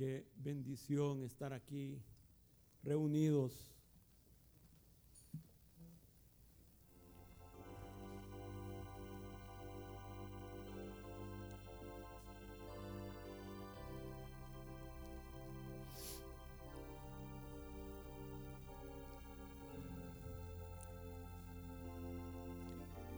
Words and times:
Qué 0.00 0.24
bendición 0.34 1.22
estar 1.24 1.52
aquí 1.52 2.00
reunidos. 2.82 3.52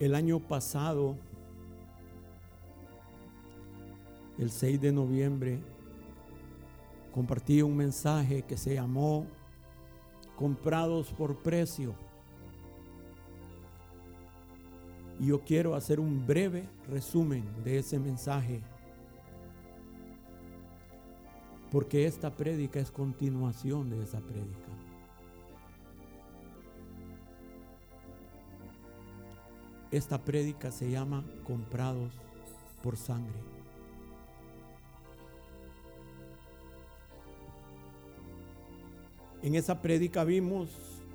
El 0.01 0.17
año 0.17 0.41
pasado, 0.41 1.17
el 4.37 4.51
6 4.51 4.81
de 4.81 4.91
noviembre, 4.91 5.61
compartí 7.13 7.63
un 7.63 7.77
mensaje 7.77 8.43
que 8.43 8.57
se 8.57 8.75
llamó 8.75 9.27
Comprados 10.37 11.13
por 11.13 11.37
precio. 11.43 11.95
Y 15.21 15.27
yo 15.27 15.41
quiero 15.45 15.77
hacer 15.77 16.01
un 16.01 16.27
breve 16.27 16.69
resumen 16.89 17.45
de 17.63 17.79
ese 17.79 17.99
mensaje. 17.99 18.61
Porque 21.71 22.07
esta 22.07 22.35
prédica 22.35 22.81
es 22.81 22.91
continuación 22.91 23.89
de 23.91 24.03
esa 24.03 24.21
prédica. 24.21 24.73
Esta 29.91 30.19
prédica 30.19 30.73
se 30.73 30.91
llama 30.91 31.25
Comprados 31.45 32.15
por 32.83 32.97
sangre. 32.97 33.52
En 39.43 39.57
esa 39.57 39.83
prédica 39.83 40.23
vimos, 40.23 40.71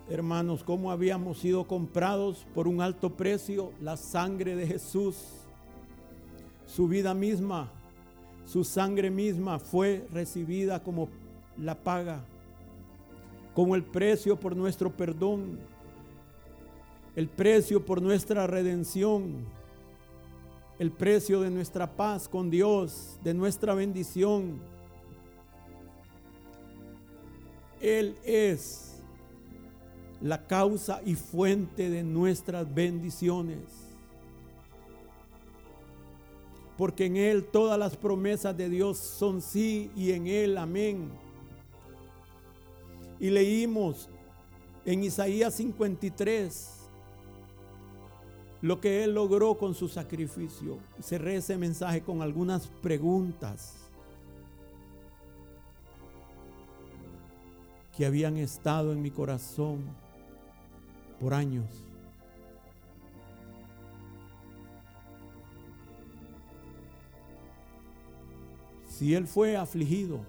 hermanos, 0.10 0.62
cómo 0.62 0.92
habíamos 0.92 1.38
sido 1.38 1.66
comprados 1.66 2.46
por 2.54 2.68
un 2.68 2.82
alto 2.82 3.16
precio, 3.16 3.72
la 3.82 3.96
sangre 3.96 4.58
de 4.58 4.68
Jesús. 4.68 5.16
Su 6.66 6.90
vida 6.90 7.14
misma, 7.14 7.72
su 8.46 8.66
sangre 8.66 9.10
misma 9.10 9.60
fue 9.60 10.06
recibida 10.12 10.84
como 10.84 11.08
la 11.58 11.76
paga, 11.76 12.26
como 13.56 13.76
el 13.76 13.84
precio 13.84 14.38
por 14.38 14.58
nuestro 14.58 14.92
perdón, 14.92 15.58
el 17.16 17.30
precio 17.30 17.86
por 17.86 18.02
nuestra 18.02 18.46
redención, 18.46 19.46
el 20.80 20.92
precio 20.92 21.40
de 21.40 21.50
nuestra 21.50 21.96
paz 21.96 22.28
con 22.28 22.50
Dios, 22.50 23.18
de 23.24 23.34
nuestra 23.34 23.74
bendición 23.74 24.60
él 27.82 28.16
es 28.24 28.88
la 30.22 30.46
causa 30.48 31.02
y 31.06 31.16
fuente 31.16 31.90
de 31.90 32.04
nuestras 32.04 32.74
bendiciones. 32.74 33.60
Porque 36.78 37.06
en 37.06 37.18
Él 37.18 37.44
todas 37.44 37.78
las 37.78 37.96
promesas 37.98 38.56
de 38.56 38.70
Dios 38.70 38.98
son 38.98 39.42
sí 39.42 39.92
y 39.96 40.12
en 40.12 40.28
Él 40.28 40.58
amén. 40.58 41.10
Y 43.20 43.32
leímos 43.32 44.10
en 44.86 45.04
Isaías 45.04 45.56
53 45.56 46.74
lo 48.62 48.80
que 48.80 49.04
Él 49.04 49.14
logró 49.14 49.58
con 49.58 49.74
su 49.74 49.88
sacrificio. 49.88 50.78
Cerré 51.02 51.38
ese 51.38 51.58
mensaje 51.58 52.02
con 52.02 52.22
algunas 52.22 52.68
preguntas. 52.68 53.87
Que 57.98 58.06
habían 58.06 58.38
estado 58.38 58.92
en 58.94 59.02
mi 59.02 59.10
corazón 59.10 59.80
por 61.20 61.34
años. 61.34 61.66
Si 68.88 69.16
Él 69.16 69.26
fue 69.26 69.58
afligido 69.58 70.20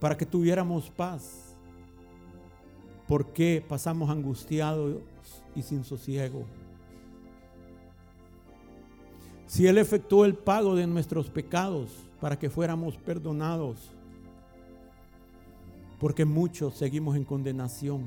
para 0.00 0.16
que 0.16 0.24
tuviéramos 0.24 0.88
paz, 0.88 1.54
¿por 3.06 3.34
qué 3.34 3.62
pasamos 3.68 4.08
angustiados 4.08 5.02
y 5.54 5.60
sin 5.60 5.84
sosiego? 5.84 6.46
Si 9.46 9.66
Él 9.66 9.76
efectuó 9.76 10.24
el 10.24 10.34
pago 10.34 10.74
de 10.74 10.86
nuestros 10.86 11.28
pecados 11.28 11.90
para 12.22 12.38
que 12.38 12.48
fuéramos 12.48 12.96
perdonados, 12.96 13.97
porque 15.98 16.24
muchos 16.24 16.74
seguimos 16.74 17.16
en 17.16 17.24
condenación. 17.24 18.04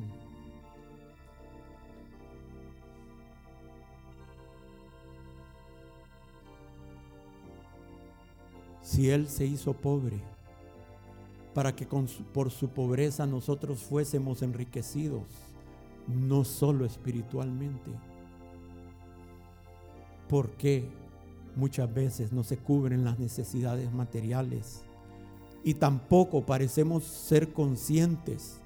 Si 8.82 9.10
Él 9.10 9.28
se 9.28 9.46
hizo 9.46 9.74
pobre, 9.74 10.22
para 11.54 11.76
que 11.76 11.86
por 11.86 12.52
su 12.52 12.70
pobreza 12.70 13.26
nosotros 13.26 13.80
fuésemos 13.80 14.42
enriquecidos, 14.42 15.24
no 16.08 16.44
solo 16.44 16.86
espiritualmente. 16.86 17.92
Porque 20.30 20.90
muchas 21.56 21.94
veces 21.94 22.32
no 22.32 22.44
se 22.44 22.58
cubren 22.58 23.04
las 23.04 23.20
necesidades 23.20 23.92
materiales 23.92 24.84
y 25.64 25.76
tampoco 25.76 26.46
parecemos 26.46 27.04
ser 27.04 27.54
conscientes 27.54 28.60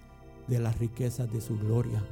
de 0.47 0.59
las 0.59 0.78
riquezas 0.79 1.31
de 1.31 1.41
su 1.41 1.57
gloria. 1.57 2.03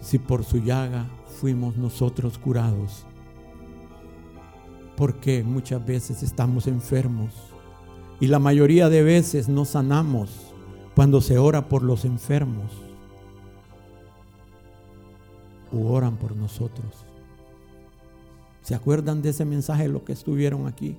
Si 0.00 0.18
por 0.18 0.44
su 0.44 0.58
llaga 0.58 1.06
fuimos 1.38 1.76
nosotros 1.76 2.36
curados, 2.36 3.06
porque 4.96 5.44
muchas 5.44 5.86
veces 5.86 6.24
estamos 6.24 6.66
enfermos 6.66 7.32
y 8.18 8.26
la 8.26 8.40
mayoría 8.40 8.88
de 8.88 9.02
veces 9.04 9.48
no 9.48 9.64
sanamos 9.64 10.49
cuando 11.00 11.22
se 11.22 11.38
ora 11.38 11.66
por 11.66 11.82
los 11.82 12.04
enfermos 12.04 12.72
o 15.72 15.90
oran 15.90 16.18
por 16.18 16.36
nosotros. 16.36 17.06
¿Se 18.60 18.74
acuerdan 18.74 19.22
de 19.22 19.30
ese 19.30 19.46
mensaje, 19.46 19.88
lo 19.88 20.04
que 20.04 20.12
estuvieron 20.12 20.66
aquí? 20.66 20.98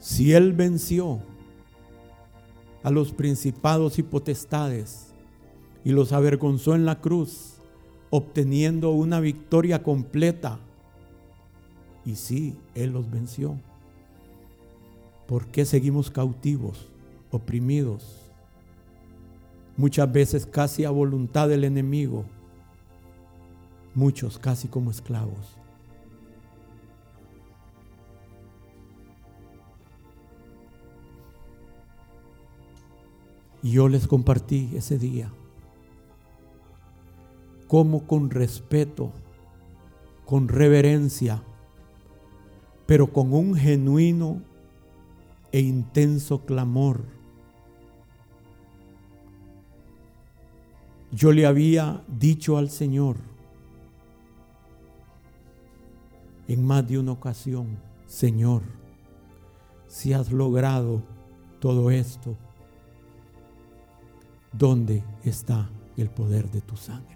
Si 0.00 0.32
Él 0.32 0.52
venció 0.52 1.20
a 2.82 2.90
los 2.90 3.12
principados 3.12 4.00
y 4.00 4.02
potestades 4.02 5.14
y 5.84 5.92
los 5.92 6.12
avergonzó 6.12 6.74
en 6.74 6.84
la 6.84 7.00
cruz, 7.00 7.58
obteniendo 8.10 8.90
una 8.90 9.20
victoria 9.20 9.84
completa 9.84 10.58
y 12.04 12.16
sí, 12.16 12.56
Él 12.74 12.92
los 12.92 13.10
venció. 13.10 13.56
¿Por 15.26 15.46
qué 15.46 15.64
seguimos 15.64 16.10
cautivos, 16.10 16.88
oprimidos? 17.30 18.30
Muchas 19.76 20.10
veces 20.12 20.46
casi 20.46 20.84
a 20.84 20.90
voluntad 20.90 21.48
del 21.48 21.64
enemigo, 21.64 22.24
muchos 23.94 24.38
casi 24.38 24.68
como 24.68 24.90
esclavos. 24.90 25.56
Y 33.62 33.70
yo 33.72 33.88
les 33.88 34.08
compartí 34.08 34.70
ese 34.74 34.98
día 34.98 35.32
cómo 37.68 38.06
con 38.06 38.28
respeto, 38.28 39.12
con 40.26 40.48
reverencia, 40.48 41.42
pero 42.92 43.10
con 43.10 43.32
un 43.32 43.54
genuino 43.54 44.42
e 45.50 45.60
intenso 45.60 46.44
clamor. 46.44 47.06
Yo 51.10 51.32
le 51.32 51.46
había 51.46 52.04
dicho 52.06 52.58
al 52.58 52.68
Señor 52.68 53.16
en 56.46 56.66
más 56.66 56.86
de 56.86 56.98
una 56.98 57.12
ocasión, 57.12 57.78
Señor, 58.06 58.60
si 59.88 60.12
has 60.12 60.30
logrado 60.30 61.02
todo 61.60 61.90
esto, 61.90 62.36
¿dónde 64.52 65.02
está 65.24 65.70
el 65.96 66.10
poder 66.10 66.50
de 66.50 66.60
tu 66.60 66.76
sangre? 66.76 67.11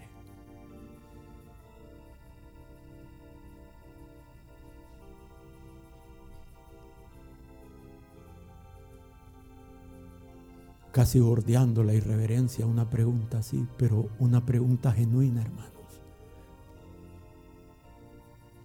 Casi 10.97 11.19
bordeando 11.19 11.83
la 11.83 11.93
irreverencia, 11.93 12.65
una 12.65 12.89
pregunta 12.89 13.37
así, 13.37 13.67
pero 13.77 14.09
una 14.17 14.43
pregunta 14.43 14.91
genuina, 14.91 15.43
hermanos. 15.43 16.01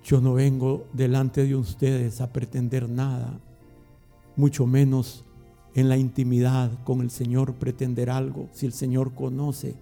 Yo 0.02 0.18
no 0.22 0.32
vengo 0.32 0.86
delante 0.94 1.44
de 1.44 1.54
ustedes 1.54 2.22
a 2.22 2.32
pretender 2.32 2.88
nada, 2.88 3.38
mucho 4.34 4.66
menos 4.66 5.26
en 5.74 5.90
la 5.90 5.98
intimidad 5.98 6.70
con 6.84 7.02
el 7.02 7.10
Señor 7.10 7.56
pretender 7.56 8.08
algo, 8.08 8.48
si 8.52 8.64
el 8.64 8.72
Señor 8.72 9.14
conoce 9.14 9.74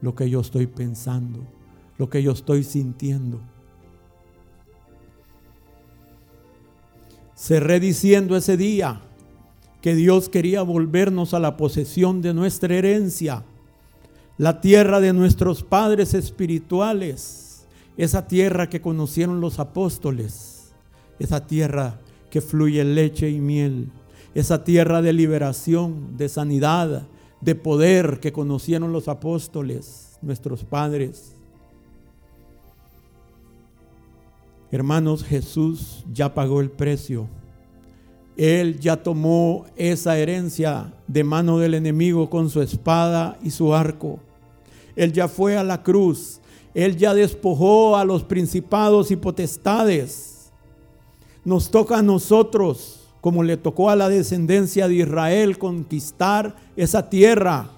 lo 0.00 0.14
que 0.14 0.30
yo 0.30 0.42
estoy 0.42 0.68
pensando, 0.68 1.40
lo 1.98 2.08
que 2.08 2.22
yo 2.22 2.30
estoy 2.30 2.62
sintiendo. 2.62 3.40
Cerré 7.34 7.80
diciendo 7.80 8.36
ese 8.36 8.56
día 8.56 9.02
que 9.86 9.94
Dios 9.94 10.28
quería 10.28 10.62
volvernos 10.62 11.32
a 11.32 11.38
la 11.38 11.56
posesión 11.56 12.20
de 12.20 12.34
nuestra 12.34 12.74
herencia, 12.74 13.44
la 14.36 14.60
tierra 14.60 14.98
de 14.98 15.12
nuestros 15.12 15.62
padres 15.62 16.12
espirituales, 16.12 17.68
esa 17.96 18.26
tierra 18.26 18.68
que 18.68 18.80
conocieron 18.80 19.40
los 19.40 19.60
apóstoles, 19.60 20.72
esa 21.20 21.46
tierra 21.46 22.00
que 22.30 22.40
fluye 22.40 22.82
leche 22.82 23.30
y 23.30 23.38
miel 23.38 23.92
esa 24.34 24.64
tierra 24.64 25.02
de 25.02 25.12
liberación, 25.12 26.16
de 26.16 26.28
sanidad, 26.28 27.06
de 27.40 27.54
poder 27.54 28.18
que 28.18 28.32
conocieron 28.32 28.92
los 28.92 29.06
apóstoles, 29.06 30.18
nuestros 30.20 30.64
padres. 30.64 31.36
Hermanos, 34.72 35.22
Jesús 35.22 36.04
ya 36.12 36.34
pagó 36.34 36.60
el 36.60 36.72
precio. 36.72 37.28
Él 38.36 38.78
ya 38.78 39.02
tomó 39.02 39.64
esa 39.76 40.18
herencia 40.18 40.92
de 41.06 41.24
mano 41.24 41.58
del 41.58 41.74
enemigo 41.74 42.28
con 42.28 42.50
su 42.50 42.60
espada 42.60 43.38
y 43.42 43.50
su 43.50 43.74
arco. 43.74 44.20
Él 44.94 45.12
ya 45.12 45.28
fue 45.28 45.56
a 45.56 45.64
la 45.64 45.82
cruz. 45.82 46.40
Él 46.74 46.96
ya 46.96 47.14
despojó 47.14 47.96
a 47.96 48.04
los 48.04 48.24
principados 48.24 49.10
y 49.10 49.16
potestades. 49.16 50.50
Nos 51.44 51.70
toca 51.70 51.98
a 51.98 52.02
nosotros 52.02 53.00
como 53.22 53.42
le 53.42 53.56
tocó 53.56 53.90
a 53.90 53.96
la 53.96 54.08
descendencia 54.08 54.86
de 54.86 54.96
Israel 54.96 55.58
conquistar 55.58 56.54
esa 56.76 57.08
tierra. 57.08 57.70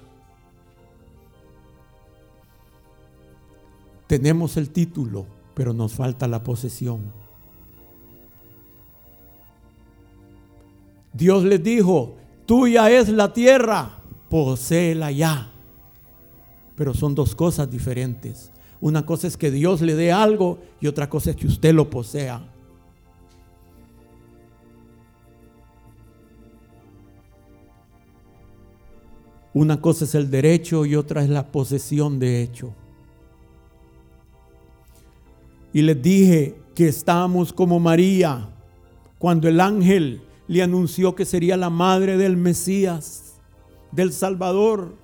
Tenemos 4.06 4.56
el 4.56 4.70
título, 4.70 5.26
pero 5.54 5.72
nos 5.72 5.94
falta 5.94 6.26
la 6.26 6.42
posesión. 6.42 7.17
Dios 11.18 11.42
les 11.42 11.60
dijo, 11.60 12.14
tuya 12.46 12.88
es 12.92 13.08
la 13.08 13.32
tierra, 13.32 13.98
poséela 14.30 15.10
ya. 15.10 15.50
Pero 16.76 16.94
son 16.94 17.16
dos 17.16 17.34
cosas 17.34 17.68
diferentes. 17.68 18.52
Una 18.80 19.04
cosa 19.04 19.26
es 19.26 19.36
que 19.36 19.50
Dios 19.50 19.80
le 19.80 19.96
dé 19.96 20.12
algo 20.12 20.60
y 20.80 20.86
otra 20.86 21.10
cosa 21.10 21.30
es 21.30 21.36
que 21.36 21.48
usted 21.48 21.74
lo 21.74 21.90
posea. 21.90 22.40
Una 29.52 29.80
cosa 29.80 30.04
es 30.04 30.14
el 30.14 30.30
derecho 30.30 30.86
y 30.86 30.94
otra 30.94 31.24
es 31.24 31.28
la 31.28 31.50
posesión 31.50 32.20
de 32.20 32.42
hecho. 32.42 32.72
Y 35.72 35.82
les 35.82 36.00
dije 36.00 36.54
que 36.76 36.86
estábamos 36.86 37.52
como 37.52 37.80
María 37.80 38.50
cuando 39.18 39.48
el 39.48 39.58
ángel 39.58 40.22
le 40.48 40.62
anunció 40.62 41.14
que 41.14 41.26
sería 41.26 41.56
la 41.56 41.70
madre 41.70 42.16
del 42.16 42.36
Mesías, 42.36 43.34
del 43.92 44.12
Salvador. 44.12 44.96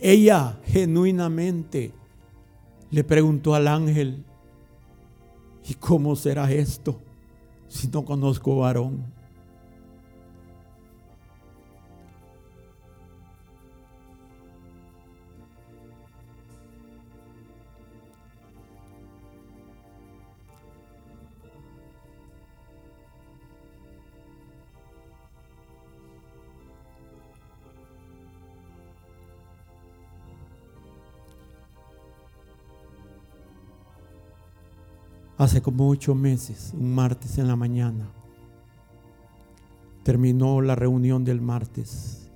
Ella 0.00 0.58
genuinamente 0.64 1.92
le 2.90 3.04
preguntó 3.04 3.54
al 3.54 3.68
ángel, 3.68 4.24
¿y 5.68 5.74
cómo 5.74 6.16
será 6.16 6.50
esto 6.52 7.00
si 7.68 7.88
no 7.88 8.04
conozco 8.04 8.56
varón? 8.56 9.04
Hace 35.38 35.62
como 35.62 35.88
ocho 35.88 36.14
meses, 36.14 36.72
un 36.78 36.94
martes 36.94 37.38
en 37.38 37.48
la 37.48 37.56
mañana. 37.56 38.08
Terminó 40.02 40.60
la 40.60 40.74
reunión 40.74 41.24
del 41.24 41.40
martes. 41.40 42.30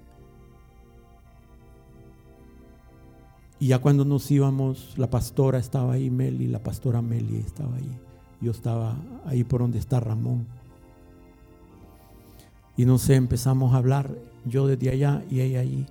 Y 3.59 3.69
ya 3.69 3.79
cuando 3.79 4.05
nos 4.05 4.31
íbamos, 4.31 4.97
la 4.99 5.09
pastora 5.09 5.59
estaba 5.59 5.95
ahí, 5.95 6.11
Meli, 6.11 6.47
la 6.47 6.63
pastora 6.63 7.01
Meli 7.03 7.37
estaba 7.37 7.77
ahí. 7.77 7.99
Yo 8.41 8.51
estaba 8.51 8.97
ahí 9.25 9.45
por 9.45 9.63
donde 9.63 9.79
está 9.79 9.99
Ramón. 9.99 10.47
Y 12.77 12.85
no 12.85 12.99
sé, 12.99 13.15
empezamos 13.15 13.75
a 13.75 13.79
hablar, 13.79 14.15
yo 14.45 14.67
desde 14.67 14.91
allá 14.91 15.25
y 15.31 15.41
ella 15.41 15.61
allí. 15.61 15.87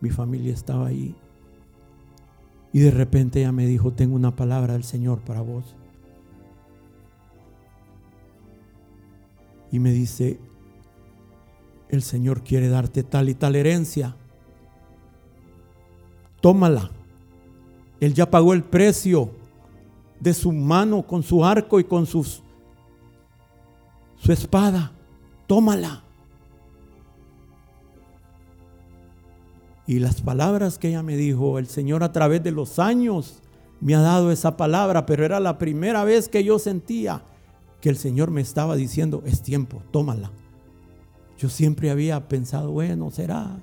Mi 0.00 0.10
familia 0.10 0.52
estaba 0.52 0.88
ahí. 0.88 1.14
Y 2.72 2.80
de 2.80 2.90
repente 2.90 3.40
ella 3.40 3.52
me 3.52 3.66
dijo, 3.66 3.92
tengo 3.92 4.14
una 4.14 4.36
palabra 4.36 4.74
del 4.74 4.84
Señor 4.84 5.20
para 5.20 5.40
vos. 5.40 5.74
Y 9.74 9.80
me 9.80 9.90
dice, 9.90 10.38
el 11.88 12.00
Señor 12.00 12.44
quiere 12.44 12.68
darte 12.68 13.02
tal 13.02 13.28
y 13.28 13.34
tal 13.34 13.56
herencia. 13.56 14.14
Tómala. 16.40 16.92
Él 17.98 18.14
ya 18.14 18.30
pagó 18.30 18.52
el 18.52 18.62
precio 18.62 19.32
de 20.20 20.32
su 20.32 20.52
mano 20.52 21.04
con 21.04 21.24
su 21.24 21.44
arco 21.44 21.80
y 21.80 21.84
con 21.84 22.06
sus, 22.06 22.44
su 24.14 24.30
espada. 24.30 24.92
Tómala. 25.48 26.04
Y 29.88 29.98
las 29.98 30.22
palabras 30.22 30.78
que 30.78 30.90
ella 30.90 31.02
me 31.02 31.16
dijo, 31.16 31.58
el 31.58 31.66
Señor 31.66 32.04
a 32.04 32.12
través 32.12 32.44
de 32.44 32.52
los 32.52 32.78
años 32.78 33.42
me 33.80 33.96
ha 33.96 34.00
dado 34.00 34.30
esa 34.30 34.56
palabra, 34.56 35.04
pero 35.04 35.24
era 35.24 35.40
la 35.40 35.58
primera 35.58 36.04
vez 36.04 36.28
que 36.28 36.44
yo 36.44 36.60
sentía 36.60 37.24
que 37.84 37.90
el 37.90 37.98
Señor 37.98 38.30
me 38.30 38.40
estaba 38.40 38.76
diciendo, 38.76 39.22
es 39.26 39.42
tiempo, 39.42 39.82
tómala. 39.90 40.30
Yo 41.36 41.50
siempre 41.50 41.90
había 41.90 42.28
pensado, 42.28 42.70
bueno, 42.70 43.10
será 43.10 43.62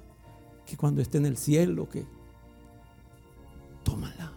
que 0.63 0.77
cuando 0.77 1.01
esté 1.01 1.17
en 1.17 1.25
el 1.25 1.37
cielo, 1.37 1.89
que 1.89 2.05
tómala. 3.83 4.31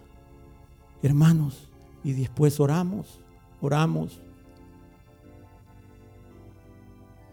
Hermanos, 1.03 1.69
y 2.03 2.13
después 2.13 2.59
oramos, 2.59 3.19
oramos. 3.61 4.19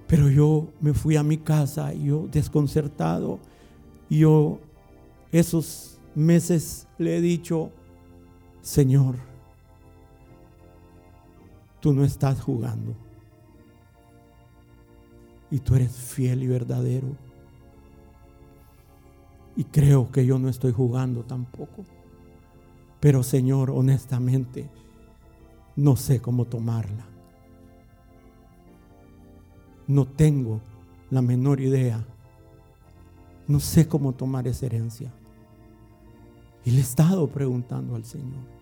Pero 0.07 0.29
yo 0.29 0.69
me 0.79 0.93
fui 0.93 1.17
a 1.17 1.23
mi 1.23 1.39
casa, 1.39 1.95
yo 1.95 2.29
desconcertado, 2.31 3.41
yo 4.11 4.61
esos 5.31 5.99
meses 6.15 6.87
le 6.99 7.17
he 7.17 7.23
dicho, 7.23 7.71
Señor, 8.61 9.32
Tú 11.83 11.93
no 11.93 12.05
estás 12.05 12.41
jugando. 12.41 12.95
Y 15.51 15.59
tú 15.59 15.75
eres 15.75 15.91
fiel 15.91 16.45
y 16.45 16.47
verdadero. 16.47 17.09
Y 19.57 19.65
creo 19.65 20.13
que 20.13 20.25
yo 20.25 20.39
no 20.39 20.49
estoy 20.49 20.71
jugando 20.71 21.25
tampoco. 21.25 21.85
Pero 23.01 23.25
Señor, 23.25 23.73
honestamente, 23.73 24.71
no 25.75 25.97
sé 25.97 26.21
cómo 26.21 26.45
tomarla. 26.45 27.05
No 29.89 30.07
tengo 30.07 30.61
la 31.11 31.21
menor 31.21 31.61
idea. 31.61 32.07
No 33.49 33.59
sé 33.59 33.89
cómo 33.89 34.13
tomar 34.13 34.47
esa 34.47 34.67
herencia. 34.67 35.13
Y 36.65 36.71
le 36.71 36.79
he 36.79 36.83
estado 36.83 37.27
preguntando 37.27 37.97
al 37.97 38.05
Señor. 38.05 38.62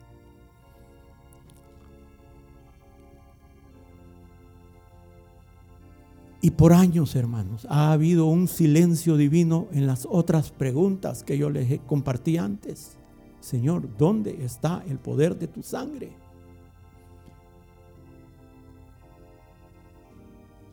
Y 6.41 6.53
por 6.53 6.73
años, 6.73 7.17
hermanos, 7.17 7.67
ha 7.69 7.93
habido 7.93 8.27
un 8.27 8.49
silencio 8.49 9.17
divino 9.17 9.69
en 9.73 9.87
las 9.87 10.07
otras 10.11 10.51
preguntas 10.51 11.23
que 11.23 11.37
yo 11.37 11.51
les 11.51 11.81
compartí 11.81 12.39
antes. 12.39 12.97
Señor, 13.41 13.89
¿dónde 13.99 14.45
está 14.45 14.83
el 14.89 14.99
poder 14.99 15.39
de 15.39 15.49
tu 15.49 15.63
sangre? 15.63 16.13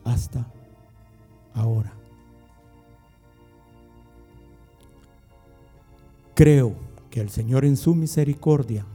Hasta 0.04 0.50
ahora. 1.52 1.98
creo 6.38 6.76
que 7.10 7.20
el 7.20 7.30
Señor 7.30 7.64
en 7.64 7.76
su 7.76 7.96
misericordia 7.96 8.86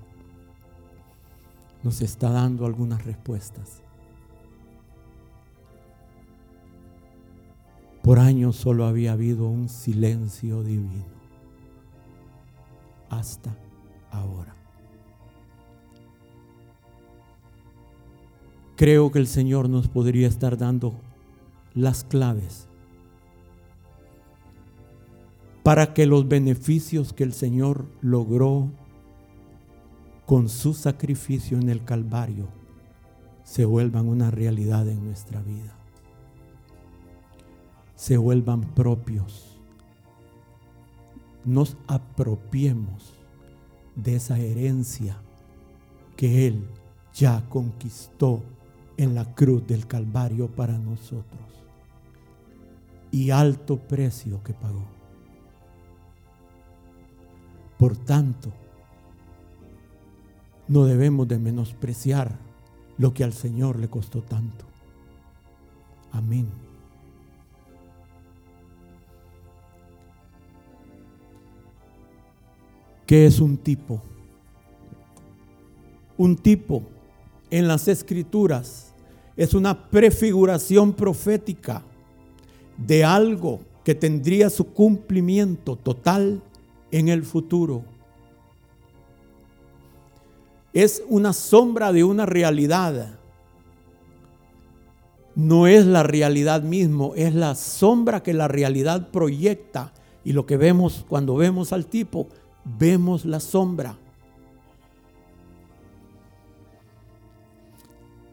nos 1.83 1.99
está 1.99 2.29
dando 2.29 2.65
algunas 2.65 3.03
respuestas. 3.03 3.82
Por 8.03 8.19
años 8.19 8.57
solo 8.57 8.85
había 8.85 9.13
habido 9.13 9.47
un 9.47 9.69
silencio 9.69 10.61
divino. 10.61 11.05
Hasta 13.09 13.55
ahora. 14.11 14.53
Creo 18.75 19.09
que 19.09 19.19
el 19.19 19.27
Señor 19.27 19.69
nos 19.69 19.87
podría 19.87 20.27
estar 20.27 20.57
dando 20.57 20.93
las 21.73 22.03
claves 22.03 22.67
para 25.63 25.93
que 25.93 26.05
los 26.05 26.27
beneficios 26.27 27.13
que 27.13 27.23
el 27.23 27.31
Señor 27.31 27.85
logró 28.01 28.69
con 30.25 30.49
su 30.49 30.73
sacrificio 30.73 31.57
en 31.57 31.69
el 31.69 31.85
Calvario 31.85 32.49
se 33.45 33.63
vuelvan 33.63 34.09
una 34.09 34.29
realidad 34.29 34.89
en 34.89 35.05
nuestra 35.05 35.41
vida 35.41 35.82
se 38.03 38.17
vuelvan 38.17 38.59
propios. 38.73 39.57
Nos 41.45 41.77
apropiemos 41.87 43.13
de 43.95 44.17
esa 44.17 44.37
herencia 44.37 45.15
que 46.17 46.47
Él 46.47 46.67
ya 47.13 47.47
conquistó 47.47 48.43
en 48.97 49.15
la 49.15 49.33
cruz 49.33 49.65
del 49.67 49.87
Calvario 49.87 50.49
para 50.49 50.77
nosotros. 50.77 51.47
Y 53.09 53.29
alto 53.29 53.77
precio 53.77 54.43
que 54.43 54.53
pagó. 54.53 54.83
Por 57.79 57.95
tanto, 57.95 58.51
no 60.67 60.83
debemos 60.83 61.25
de 61.29 61.39
menospreciar 61.39 62.37
lo 62.97 63.13
que 63.13 63.23
al 63.23 63.31
Señor 63.31 63.79
le 63.79 63.89
costó 63.89 64.21
tanto. 64.21 64.65
Amén. 66.11 66.62
¿Qué 73.05 73.25
es 73.25 73.39
un 73.39 73.57
tipo? 73.57 74.01
Un 76.17 76.37
tipo 76.37 76.83
en 77.49 77.67
las 77.67 77.87
escrituras 77.87 78.93
es 79.35 79.53
una 79.53 79.89
prefiguración 79.89 80.93
profética 80.93 81.83
de 82.77 83.03
algo 83.03 83.61
que 83.83 83.95
tendría 83.95 84.49
su 84.49 84.67
cumplimiento 84.67 85.75
total 85.75 86.41
en 86.91 87.09
el 87.09 87.23
futuro. 87.23 87.83
Es 90.71 91.03
una 91.07 91.33
sombra 91.33 91.91
de 91.91 92.03
una 92.03 92.25
realidad. 92.25 93.19
No 95.35 95.67
es 95.67 95.85
la 95.85 96.03
realidad 96.03 96.61
mismo, 96.61 97.13
es 97.15 97.35
la 97.35 97.55
sombra 97.55 98.23
que 98.23 98.33
la 98.33 98.47
realidad 98.47 99.09
proyecta. 99.09 99.93
Y 100.23 100.31
lo 100.31 100.45
que 100.45 100.55
vemos 100.55 101.05
cuando 101.09 101.35
vemos 101.35 101.73
al 101.73 101.85
tipo 101.87 102.29
vemos 102.65 103.25
la 103.25 103.39
sombra. 103.39 103.97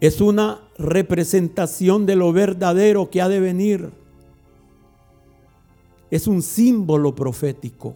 Es 0.01 0.21
una 0.21 0.61
representación 0.79 2.07
de 2.07 2.17
lo 2.17 2.33
verdadero 2.33 3.11
que 3.11 3.21
ha 3.21 3.29
de 3.29 3.41
venir. 3.41 3.91
Es 6.11 6.27
un 6.27 6.43
símbolo 6.43 7.15
profético 7.15 7.95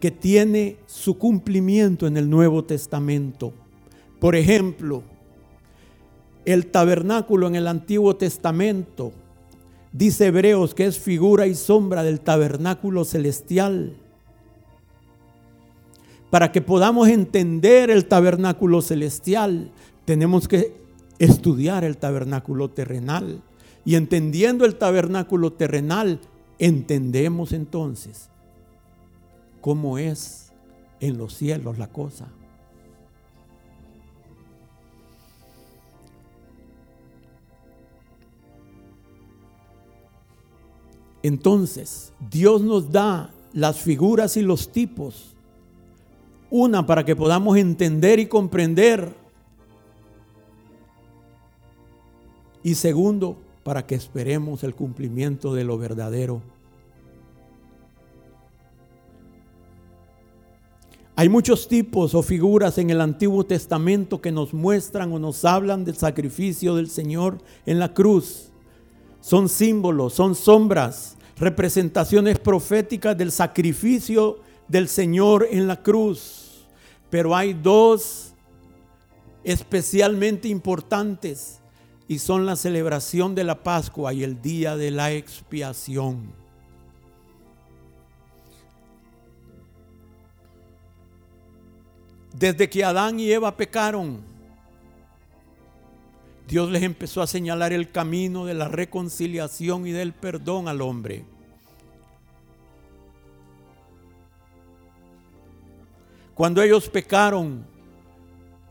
que 0.00 0.10
tiene 0.10 0.78
su 0.86 1.16
cumplimiento 1.16 2.06
en 2.06 2.16
el 2.16 2.28
Nuevo 2.28 2.64
Testamento. 2.64 3.52
Por 4.18 4.34
ejemplo, 4.34 5.02
el 6.44 6.66
tabernáculo 6.66 7.46
en 7.46 7.54
el 7.54 7.68
Antiguo 7.68 8.16
Testamento, 8.16 9.12
dice 9.92 10.26
Hebreos 10.26 10.74
que 10.74 10.86
es 10.86 10.98
figura 10.98 11.46
y 11.46 11.54
sombra 11.54 12.02
del 12.02 12.20
tabernáculo 12.20 13.04
celestial 13.04 13.94
para 16.30 16.52
que 16.52 16.62
podamos 16.62 17.08
entender 17.08 17.90
el 17.90 18.06
tabernáculo 18.06 18.82
celestial, 18.82 19.72
tenemos 20.04 20.46
que 20.46 20.72
estudiar 21.18 21.84
el 21.84 21.96
tabernáculo 21.96 22.70
terrenal. 22.70 23.42
Y 23.84 23.96
entendiendo 23.96 24.64
el 24.64 24.76
tabernáculo 24.76 25.52
terrenal, 25.52 26.20
entendemos 26.58 27.52
entonces 27.52 28.28
cómo 29.60 29.98
es 29.98 30.52
en 31.00 31.18
los 31.18 31.34
cielos 31.34 31.78
la 31.78 31.88
cosa. 31.88 32.28
Entonces, 41.22 42.12
Dios 42.30 42.62
nos 42.62 42.90
da 42.92 43.30
las 43.52 43.78
figuras 43.78 44.36
y 44.36 44.42
los 44.42 44.72
tipos 44.72 45.29
una, 46.50 46.86
para 46.86 47.04
que 47.04 47.16
podamos 47.16 47.56
entender 47.56 48.18
y 48.18 48.26
comprender. 48.26 49.14
Y 52.62 52.74
segundo, 52.74 53.36
para 53.62 53.86
que 53.86 53.94
esperemos 53.94 54.64
el 54.64 54.74
cumplimiento 54.74 55.54
de 55.54 55.64
lo 55.64 55.78
verdadero. 55.78 56.42
Hay 61.20 61.28
muchos 61.28 61.68
tipos 61.68 62.14
o 62.14 62.22
figuras 62.22 62.78
en 62.78 62.88
el 62.88 63.00
Antiguo 63.00 63.44
Testamento 63.44 64.22
que 64.22 64.32
nos 64.32 64.54
muestran 64.54 65.12
o 65.12 65.18
nos 65.18 65.44
hablan 65.44 65.84
del 65.84 65.96
sacrificio 65.96 66.74
del 66.76 66.88
Señor 66.88 67.38
en 67.66 67.78
la 67.78 67.92
cruz. 67.92 68.50
Son 69.20 69.50
símbolos, 69.50 70.14
son 70.14 70.34
sombras, 70.34 71.18
representaciones 71.36 72.38
proféticas 72.38 73.18
del 73.18 73.32
sacrificio 73.32 74.38
del 74.70 74.88
Señor 74.88 75.48
en 75.50 75.66
la 75.66 75.82
cruz. 75.82 76.66
Pero 77.10 77.34
hay 77.34 77.54
dos 77.54 78.34
especialmente 79.42 80.48
importantes 80.48 81.60
y 82.06 82.18
son 82.18 82.46
la 82.46 82.56
celebración 82.56 83.34
de 83.34 83.44
la 83.44 83.62
Pascua 83.62 84.12
y 84.12 84.22
el 84.22 84.40
día 84.40 84.76
de 84.76 84.90
la 84.92 85.12
expiación. 85.12 86.32
Desde 92.32 92.70
que 92.70 92.84
Adán 92.84 93.18
y 93.18 93.30
Eva 93.30 93.56
pecaron, 93.56 94.20
Dios 96.46 96.70
les 96.70 96.82
empezó 96.82 97.22
a 97.22 97.26
señalar 97.26 97.72
el 97.72 97.90
camino 97.90 98.46
de 98.46 98.54
la 98.54 98.68
reconciliación 98.68 99.86
y 99.86 99.90
del 99.90 100.12
perdón 100.12 100.68
al 100.68 100.80
hombre. 100.80 101.24
Cuando 106.40 106.62
ellos 106.62 106.88
pecaron, 106.88 107.66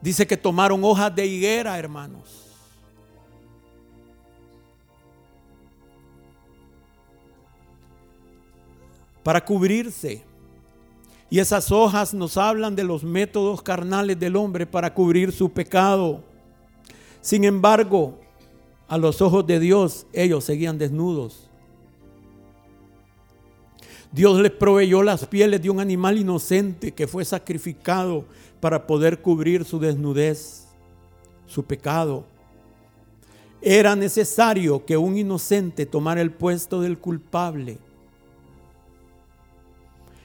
dice 0.01 0.25
que 0.25 0.35
tomaron 0.35 0.83
hojas 0.83 1.15
de 1.15 1.27
higuera, 1.27 1.77
hermanos. 1.77 2.47
Para 9.21 9.45
cubrirse. 9.45 10.23
Y 11.29 11.37
esas 11.37 11.71
hojas 11.71 12.11
nos 12.11 12.37
hablan 12.37 12.75
de 12.75 12.83
los 12.83 13.03
métodos 13.03 13.61
carnales 13.61 14.19
del 14.19 14.35
hombre 14.35 14.65
para 14.65 14.91
cubrir 14.91 15.31
su 15.31 15.51
pecado. 15.51 16.23
Sin 17.21 17.43
embargo, 17.43 18.19
a 18.87 18.97
los 18.97 19.21
ojos 19.21 19.45
de 19.45 19.59
Dios 19.59 20.07
ellos 20.11 20.43
seguían 20.43 20.79
desnudos. 20.79 21.48
Dios 24.11 24.39
les 24.39 24.51
proveyó 24.51 25.03
las 25.03 25.25
pieles 25.25 25.61
de 25.61 25.69
un 25.69 25.79
animal 25.79 26.17
inocente 26.17 26.91
que 26.91 27.07
fue 27.07 27.23
sacrificado 27.25 28.25
para 28.59 28.87
poder 28.87 29.21
cubrir 29.21 29.65
su 29.65 29.79
desnudez, 29.79 30.67
su 31.45 31.63
pecado. 31.63 32.25
Era 33.61 33.95
necesario 33.95 34.83
que 34.85 34.97
un 34.97 35.17
inocente 35.17 35.85
tomara 35.85 36.21
el 36.21 36.31
puesto 36.31 36.81
del 36.81 36.97
culpable. 36.97 37.77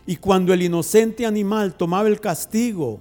Y 0.07 0.17
cuando 0.17 0.53
el 0.53 0.62
inocente 0.62 1.26
animal 1.26 1.75
tomaba 1.75 2.09
el 2.09 2.21
castigo 2.21 3.00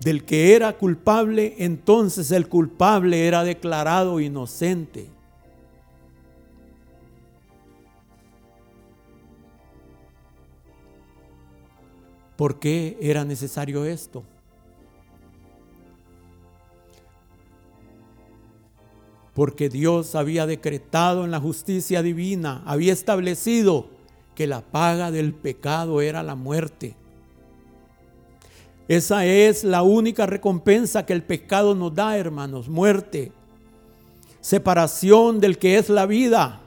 del 0.00 0.24
que 0.24 0.54
era 0.54 0.72
culpable, 0.72 1.54
entonces 1.58 2.30
el 2.30 2.48
culpable 2.48 3.26
era 3.26 3.44
declarado 3.44 4.20
inocente. 4.20 5.13
¿Por 12.44 12.58
qué 12.58 12.98
era 13.00 13.24
necesario 13.24 13.86
esto? 13.86 14.22
Porque 19.32 19.70
Dios 19.70 20.14
había 20.14 20.44
decretado 20.44 21.24
en 21.24 21.30
la 21.30 21.40
justicia 21.40 22.02
divina, 22.02 22.62
había 22.66 22.92
establecido 22.92 23.86
que 24.34 24.46
la 24.46 24.60
paga 24.60 25.10
del 25.10 25.32
pecado 25.32 26.02
era 26.02 26.22
la 26.22 26.34
muerte. 26.34 26.94
Esa 28.88 29.24
es 29.24 29.64
la 29.64 29.82
única 29.82 30.26
recompensa 30.26 31.06
que 31.06 31.14
el 31.14 31.22
pecado 31.22 31.74
nos 31.74 31.94
da, 31.94 32.18
hermanos, 32.18 32.68
muerte, 32.68 33.32
separación 34.42 35.40
del 35.40 35.56
que 35.56 35.78
es 35.78 35.88
la 35.88 36.04
vida. 36.04 36.60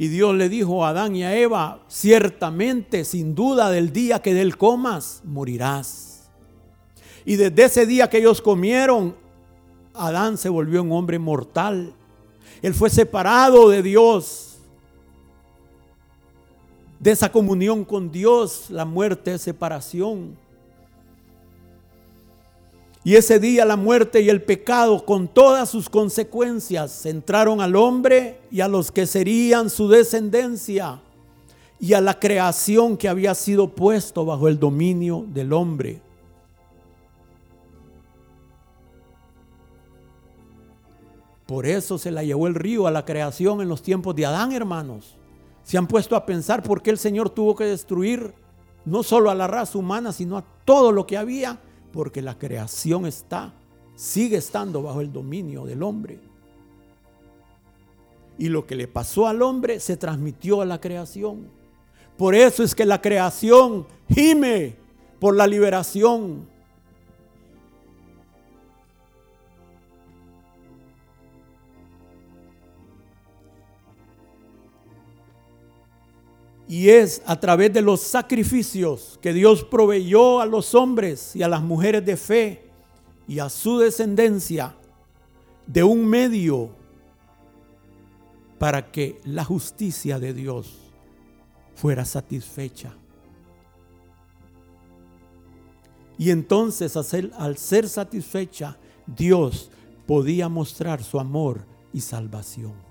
Y 0.00 0.08
Dios 0.08 0.34
le 0.34 0.48
dijo 0.48 0.82
a 0.82 0.88
Adán 0.88 1.14
y 1.14 1.24
a 1.24 1.36
Eva, 1.36 1.84
ciertamente, 1.86 3.04
sin 3.04 3.34
duda, 3.34 3.70
del 3.70 3.92
día 3.92 4.22
que 4.22 4.32
del 4.32 4.56
comas, 4.56 5.20
morirás. 5.24 6.30
Y 7.26 7.36
desde 7.36 7.64
ese 7.64 7.84
día 7.84 8.08
que 8.08 8.16
ellos 8.16 8.40
comieron, 8.40 9.14
Adán 9.92 10.38
se 10.38 10.48
volvió 10.48 10.82
un 10.82 10.92
hombre 10.92 11.18
mortal. 11.18 11.92
Él 12.62 12.72
fue 12.72 12.88
separado 12.88 13.68
de 13.68 13.82
Dios. 13.82 14.60
De 16.98 17.10
esa 17.10 17.30
comunión 17.30 17.84
con 17.84 18.10
Dios, 18.10 18.70
la 18.70 18.86
muerte 18.86 19.34
es 19.34 19.42
separación. 19.42 20.34
Y 23.02 23.14
ese 23.14 23.40
día 23.40 23.64
la 23.64 23.76
muerte 23.76 24.20
y 24.20 24.28
el 24.28 24.42
pecado 24.42 25.04
con 25.06 25.26
todas 25.26 25.70
sus 25.70 25.88
consecuencias 25.88 27.06
entraron 27.06 27.62
al 27.62 27.74
hombre 27.76 28.40
y 28.50 28.60
a 28.60 28.68
los 28.68 28.92
que 28.92 29.06
serían 29.06 29.70
su 29.70 29.88
descendencia 29.88 31.00
y 31.78 31.94
a 31.94 32.02
la 32.02 32.18
creación 32.20 32.98
que 32.98 33.08
había 33.08 33.34
sido 33.34 33.74
puesto 33.74 34.26
bajo 34.26 34.48
el 34.48 34.58
dominio 34.58 35.24
del 35.28 35.54
hombre. 35.54 36.02
Por 41.46 41.66
eso 41.66 41.96
se 41.98 42.10
la 42.10 42.22
llevó 42.22 42.46
el 42.46 42.54
río 42.54 42.86
a 42.86 42.90
la 42.90 43.06
creación 43.06 43.62
en 43.62 43.68
los 43.68 43.82
tiempos 43.82 44.14
de 44.14 44.26
Adán, 44.26 44.52
hermanos. 44.52 45.16
Se 45.64 45.78
han 45.78 45.86
puesto 45.86 46.14
a 46.14 46.26
pensar 46.26 46.62
por 46.62 46.82
qué 46.82 46.90
el 46.90 46.98
Señor 46.98 47.30
tuvo 47.30 47.56
que 47.56 47.64
destruir 47.64 48.34
no 48.84 49.02
solo 49.02 49.30
a 49.30 49.34
la 49.34 49.46
raza 49.46 49.78
humana, 49.78 50.12
sino 50.12 50.36
a 50.36 50.44
todo 50.64 50.92
lo 50.92 51.06
que 51.06 51.16
había, 51.16 51.58
porque 51.92 52.22
la 52.22 52.38
creación 52.38 53.06
está, 53.06 53.52
sigue 53.94 54.36
estando 54.36 54.82
bajo 54.82 55.00
el 55.00 55.12
dominio 55.12 55.64
del 55.64 55.82
hombre. 55.82 56.18
Y 58.38 58.48
lo 58.48 58.66
que 58.66 58.74
le 58.74 58.88
pasó 58.88 59.26
al 59.26 59.42
hombre 59.42 59.80
se 59.80 59.96
transmitió 59.96 60.62
a 60.62 60.66
la 60.66 60.80
creación. 60.80 61.48
Por 62.16 62.34
eso 62.34 62.62
es 62.62 62.74
que 62.74 62.84
la 62.84 63.00
creación 63.00 63.86
gime 64.08 64.76
por 65.18 65.36
la 65.36 65.46
liberación. 65.46 66.48
Y 76.70 76.90
es 76.90 77.20
a 77.26 77.40
través 77.40 77.72
de 77.72 77.82
los 77.82 78.00
sacrificios 78.00 79.18
que 79.20 79.32
Dios 79.32 79.64
proveyó 79.64 80.40
a 80.40 80.46
los 80.46 80.72
hombres 80.76 81.34
y 81.34 81.42
a 81.42 81.48
las 81.48 81.60
mujeres 81.60 82.06
de 82.06 82.16
fe 82.16 82.70
y 83.26 83.40
a 83.40 83.48
su 83.48 83.78
descendencia 83.78 84.76
de 85.66 85.82
un 85.82 86.06
medio 86.06 86.70
para 88.60 88.92
que 88.92 89.20
la 89.24 89.44
justicia 89.44 90.20
de 90.20 90.32
Dios 90.32 90.78
fuera 91.74 92.04
satisfecha. 92.04 92.94
Y 96.18 96.30
entonces 96.30 96.96
al 97.36 97.58
ser 97.58 97.88
satisfecha, 97.88 98.78
Dios 99.08 99.72
podía 100.06 100.48
mostrar 100.48 101.02
su 101.02 101.18
amor 101.18 101.66
y 101.92 102.00
salvación. 102.00 102.89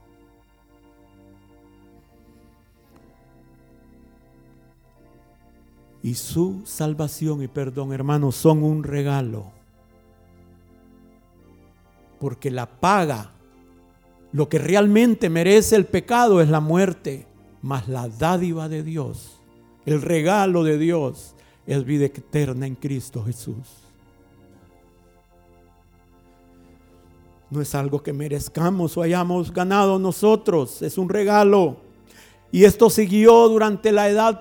Y 6.02 6.16
su 6.16 6.62
salvación 6.66 7.44
y 7.44 7.48
perdón, 7.48 7.94
hermanos, 7.94 8.36
son 8.36 8.64
un 8.64 8.84
regalo. 8.84 9.52
Porque 12.20 12.52
la 12.52 12.66
paga, 12.66 13.32
lo 14.32 14.48
que 14.48 14.60
realmente 14.60 15.30
merece 15.30 15.76
el 15.76 15.86
pecado 15.86 16.42
es 16.42 16.50
la 16.50 16.60
muerte, 16.60 17.28
mas 17.62 17.88
la 17.88 18.08
dádiva 18.08 18.70
de 18.70 18.84
Dios, 18.84 19.42
el 19.86 20.02
regalo 20.02 20.64
de 20.64 20.78
Dios 20.78 21.36
es 21.66 21.84
vida 21.84 22.06
eterna 22.06 22.66
en 22.66 22.76
Cristo 22.76 23.24
Jesús. 23.24 23.68
No 27.50 27.62
es 27.62 27.74
algo 27.74 28.04
que 28.04 28.14
merezcamos 28.14 28.96
o 28.96 29.02
hayamos 29.02 29.52
ganado 29.52 29.98
nosotros, 29.98 30.82
es 30.82 30.98
un 30.98 31.10
regalo. 31.10 31.78
Y 32.52 32.64
esto 32.64 32.90
siguió 32.90 33.48
durante 33.50 33.92
la 33.92 34.10
edad 34.10 34.40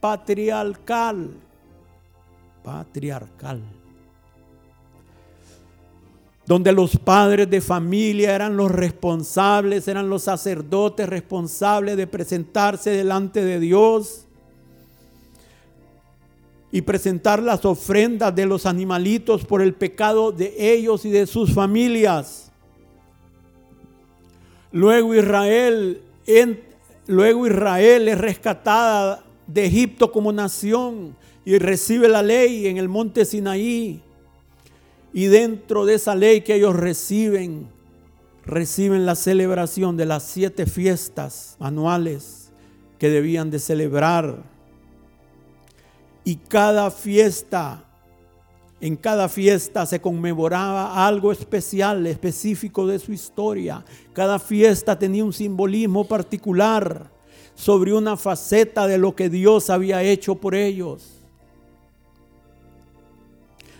patriarcal. 0.00 1.30
Patriarcal. 2.62 3.62
Donde 6.46 6.72
los 6.72 6.96
padres 6.96 7.50
de 7.50 7.60
familia 7.60 8.34
eran 8.34 8.56
los 8.56 8.70
responsables, 8.70 9.86
eran 9.86 10.08
los 10.08 10.22
sacerdotes 10.22 11.08
responsables 11.08 11.96
de 11.96 12.06
presentarse 12.06 12.90
delante 12.90 13.44
de 13.44 13.60
Dios 13.60 14.24
y 16.72 16.82
presentar 16.82 17.42
las 17.42 17.64
ofrendas 17.64 18.34
de 18.34 18.46
los 18.46 18.64
animalitos 18.64 19.44
por 19.44 19.60
el 19.60 19.74
pecado 19.74 20.32
de 20.32 20.54
ellos 20.74 21.04
y 21.04 21.10
de 21.10 21.26
sus 21.26 21.52
familias. 21.52 22.50
Luego 24.72 25.14
Israel 25.14 26.02
Luego 27.08 27.46
Israel 27.46 28.06
es 28.08 28.18
rescatada 28.18 29.24
de 29.48 29.64
Egipto 29.64 30.12
como 30.12 30.32
nación 30.32 31.16
y 31.44 31.58
recibe 31.58 32.08
la 32.08 32.22
ley 32.22 32.68
en 32.68 32.76
el 32.76 32.88
monte 32.88 33.24
Sinaí. 33.24 34.02
Y 35.12 35.26
dentro 35.26 35.86
de 35.86 35.94
esa 35.94 36.14
ley 36.14 36.42
que 36.42 36.54
ellos 36.54 36.76
reciben, 36.76 37.66
reciben 38.44 39.06
la 39.06 39.16
celebración 39.16 39.96
de 39.96 40.06
las 40.06 40.22
siete 40.22 40.66
fiestas 40.66 41.56
anuales 41.58 42.52
que 42.98 43.08
debían 43.08 43.50
de 43.50 43.58
celebrar. 43.58 44.44
Y 46.24 46.36
cada 46.36 46.90
fiesta 46.90 47.84
en 48.80 48.94
cada 48.94 49.28
fiesta 49.28 49.86
se 49.86 50.00
conmemoraba 50.00 51.04
algo 51.04 51.32
especial, 51.32 52.06
específico 52.06 52.86
de 52.86 53.00
su 53.00 53.12
historia. 53.12 53.84
Cada 54.12 54.38
fiesta 54.38 54.96
tenía 54.96 55.24
un 55.24 55.32
simbolismo 55.32 56.04
particular 56.04 57.10
sobre 57.58 57.92
una 57.92 58.16
faceta 58.16 58.86
de 58.86 58.98
lo 58.98 59.16
que 59.16 59.28
Dios 59.28 59.68
había 59.68 60.00
hecho 60.04 60.36
por 60.36 60.54
ellos. 60.54 61.24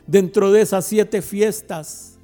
Dentro 0.05 0.51
de 0.51 0.63
esas 0.63 0.85
siete 0.85 1.23
fiestas, 1.23 2.19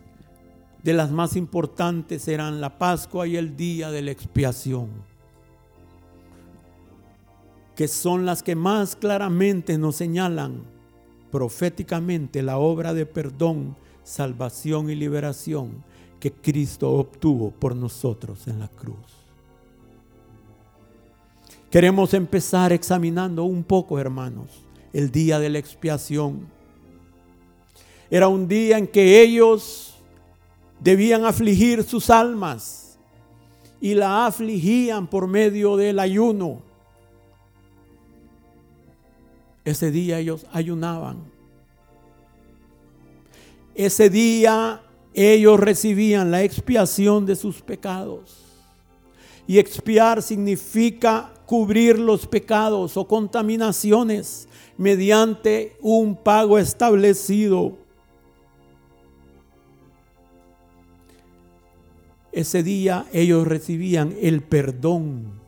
de 0.82 0.92
las 0.94 1.12
más 1.12 1.36
importantes 1.36 2.26
eran 2.26 2.60
la 2.60 2.76
Pascua 2.76 3.28
y 3.28 3.36
el 3.36 3.56
día 3.56 3.92
de 3.92 4.02
la 4.02 4.10
expiación, 4.10 4.88
que 7.76 7.86
son 7.86 8.26
las 8.26 8.42
que 8.42 8.56
más 8.56 8.96
claramente 8.96 9.78
nos 9.78 9.94
señalan 9.94 10.64
proféticamente 11.30 12.42
la 12.42 12.58
obra 12.58 12.94
de 12.94 13.06
perdón, 13.06 13.76
salvación 14.02 14.90
y 14.90 14.96
liberación 14.96 15.84
que 16.18 16.32
Cristo 16.32 16.90
obtuvo 16.90 17.52
por 17.52 17.76
nosotros 17.76 18.48
en 18.48 18.58
la 18.58 18.68
cruz. 18.68 19.13
Queremos 21.74 22.14
empezar 22.14 22.72
examinando 22.72 23.42
un 23.42 23.64
poco, 23.64 23.98
hermanos, 23.98 24.64
el 24.92 25.10
día 25.10 25.40
de 25.40 25.50
la 25.50 25.58
expiación. 25.58 26.46
Era 28.08 28.28
un 28.28 28.46
día 28.46 28.78
en 28.78 28.86
que 28.86 29.20
ellos 29.20 29.96
debían 30.78 31.24
afligir 31.24 31.82
sus 31.82 32.10
almas 32.10 32.96
y 33.80 33.94
la 33.94 34.24
afligían 34.24 35.08
por 35.08 35.26
medio 35.26 35.76
del 35.76 35.98
ayuno 35.98 36.62
ese 39.64 39.90
día 39.90 40.20
ellos 40.20 40.46
ayunaban. 40.52 41.24
Ese 43.74 44.10
día 44.10 44.80
ellos 45.12 45.58
recibían 45.58 46.30
la 46.30 46.44
expiación 46.44 47.26
de 47.26 47.34
sus 47.34 47.62
pecados. 47.62 48.44
Y 49.46 49.58
expiar 49.58 50.22
significa 50.22 51.33
cubrir 51.46 51.98
los 51.98 52.26
pecados 52.26 52.96
o 52.96 53.06
contaminaciones 53.06 54.48
mediante 54.76 55.76
un 55.80 56.16
pago 56.16 56.58
establecido. 56.58 57.78
Ese 62.32 62.62
día 62.62 63.06
ellos 63.12 63.46
recibían 63.46 64.14
el 64.20 64.42
perdón 64.42 65.40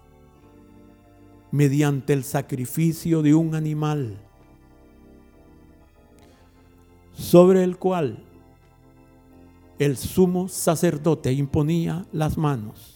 mediante 1.51 2.13
el 2.13 2.23
sacrificio 2.23 3.23
de 3.23 3.35
un 3.35 3.55
animal 3.55 4.19
sobre 7.17 7.65
el 7.65 7.79
cual 7.79 8.23
el 9.79 9.97
sumo 9.97 10.49
sacerdote 10.49 11.33
imponía 11.33 12.07
las 12.13 12.39
manos. 12.39 12.96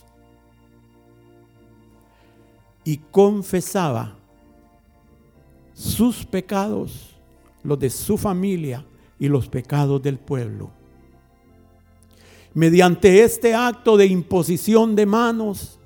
Y 2.84 2.98
confesaba 2.98 4.16
sus 5.74 6.26
pecados, 6.26 7.16
los 7.62 7.78
de 7.78 7.90
su 7.90 8.16
familia 8.16 8.84
y 9.18 9.28
los 9.28 9.48
pecados 9.48 10.02
del 10.02 10.18
pueblo. 10.18 10.70
Mediante 12.52 13.22
este 13.22 13.54
acto 13.54 13.96
de 13.96 14.06
imposición 14.06 14.96
de 14.96 15.06
manos, 15.06 15.78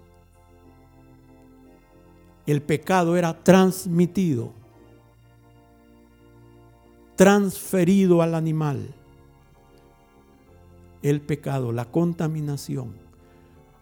el 2.46 2.62
pecado 2.62 3.16
era 3.16 3.42
transmitido, 3.42 4.52
transferido 7.16 8.22
al 8.22 8.34
animal. 8.34 8.94
El 11.02 11.20
pecado, 11.20 11.70
la 11.70 11.84
contaminación, 11.84 13.03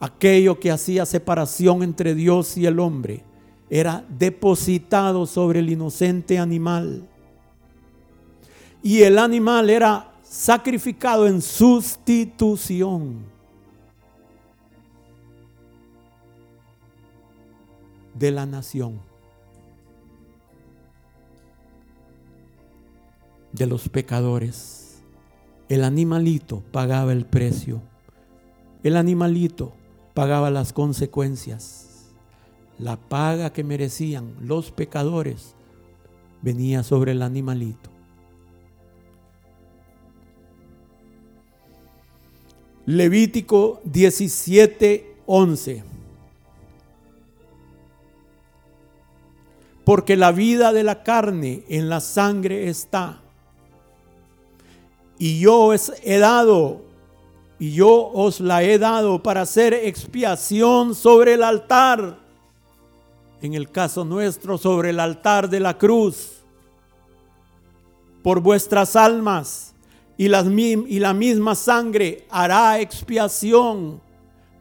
aquello 0.02 0.58
que 0.58 0.72
hacía 0.72 1.06
separación 1.06 1.84
entre 1.84 2.16
Dios 2.16 2.56
y 2.56 2.66
el 2.66 2.80
hombre, 2.80 3.22
era 3.70 4.04
depositado 4.08 5.26
sobre 5.26 5.60
el 5.60 5.70
inocente 5.70 6.40
animal. 6.40 7.08
Y 8.82 9.02
el 9.02 9.16
animal 9.16 9.70
era 9.70 10.12
sacrificado 10.24 11.28
en 11.28 11.40
sustitución 11.40 13.18
de 18.12 18.32
la 18.32 18.44
nación, 18.44 19.00
de 23.52 23.66
los 23.66 23.88
pecadores. 23.88 25.00
El 25.68 25.84
animalito 25.84 26.60
pagaba 26.72 27.12
el 27.12 27.24
precio. 27.24 27.80
El 28.82 28.96
animalito 28.96 29.74
pagaba 30.14 30.50
las 30.50 30.72
consecuencias. 30.72 32.10
La 32.78 32.96
paga 32.96 33.52
que 33.52 33.64
merecían 33.64 34.34
los 34.40 34.70
pecadores 34.70 35.54
venía 36.40 36.82
sobre 36.82 37.12
el 37.12 37.22
animalito. 37.22 37.90
Levítico 42.84 43.80
17, 43.84 45.16
11. 45.26 45.84
Porque 49.84 50.16
la 50.16 50.32
vida 50.32 50.72
de 50.72 50.82
la 50.82 51.02
carne 51.02 51.64
en 51.68 51.88
la 51.88 52.00
sangre 52.00 52.68
está. 52.68 53.20
Y 55.18 55.40
yo 55.40 55.72
he 55.72 56.18
dado, 56.18 56.82
y 57.58 57.72
yo 57.72 58.10
os 58.12 58.40
la 58.40 58.62
he 58.62 58.78
dado 58.78 59.22
para 59.22 59.42
hacer 59.42 59.74
expiación 59.74 60.94
sobre 60.94 61.34
el 61.34 61.42
altar. 61.42 62.18
En 63.40 63.54
el 63.54 63.70
caso 63.70 64.04
nuestro, 64.04 64.58
sobre 64.58 64.90
el 64.90 65.00
altar 65.00 65.48
de 65.48 65.60
la 65.60 65.78
cruz. 65.78 66.42
Por 68.22 68.40
vuestras 68.40 68.96
almas. 68.96 69.74
Y, 70.16 70.28
las, 70.28 70.46
y 70.46 70.98
la 71.00 71.14
misma 71.14 71.54
sangre 71.54 72.26
hará 72.30 72.78
expiación, 72.78 74.00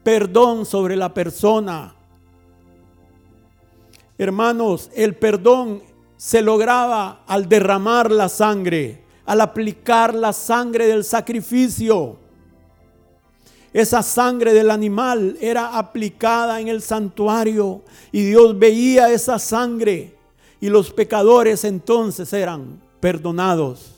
perdón 0.04 0.66
sobre 0.66 0.96
la 0.96 1.14
persona 1.14 1.96
Hermanos, 4.22 4.92
el 4.94 5.16
perdón 5.16 5.82
se 6.16 6.44
lograba 6.44 7.24
al 7.26 7.50
derramar 7.50 8.12
la 8.12 8.30
sangre, 8.30 9.04
al 9.26 9.42
aplicar 9.42 10.14
la 10.14 10.32
sangre 10.32 10.86
del 10.86 11.04
sacrificio. 11.04 12.20
Esa 13.74 14.04
sangre 14.04 14.54
del 14.54 14.70
animal 14.70 15.38
era 15.40 15.78
aplicada 15.78 16.60
en 16.60 16.68
el 16.68 16.82
santuario 16.82 17.82
y 18.12 18.26
Dios 18.26 18.58
veía 18.60 19.12
esa 19.12 19.40
sangre 19.40 20.16
y 20.60 20.68
los 20.68 20.92
pecadores 20.92 21.64
entonces 21.64 22.34
eran 22.34 22.82
perdonados. 23.00 23.96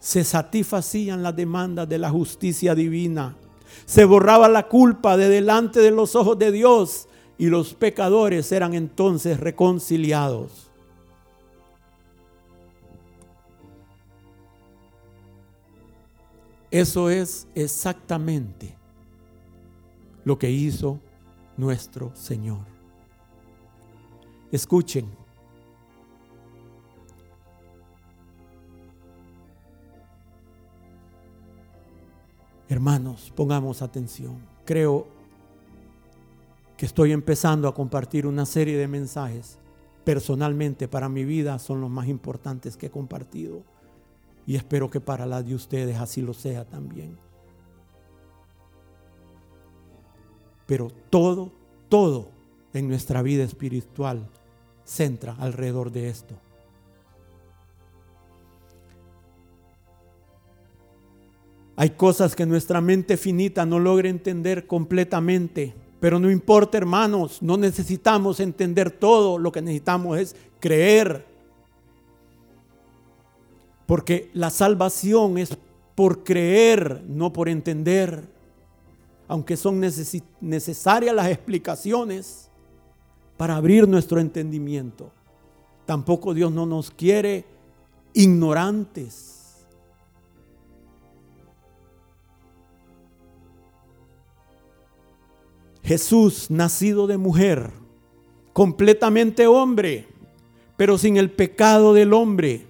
Se 0.00 0.24
satisfacían 0.24 1.22
las 1.22 1.36
demandas 1.36 1.88
de 1.88 1.98
la 1.98 2.08
justicia 2.08 2.74
divina. 2.74 3.36
Se 3.84 4.06
borraba 4.06 4.48
la 4.48 4.66
culpa 4.66 5.18
de 5.18 5.28
delante 5.28 5.80
de 5.80 5.90
los 5.90 6.16
ojos 6.16 6.38
de 6.38 6.52
Dios 6.52 7.06
y 7.36 7.48
los 7.48 7.74
pecadores 7.74 8.50
eran 8.50 8.72
entonces 8.72 9.38
reconciliados. 9.38 10.67
Eso 16.70 17.08
es 17.08 17.48
exactamente 17.54 18.76
lo 20.24 20.38
que 20.38 20.50
hizo 20.50 21.00
nuestro 21.56 22.14
Señor. 22.14 22.66
Escuchen. 24.52 25.06
Hermanos, 32.68 33.32
pongamos 33.34 33.80
atención. 33.80 34.36
Creo 34.66 35.06
que 36.76 36.84
estoy 36.84 37.12
empezando 37.12 37.66
a 37.66 37.74
compartir 37.74 38.26
una 38.26 38.44
serie 38.44 38.76
de 38.76 38.86
mensajes 38.86 39.58
personalmente 40.04 40.88
para 40.88 41.10
mi 41.10 41.24
vida 41.24 41.58
son 41.58 41.82
los 41.82 41.90
más 41.90 42.08
importantes 42.08 42.78
que 42.78 42.86
he 42.86 42.90
compartido. 42.90 43.62
Y 44.48 44.56
espero 44.56 44.90
que 44.90 44.98
para 44.98 45.26
la 45.26 45.42
de 45.42 45.54
ustedes 45.54 45.96
así 45.98 46.22
lo 46.22 46.32
sea 46.32 46.64
también. 46.64 47.16
Pero 50.66 50.90
todo, 51.10 51.52
todo 51.88 52.30
en 52.72 52.88
nuestra 52.88 53.22
vida 53.22 53.44
espiritual 53.44 54.26
centra 54.84 55.36
alrededor 55.38 55.92
de 55.92 56.08
esto. 56.08 56.34
Hay 61.76 61.90
cosas 61.90 62.34
que 62.34 62.44
nuestra 62.44 62.80
mente 62.80 63.16
finita 63.16 63.64
no 63.64 63.78
logra 63.78 64.08
entender 64.08 64.66
completamente 64.66 65.74
pero 66.00 66.20
no 66.20 66.30
importa, 66.30 66.78
hermanos, 66.78 67.42
no 67.42 67.56
necesitamos 67.56 68.38
entender 68.40 68.90
todo, 68.90 69.38
lo 69.38 69.50
que 69.50 69.62
necesitamos 69.62 70.18
es 70.18 70.36
creer. 70.60 71.26
Porque 73.88 74.28
la 74.34 74.50
salvación 74.50 75.38
es 75.38 75.56
por 75.94 76.22
creer, 76.22 77.02
no 77.08 77.32
por 77.32 77.48
entender. 77.48 78.22
Aunque 79.26 79.56
son 79.56 79.80
necesarias 79.80 81.14
las 81.14 81.30
explicaciones 81.30 82.50
para 83.38 83.56
abrir 83.56 83.88
nuestro 83.88 84.20
entendimiento. 84.20 85.10
Tampoco 85.86 86.34
Dios 86.34 86.52
no 86.52 86.66
nos 86.66 86.90
quiere 86.90 87.46
ignorantes. 88.12 89.56
Jesús, 95.82 96.50
nacido 96.50 97.06
de 97.06 97.16
mujer, 97.16 97.70
completamente 98.52 99.46
hombre, 99.46 100.06
pero 100.76 100.98
sin 100.98 101.16
el 101.16 101.30
pecado 101.30 101.94
del 101.94 102.12
hombre, 102.12 102.67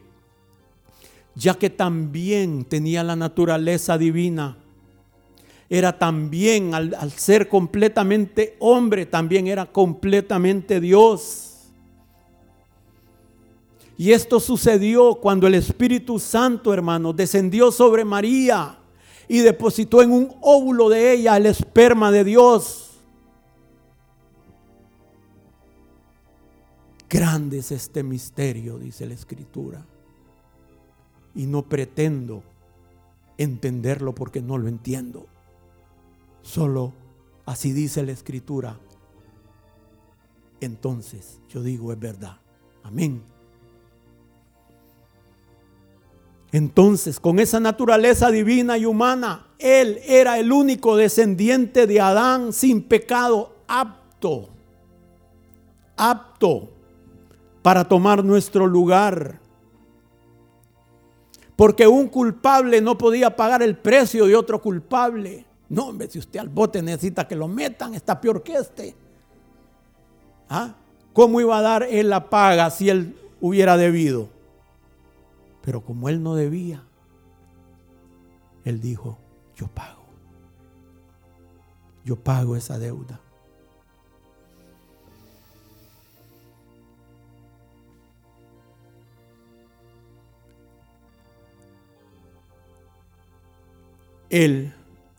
ya 1.38 1.54
que 1.54 1.70
también 1.70 2.64
tenía 2.64 3.04
la 3.04 3.14
naturaleza 3.14 3.96
divina. 3.96 4.56
Era 5.70 5.96
también, 5.96 6.74
al, 6.74 6.94
al 6.98 7.12
ser 7.12 7.48
completamente 7.48 8.56
hombre, 8.58 9.06
también 9.06 9.46
era 9.46 9.66
completamente 9.66 10.80
Dios. 10.80 11.68
Y 13.96 14.12
esto 14.12 14.40
sucedió 14.40 15.14
cuando 15.14 15.46
el 15.46 15.54
Espíritu 15.54 16.18
Santo, 16.18 16.74
hermano, 16.74 17.12
descendió 17.12 17.70
sobre 17.70 18.04
María 18.04 18.78
y 19.28 19.38
depositó 19.38 20.02
en 20.02 20.10
un 20.10 20.34
óvulo 20.40 20.88
de 20.88 21.12
ella 21.12 21.36
el 21.36 21.46
esperma 21.46 22.10
de 22.10 22.24
Dios. 22.24 22.98
Grande 27.08 27.58
es 27.58 27.70
este 27.70 28.02
misterio, 28.02 28.78
dice 28.78 29.06
la 29.06 29.14
Escritura. 29.14 29.84
Y 31.38 31.46
no 31.46 31.62
pretendo 31.62 32.42
entenderlo 33.38 34.14
porque 34.14 34.42
no 34.42 34.58
lo 34.58 34.68
entiendo. 34.68 35.26
Solo 36.42 36.92
así 37.46 37.72
dice 37.72 38.02
la 38.02 38.12
Escritura. 38.12 38.76
Entonces 40.60 41.40
yo 41.48 41.62
digo 41.62 41.92
es 41.92 41.98
verdad. 41.98 42.38
Amén. 42.82 43.22
Entonces, 46.50 47.20
con 47.20 47.38
esa 47.38 47.60
naturaleza 47.60 48.30
divina 48.30 48.78
y 48.78 48.86
humana, 48.86 49.46
Él 49.58 50.00
era 50.06 50.38
el 50.38 50.50
único 50.50 50.96
descendiente 50.96 51.86
de 51.86 52.00
Adán 52.00 52.54
sin 52.54 52.82
pecado, 52.82 53.54
apto, 53.68 54.48
apto 55.96 56.70
para 57.62 57.84
tomar 57.84 58.24
nuestro 58.24 58.66
lugar. 58.66 59.40
Porque 61.58 61.88
un 61.88 62.06
culpable 62.06 62.80
no 62.80 62.96
podía 62.96 63.34
pagar 63.34 63.64
el 63.64 63.76
precio 63.76 64.26
de 64.26 64.36
otro 64.36 64.62
culpable. 64.62 65.44
No, 65.68 65.88
hombre, 65.88 66.08
si 66.08 66.20
usted 66.20 66.38
al 66.38 66.48
bote 66.48 66.80
necesita 66.80 67.26
que 67.26 67.34
lo 67.34 67.48
metan, 67.48 67.94
está 67.94 68.20
peor 68.20 68.44
que 68.44 68.54
este. 68.54 68.94
¿Ah? 70.48 70.76
¿Cómo 71.12 71.40
iba 71.40 71.58
a 71.58 71.60
dar 71.60 71.82
él 71.82 72.10
la 72.10 72.30
paga 72.30 72.70
si 72.70 72.88
él 72.88 73.16
hubiera 73.40 73.76
debido? 73.76 74.28
Pero 75.62 75.80
como 75.80 76.08
él 76.08 76.22
no 76.22 76.36
debía, 76.36 76.84
él 78.64 78.80
dijo, 78.80 79.18
yo 79.56 79.66
pago. 79.66 80.04
Yo 82.04 82.14
pago 82.14 82.54
esa 82.54 82.78
deuda. 82.78 83.20
Él 94.30 94.74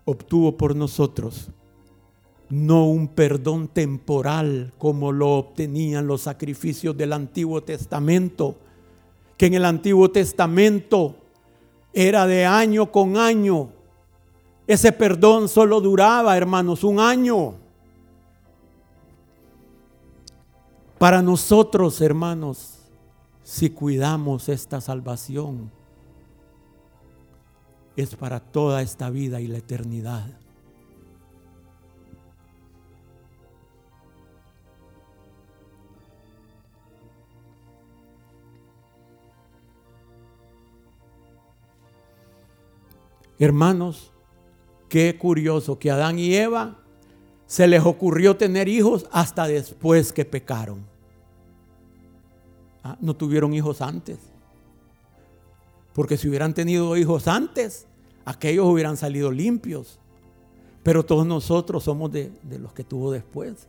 obtuvo 0.06 0.58
por 0.58 0.76
nosotros 0.76 1.52
no 2.50 2.86
un 2.86 3.08
perdón 3.08 3.68
temporal 3.68 4.74
como 4.78 5.12
lo 5.12 5.34
obtenían 5.34 6.08
los 6.08 6.22
sacrificios 6.22 6.98
del 6.98 7.14
Antiguo 7.14 7.62
Testamento, 7.62 8.56
que 9.38 9.46
en 9.46 9.54
el 9.54 9.66
Antiguo 9.66 10.10
Testamento 10.10 11.16
era 11.94 12.26
de 12.26 12.46
año 12.46 12.92
con 12.92 13.18
año. 13.18 13.70
Ese 14.66 14.92
perdón 14.92 15.48
solo 15.48 15.80
duraba, 15.80 16.36
hermanos, 16.36 16.84
un 16.84 17.00
año. 17.00 17.56
Para 20.98 21.22
nosotros, 21.22 22.02
hermanos, 22.02 22.80
si 23.44 23.70
cuidamos 23.70 24.50
esta 24.50 24.82
salvación, 24.82 25.72
es 27.96 28.16
para 28.16 28.40
toda 28.40 28.82
esta 28.82 29.10
vida 29.10 29.42
y 29.42 29.48
la 29.48 29.58
eternidad. 29.58 30.28
Hermanos, 43.40 44.12
qué 44.90 45.18
curioso 45.18 45.80
que 45.80 45.90
Adán 45.90 46.20
y 46.20 46.36
Eva 46.36 46.76
se 47.48 47.68
les 47.68 47.84
ocurrió 47.84 48.36
tener 48.36 48.68
hijos 48.68 49.08
hasta 49.12 49.48
después 49.48 50.12
que 50.12 50.26
pecaron. 50.26 50.86
Ah, 52.84 52.98
no 53.00 53.16
tuvieron 53.16 53.54
hijos 53.54 53.82
antes. 53.82 54.29
Porque 55.94 56.18
si 56.18 56.28
hubieran 56.30 56.54
tenido 56.54 56.96
hijos 56.98 57.28
antes, 57.28 57.88
aquellos 58.26 58.66
hubieran 58.66 58.98
salido 58.98 59.32
limpios. 59.32 60.00
Pero 60.84 61.06
todos 61.06 61.26
nosotros 61.26 61.84
somos 61.84 62.12
de, 62.12 62.32
de 62.44 62.60
los 62.60 62.74
que 62.74 62.84
tuvo 62.84 63.12
después. 63.12 63.68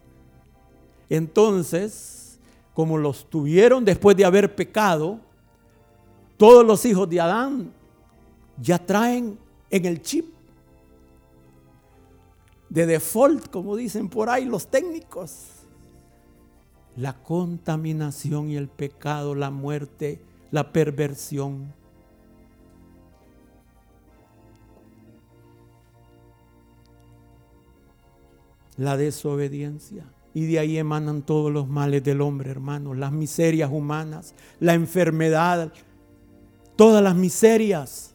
Entonces, 1.09 2.39
como 2.75 2.99
los 2.99 3.29
tuvieron 3.29 3.85
después 3.85 4.17
de 4.17 4.25
haber 4.25 4.55
pecado, 4.55 5.21
todos 6.37 6.65
los 6.65 6.85
hijos 6.85 7.09
de 7.11 7.21
Adán 7.21 7.73
ya 8.61 8.79
traen 8.79 9.39
en 9.71 9.85
el 9.87 10.01
chip 10.03 10.27
de 12.71 12.87
default, 12.87 13.49
como 13.49 13.77
dicen 13.77 14.09
por 14.09 14.31
ahí 14.31 14.47
los 14.47 14.69
técnicos. 14.69 15.47
La 16.97 17.15
contaminación 17.23 18.51
y 18.51 18.57
el 18.57 18.69
pecado, 18.69 19.35
la 19.35 19.51
muerte, 19.51 20.21
la 20.51 20.73
perversión. 20.73 21.75
La 28.81 28.97
desobediencia. 28.97 30.07
Y 30.33 30.47
de 30.47 30.59
ahí 30.59 30.79
emanan 30.79 31.21
todos 31.21 31.53
los 31.53 31.69
males 31.69 32.03
del 32.03 32.23
hombre, 32.23 32.51
hermanos, 32.51 32.97
las 32.97 33.13
miserias 33.13 33.71
humanas, 33.71 34.35
la 34.59 34.73
enfermedad, 34.73 35.71
todas 36.77 37.05
las 37.05 37.15
miserias. 37.15 38.15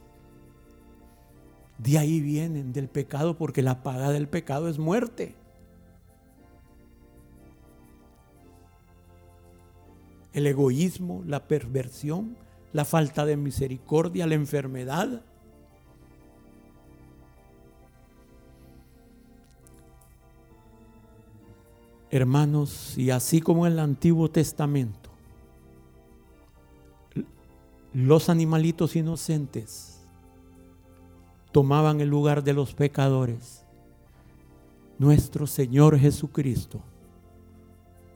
De 1.78 2.00
ahí 2.00 2.20
vienen 2.20 2.74
del 2.74 2.88
pecado 2.88 3.38
porque 3.38 3.62
la 3.62 3.84
paga 3.84 4.10
del 4.10 4.28
pecado 4.28 4.68
es 4.68 4.80
muerte. 4.80 5.36
El 10.34 10.48
egoísmo, 10.48 11.22
la 11.28 11.48
perversión, 11.48 12.38
la 12.74 12.86
falta 12.86 13.24
de 13.28 13.38
misericordia, 13.38 14.26
la 14.26 14.34
enfermedad. 14.34 15.22
Hermanos, 22.12 22.98
y 22.98 23.10
así 23.10 23.42
como 23.42 23.66
en 23.66 23.74
el 23.74 23.80
Antiguo 23.80 24.30
Testamento, 24.30 25.10
los 27.94 28.30
animalitos 28.30 28.96
inocentes 28.96 30.02
tomaban 31.52 32.02
el 32.02 32.10
lugar 32.10 32.44
de 32.44 32.54
los 32.54 32.74
pecadores. 32.74 33.66
Nuestro 35.00 35.48
Señor 35.48 35.98
Jesucristo, 35.98 36.82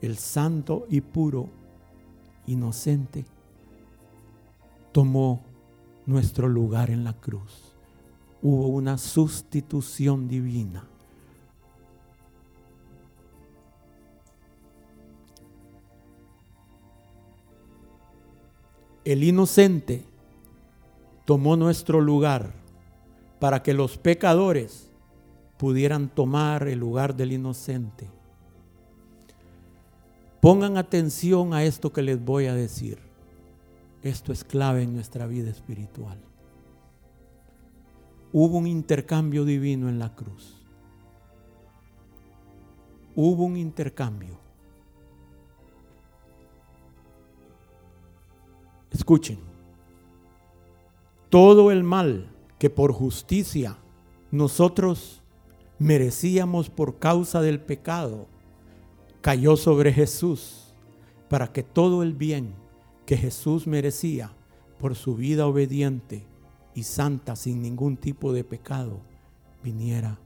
el 0.02 0.18
santo 0.18 0.86
y 0.90 1.00
puro, 1.00 1.48
inocente, 2.46 3.24
tomó 4.92 5.40
nuestro 6.06 6.48
lugar 6.48 6.90
en 6.90 7.04
la 7.04 7.14
cruz. 7.14 7.74
Hubo 8.42 8.68
una 8.68 8.98
sustitución 8.98 10.28
divina. 10.28 10.84
El 19.04 19.24
inocente 19.24 20.04
tomó 21.24 21.56
nuestro 21.56 22.00
lugar 22.00 22.52
para 23.38 23.62
que 23.62 23.72
los 23.72 23.96
pecadores 23.96 24.90
pudieran 25.56 26.08
tomar 26.08 26.68
el 26.68 26.78
lugar 26.78 27.14
del 27.14 27.32
inocente. 27.32 28.08
Pongan 30.40 30.76
atención 30.76 31.52
a 31.54 31.64
esto 31.64 31.92
que 31.92 32.02
les 32.02 32.22
voy 32.22 32.46
a 32.46 32.54
decir. 32.54 32.98
Esto 34.02 34.32
es 34.32 34.44
clave 34.44 34.82
en 34.82 34.94
nuestra 34.94 35.26
vida 35.26 35.50
espiritual. 35.50 36.18
Hubo 38.32 38.58
un 38.58 38.66
intercambio 38.66 39.44
divino 39.44 39.88
en 39.88 39.98
la 39.98 40.14
cruz. 40.14 40.56
Hubo 43.14 43.44
un 43.44 43.56
intercambio. 43.56 44.38
Escuchen. 48.90 49.38
Todo 51.28 51.70
el 51.70 51.84
mal 51.84 52.28
que 52.58 52.70
por 52.70 52.92
justicia 52.92 53.76
nosotros 54.30 55.22
merecíamos 55.78 56.68
por 56.70 56.98
causa 56.98 57.40
del 57.40 57.60
pecado, 57.60 58.26
cayó 59.22 59.56
sobre 59.56 59.92
Jesús 59.92 60.74
para 61.28 61.52
que 61.52 61.62
todo 61.62 62.02
el 62.02 62.14
bien 62.14 62.54
que 63.06 63.16
Jesús 63.16 63.66
merecía 63.66 64.32
por 64.78 64.94
su 64.94 65.16
vida 65.16 65.46
obediente 65.46 66.26
y 66.74 66.82
santa 66.82 67.34
sin 67.34 67.62
ningún 67.62 67.96
tipo 67.96 68.32
de 68.32 68.44
pecado 68.44 69.00
viniera 69.62 70.18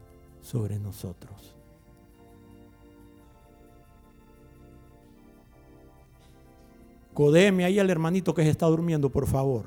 sobre 0.43 0.79
nosotros. 0.79 1.54
Codeme 7.15 7.65
ahí 7.65 7.79
al 7.79 7.89
hermanito 7.89 8.35
que 8.35 8.43
se 8.43 8.51
está 8.51 8.67
durmiendo, 8.67 9.09
por 9.09 9.27
favor. 9.27 9.67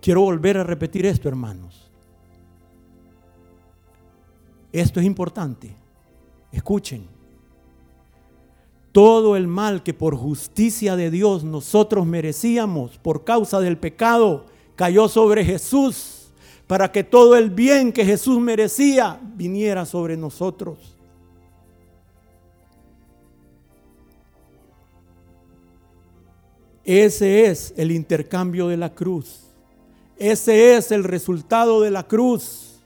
Quiero 0.00 0.20
volver 0.20 0.58
a 0.58 0.64
repetir 0.64 1.06
esto, 1.06 1.28
hermanos. 1.28 1.90
Esto 4.72 5.00
es 5.00 5.06
importante. 5.06 5.74
Escuchen. 6.52 7.06
Todo 8.92 9.36
el 9.36 9.46
mal 9.46 9.82
que 9.82 9.94
por 9.94 10.14
justicia 10.16 10.94
de 10.94 11.10
Dios 11.10 11.42
nosotros 11.42 12.06
merecíamos 12.06 12.98
por 12.98 13.24
causa 13.24 13.60
del 13.60 13.78
pecado 13.78 14.46
cayó 14.76 15.08
sobre 15.08 15.44
Jesús 15.44 16.32
para 16.66 16.90
que 16.92 17.04
todo 17.04 17.36
el 17.36 17.50
bien 17.50 17.92
que 17.92 18.04
Jesús 18.04 18.40
merecía 18.40 19.20
viniera 19.36 19.84
sobre 19.86 20.16
nosotros. 20.16 20.93
Ese 26.84 27.46
es 27.46 27.72
el 27.76 27.90
intercambio 27.90 28.68
de 28.68 28.76
la 28.76 28.94
cruz. 28.94 29.40
Ese 30.16 30.76
es 30.76 30.90
el 30.92 31.04
resultado 31.04 31.80
de 31.80 31.90
la 31.90 32.06
cruz. 32.06 32.80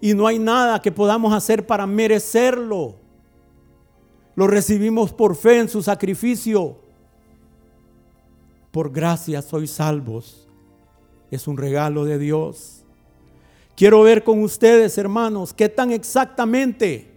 Y 0.00 0.14
no 0.14 0.26
hay 0.26 0.38
nada 0.38 0.82
que 0.82 0.92
podamos 0.92 1.32
hacer 1.32 1.66
para 1.66 1.86
merecerlo. 1.86 2.96
Lo 4.34 4.46
recibimos 4.46 5.12
por 5.12 5.34
fe 5.34 5.58
en 5.58 5.68
su 5.68 5.82
sacrificio. 5.82 6.76
Por 8.70 8.92
gracia 8.92 9.42
sois 9.42 9.70
salvos 9.70 10.48
es 11.30 11.46
un 11.46 11.56
regalo 11.56 12.04
de 12.04 12.18
Dios. 12.18 12.84
Quiero 13.76 14.02
ver 14.02 14.24
con 14.24 14.42
ustedes, 14.42 14.98
hermanos, 14.98 15.52
qué 15.52 15.68
tan 15.68 15.92
exactamente, 15.92 17.12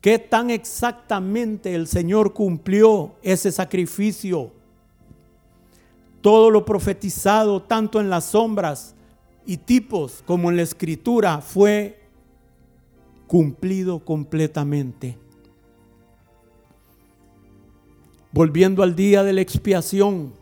qué 0.00 0.18
tan 0.18 0.50
exactamente 0.50 1.74
el 1.74 1.86
Señor 1.86 2.34
cumplió 2.34 3.14
ese 3.22 3.50
sacrificio. 3.50 4.52
Todo 6.20 6.50
lo 6.50 6.64
profetizado, 6.64 7.62
tanto 7.62 8.00
en 8.00 8.10
las 8.10 8.24
sombras 8.24 8.94
y 9.46 9.56
tipos 9.56 10.22
como 10.26 10.50
en 10.50 10.56
la 10.56 10.62
escritura, 10.62 11.40
fue 11.40 12.00
cumplido 13.26 14.00
completamente. 14.00 15.16
Volviendo 18.32 18.82
al 18.82 18.94
día 18.94 19.22
de 19.22 19.32
la 19.32 19.40
expiación, 19.40 20.32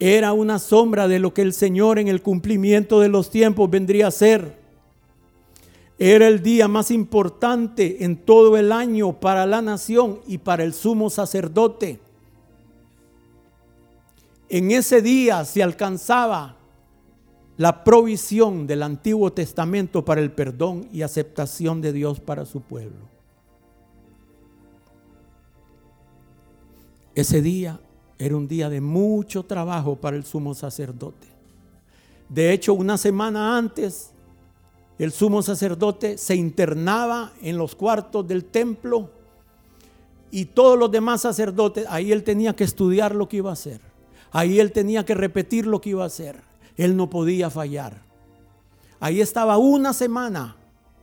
era 0.00 0.32
una 0.32 0.58
sombra 0.58 1.08
de 1.08 1.18
lo 1.18 1.32
que 1.32 1.42
el 1.42 1.52
Señor 1.52 1.98
en 1.98 2.08
el 2.08 2.20
cumplimiento 2.20 3.00
de 3.00 3.08
los 3.08 3.30
tiempos 3.30 3.70
vendría 3.70 4.08
a 4.08 4.10
ser. 4.10 4.58
Era 5.98 6.26
el 6.26 6.42
día 6.42 6.66
más 6.66 6.90
importante 6.90 8.04
en 8.04 8.16
todo 8.16 8.56
el 8.56 8.72
año 8.72 9.12
para 9.20 9.46
la 9.46 9.62
nación 9.62 10.20
y 10.26 10.38
para 10.38 10.64
el 10.64 10.74
sumo 10.74 11.10
sacerdote. 11.10 12.00
En 14.54 14.70
ese 14.70 15.02
día 15.02 15.44
se 15.44 15.64
alcanzaba 15.64 16.54
la 17.56 17.82
provisión 17.82 18.68
del 18.68 18.84
Antiguo 18.84 19.32
Testamento 19.32 20.04
para 20.04 20.20
el 20.20 20.30
perdón 20.30 20.88
y 20.92 21.02
aceptación 21.02 21.80
de 21.80 21.92
Dios 21.92 22.20
para 22.20 22.46
su 22.46 22.60
pueblo. 22.60 23.08
Ese 27.16 27.42
día 27.42 27.80
era 28.16 28.36
un 28.36 28.46
día 28.46 28.70
de 28.70 28.80
mucho 28.80 29.42
trabajo 29.42 29.96
para 29.96 30.16
el 30.16 30.22
sumo 30.22 30.54
sacerdote. 30.54 31.26
De 32.28 32.52
hecho, 32.52 32.74
una 32.74 32.96
semana 32.96 33.58
antes, 33.58 34.12
el 35.00 35.10
sumo 35.10 35.42
sacerdote 35.42 36.16
se 36.16 36.36
internaba 36.36 37.32
en 37.42 37.58
los 37.58 37.74
cuartos 37.74 38.28
del 38.28 38.44
templo 38.44 39.10
y 40.30 40.44
todos 40.44 40.78
los 40.78 40.92
demás 40.92 41.22
sacerdotes, 41.22 41.86
ahí 41.88 42.12
él 42.12 42.22
tenía 42.22 42.54
que 42.54 42.62
estudiar 42.62 43.16
lo 43.16 43.28
que 43.28 43.38
iba 43.38 43.50
a 43.50 43.54
hacer. 43.54 43.93
Ahí 44.34 44.58
él 44.58 44.72
tenía 44.72 45.04
que 45.04 45.14
repetir 45.14 45.64
lo 45.64 45.80
que 45.80 45.90
iba 45.90 46.02
a 46.02 46.08
hacer. 46.08 46.42
Él 46.76 46.96
no 46.96 47.08
podía 47.08 47.50
fallar. 47.50 48.02
Ahí 48.98 49.20
estaba 49.20 49.58
una 49.58 49.92
semana 49.92 50.56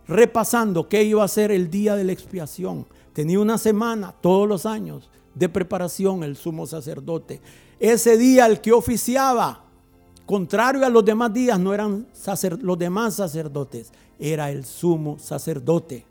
repasando 0.06 0.89
qué 0.89 1.04
iba 1.04 1.22
a 1.22 1.26
hacer 1.26 1.50
el 1.50 1.72
día 1.72 1.96
de 1.96 2.04
la 2.04 2.12
expiación. 2.12 2.86
Tenía 3.13 3.39
una 3.39 3.58
semana 3.58 4.13
todos 4.20 4.50
los 4.50 4.65
años 4.65 5.10
de 5.34 5.48
preparación 5.48 6.24
el 6.24 6.36
sumo 6.36 6.67
sacerdote. 6.67 7.39
Ese 7.80 8.17
día 8.17 8.46
el 8.48 8.60
que 8.60 8.74
oficiaba, 8.74 9.63
contrario 10.26 10.86
a 10.86 10.89
los 10.89 11.06
demás 11.06 11.34
días, 11.34 11.58
no 11.58 11.74
eran 11.74 12.08
los 12.60 12.78
demás 12.78 13.15
sacerdotes, 13.15 13.94
era 14.20 14.52
el 14.52 14.65
sumo 14.65 15.17
sacerdote. 15.20 16.06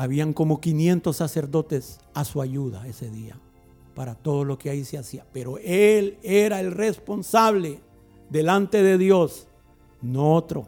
Habían 0.00 0.32
como 0.32 0.62
500 0.62 1.14
sacerdotes 1.14 2.00
a 2.14 2.24
su 2.24 2.40
ayuda 2.40 2.86
ese 2.86 3.10
día 3.10 3.36
para 3.94 4.14
todo 4.14 4.44
lo 4.44 4.56
que 4.56 4.70
ahí 4.70 4.82
se 4.82 4.96
hacía. 4.96 5.26
Pero 5.30 5.58
él 5.58 6.16
era 6.22 6.58
el 6.58 6.72
responsable 6.72 7.80
delante 8.30 8.82
de 8.82 8.96
Dios, 8.96 9.46
no 10.00 10.32
otro. 10.32 10.66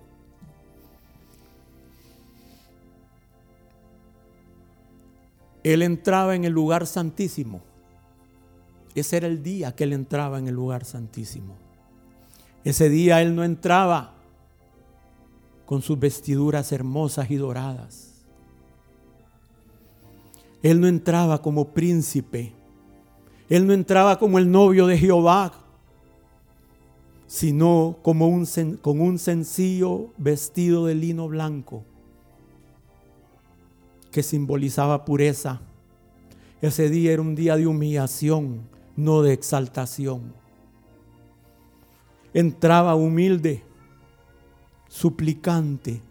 Él 5.65 5.81
entraba 5.81 6.35
en 6.35 6.45
el 6.45 6.53
lugar 6.53 6.87
santísimo. 6.87 7.63
Ese 8.95 9.17
era 9.17 9.29
el 9.29 9.43
día 9.43 9.75
que 9.75 9.85
él 9.85 9.95
entraba 9.95 10.41
en 10.41 10.49
el 10.49 10.55
lugar 10.55 10.85
santísimo. 10.85 11.57
Ese 12.65 12.91
día 12.91 13.23
él 13.23 13.35
no 13.35 13.45
entraba 13.45 14.13
con 15.65 15.81
sus 15.81 15.99
vestiduras 15.99 16.71
hermosas 16.71 17.31
y 17.31 17.37
doradas. 17.37 18.12
Él 20.63 20.81
no 20.81 20.87
entraba 20.87 21.43
como 21.43 21.69
príncipe. 21.73 22.53
Él 23.49 23.67
no 23.67 23.73
entraba 23.73 24.19
como 24.19 24.39
el 24.39 24.51
novio 24.51 24.87
de 24.87 24.97
Jehová, 24.97 25.53
sino 27.27 27.99
como 28.03 28.29
un, 28.29 28.47
con 28.81 29.01
un 29.01 29.19
sencillo 29.19 30.13
vestido 30.19 30.87
de 30.87 30.95
lino 30.95 31.29
blanco 31.29 31.85
que 34.13 34.23
simbolizaba 34.23 35.05
pureza. 35.05 35.61
Ese 36.61 36.89
día 36.89 37.13
era 37.13 37.23
un 37.23 37.35
día 37.35 37.57
de 37.57 37.67
humillación, 37.67 38.61
no 38.95 39.23
de 39.23 39.33
exaltación. 39.33 40.35
Entraba 42.35 42.95
humilde, 42.95 43.65
suplicante, 44.89 46.03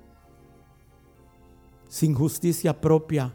sin 1.87 2.13
justicia 2.13 2.81
propia, 2.81 3.33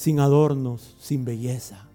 sin 0.00 0.18
adornos, 0.18 0.96
sin 0.98 1.26
belleza. 1.26 1.86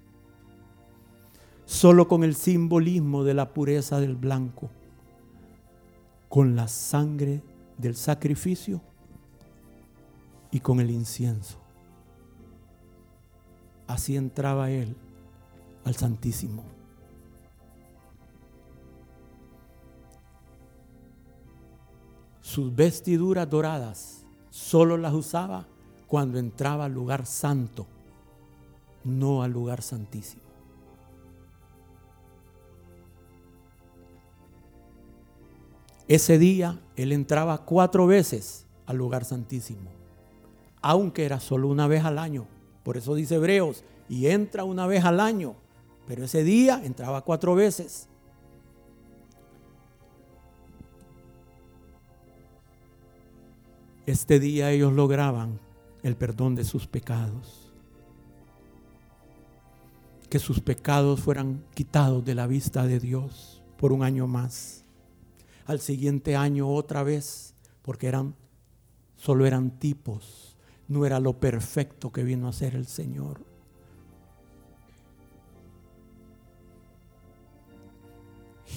Solo 1.65 2.08
con 2.08 2.24
el 2.24 2.36
simbolismo 2.36 3.24
de 3.24 3.34
la 3.34 3.52
pureza 3.52 4.00
del 4.00 4.15
blanco, 4.15 4.70
con 6.30 6.56
la 6.56 6.68
sangre 6.68 7.41
del 7.80 7.96
sacrificio 7.96 8.80
y 10.52 10.60
con 10.60 10.80
el 10.80 10.91
incienso. 10.91 11.58
Así 13.88 14.15
entraba 14.15 14.70
él 14.70 14.96
al 15.84 15.96
Santísimo. 15.96 16.63
Sus 22.41 22.76
vestiduras 22.76 23.50
doradas 23.50 24.24
solo 24.52 24.96
las 24.96 25.15
usaba 25.15 25.65
cuando 26.06 26.38
entraba 26.38 26.86
al 26.86 26.94
lugar 26.94 27.26
santo, 27.26 27.88
no 29.06 29.44
al 29.44 29.52
lugar 29.52 29.82
santísimo. 29.82 30.44
Ese 36.08 36.38
día 36.38 36.80
él 36.96 37.12
entraba 37.12 37.65
cuatro 37.65 38.06
veces 38.06 38.65
al 38.86 38.98
lugar 38.98 39.26
santísimo, 39.26 39.89
aunque 40.82 41.26
era 41.26 41.39
solo 41.39 41.68
una 41.68 41.88
vez 41.88 42.04
al 42.04 42.20
año. 42.20 42.46
Por 42.84 42.98
eso 42.98 43.15
dice 43.15 43.36
Hebreos, 43.36 43.84
y 44.08 44.28
entra 44.28 44.63
una 44.63 44.86
vez 44.86 45.04
al 45.04 45.20
año, 45.20 45.56
pero 46.06 46.26
ese 46.26 46.44
día 46.44 46.82
entraba 46.84 47.22
cuatro 47.22 47.56
veces. 47.56 48.08
Este 54.06 54.39
día 54.39 54.70
ellos 54.70 54.94
lograban 54.94 55.60
el 56.04 56.15
perdón 56.15 56.54
de 56.54 56.63
sus 56.63 56.86
pecados. 56.86 57.64
Que 60.36 60.39
sus 60.39 60.60
pecados 60.60 61.21
fueran 61.21 61.63
quitados 61.74 62.26
de 62.26 62.36
la 62.36 62.45
vista 62.45 62.86
de 62.86 63.00
Dios 63.00 63.63
por 63.78 63.93
un 63.93 64.04
año 64.04 64.28
más. 64.28 64.84
Al 65.65 65.80
siguiente 65.80 66.36
año 66.36 66.67
otra 66.67 67.04
vez, 67.04 67.54
porque 67.82 68.08
eran 68.08 68.36
solo 69.15 69.45
eran 69.45 69.80
tipos 69.80 70.58
no 70.89 71.06
era 71.06 71.21
lo 71.21 71.39
perfecto 71.39 72.12
que 72.12 72.26
vino 72.26 72.50
a 72.50 72.52
ser 72.52 72.76
el 72.76 72.86
Señor. 72.86 73.39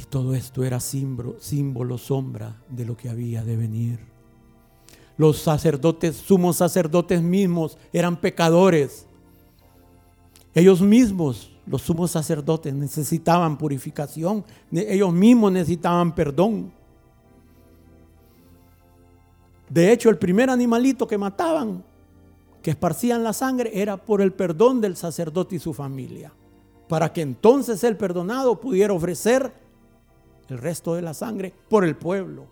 Y 0.00 0.04
todo 0.04 0.36
esto 0.36 0.62
era 0.62 0.78
símbolo, 0.78 1.40
símbolo, 1.40 1.98
sombra 1.98 2.62
de 2.68 2.84
lo 2.84 2.96
que 2.96 3.08
había 3.08 3.42
de 3.42 3.56
venir. 3.56 3.98
Los 5.16 5.38
sacerdotes, 5.38 6.14
sumos 6.14 6.58
sacerdotes 6.58 7.20
mismos, 7.20 7.78
eran 7.92 8.20
pecadores. 8.20 9.07
Ellos 10.58 10.80
mismos, 10.80 11.52
los 11.66 11.82
sumos 11.82 12.10
sacerdotes, 12.10 12.74
necesitaban 12.74 13.56
purificación. 13.56 14.44
Ellos 14.72 15.12
mismos 15.12 15.52
necesitaban 15.52 16.12
perdón. 16.12 16.72
De 19.68 19.92
hecho, 19.92 20.10
el 20.10 20.18
primer 20.18 20.50
animalito 20.50 21.06
que 21.06 21.16
mataban 21.16 21.84
que 22.60 22.72
esparcían 22.72 23.22
la 23.22 23.32
sangre 23.32 23.70
era 23.72 23.98
por 23.98 24.20
el 24.20 24.32
perdón 24.32 24.80
del 24.80 24.96
sacerdote 24.96 25.54
y 25.54 25.58
su 25.60 25.72
familia, 25.72 26.32
para 26.88 27.12
que 27.12 27.22
entonces 27.22 27.84
el 27.84 27.96
perdonado 27.96 28.60
pudiera 28.60 28.92
ofrecer 28.92 29.52
el 30.48 30.58
resto 30.58 30.96
de 30.96 31.02
la 31.02 31.14
sangre 31.14 31.54
por 31.68 31.84
el 31.84 31.94
pueblo. 31.94 32.46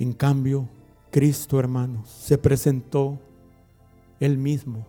En 0.00 0.12
cambio, 0.14 0.68
Cristo, 1.14 1.60
hermanos, 1.60 2.10
se 2.10 2.36
presentó 2.36 3.20
él 4.18 4.36
mismo 4.36 4.84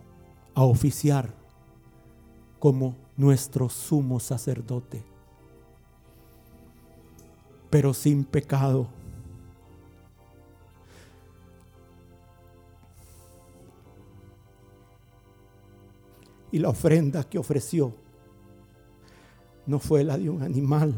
a 0.56 0.64
oficiar 0.64 1.32
como 2.58 2.96
nuestro 3.16 3.68
sumo 3.68 4.18
sacerdote, 4.18 5.04
pero 7.70 7.94
sin 7.94 8.24
pecado 8.24 8.88
Y 16.50 16.58
la 16.58 16.70
ofrenda 16.70 17.22
que 17.22 17.38
ofreció 17.38 17.94
no 19.64 19.78
fue 19.78 20.02
la 20.02 20.18
de 20.18 20.28
un 20.28 20.42
animal, 20.42 20.92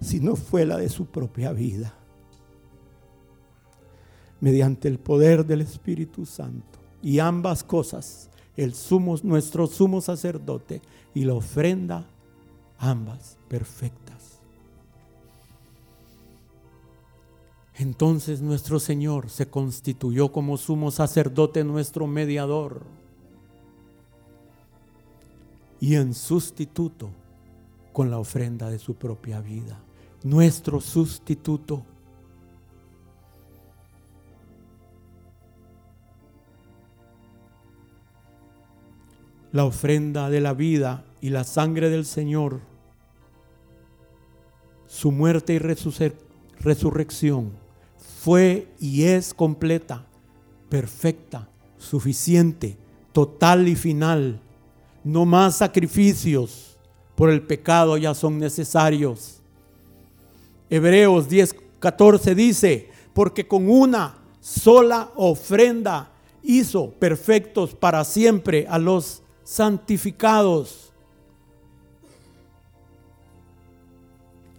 sino 0.00 0.36
fue 0.36 0.64
la 0.64 0.78
de 0.78 0.88
su 0.88 1.04
propia 1.04 1.52
vida. 1.52 1.92
Mediante 4.42 4.88
el 4.88 4.98
poder 4.98 5.46
del 5.46 5.62
Espíritu 5.62 6.26
Santo. 6.26 6.78
Y 7.02 7.18
ambas 7.18 7.64
cosas, 7.64 8.28
el 8.58 8.74
sumo, 8.74 9.16
nuestro 9.22 9.66
sumo 9.66 10.02
sacerdote 10.02 10.82
y 11.14 11.24
la 11.24 11.32
ofrenda, 11.32 12.06
ambas 12.78 13.38
perfectas. 13.48 14.40
Entonces 17.76 18.42
nuestro 18.42 18.78
Señor 18.78 19.30
se 19.30 19.46
constituyó 19.46 20.30
como 20.30 20.58
sumo 20.58 20.90
sacerdote 20.90 21.64
nuestro 21.64 22.06
mediador 22.06 22.82
y 25.80 25.96
en 25.96 26.14
sustituto 26.14 27.10
con 27.92 28.10
la 28.10 28.18
ofrenda 28.18 28.70
de 28.70 28.78
su 28.78 28.94
propia 28.94 29.40
vida. 29.40 29.80
Nuestro 30.22 30.80
sustituto. 30.80 31.84
La 39.52 39.64
ofrenda 39.64 40.30
de 40.30 40.40
la 40.40 40.54
vida 40.54 41.04
y 41.20 41.30
la 41.30 41.44
sangre 41.44 41.90
del 41.90 42.06
Señor, 42.06 42.60
su 44.86 45.12
muerte 45.12 45.54
y 45.54 45.58
resurrección 46.58 47.52
fue 48.20 48.68
y 48.80 49.04
es 49.04 49.34
completa, 49.34 50.06
perfecta, 50.68 51.48
suficiente, 51.78 52.76
total 53.12 53.68
y 53.68 53.76
final 53.76 54.40
no 55.04 55.24
más 55.24 55.56
sacrificios 55.56 56.78
por 57.14 57.30
el 57.30 57.42
pecado 57.42 57.96
ya 57.96 58.14
son 58.14 58.38
necesarios. 58.38 59.40
Hebreos 60.70 61.28
10, 61.28 61.56
14 61.78 62.34
dice, 62.34 62.88
porque 63.12 63.46
con 63.46 63.68
una 63.68 64.16
sola 64.40 65.10
ofrenda 65.16 66.10
hizo 66.42 66.90
perfectos 66.90 67.74
para 67.74 68.04
siempre 68.04 68.66
a 68.68 68.78
los 68.78 69.21
santificados. 69.44 70.92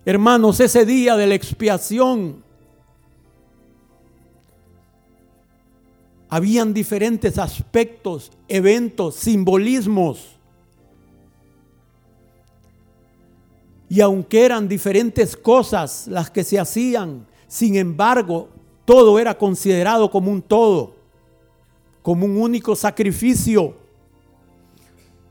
Hermanos, 0.05 0.59
ese 0.59 0.85
día 0.85 1.15
de 1.15 1.27
la 1.27 1.35
expiación 1.35 2.43
habían 6.29 6.73
diferentes 6.73 7.37
aspectos, 7.37 8.31
eventos, 8.47 9.15
simbolismos 9.15 10.33
Y 13.93 14.01
aunque 14.01 14.43
eran 14.43 14.67
diferentes 14.67 15.37
cosas 15.37 16.07
las 16.07 16.31
que 16.31 16.43
se 16.43 16.59
hacían, 16.59 17.27
sin 17.47 17.75
embargo, 17.75 18.49
todo 18.85 19.19
era 19.19 19.37
considerado 19.37 20.09
como 20.09 20.31
un 20.31 20.41
todo, 20.41 20.95
como 22.01 22.25
un 22.25 22.37
único 22.37 22.75
sacrificio 22.75 23.75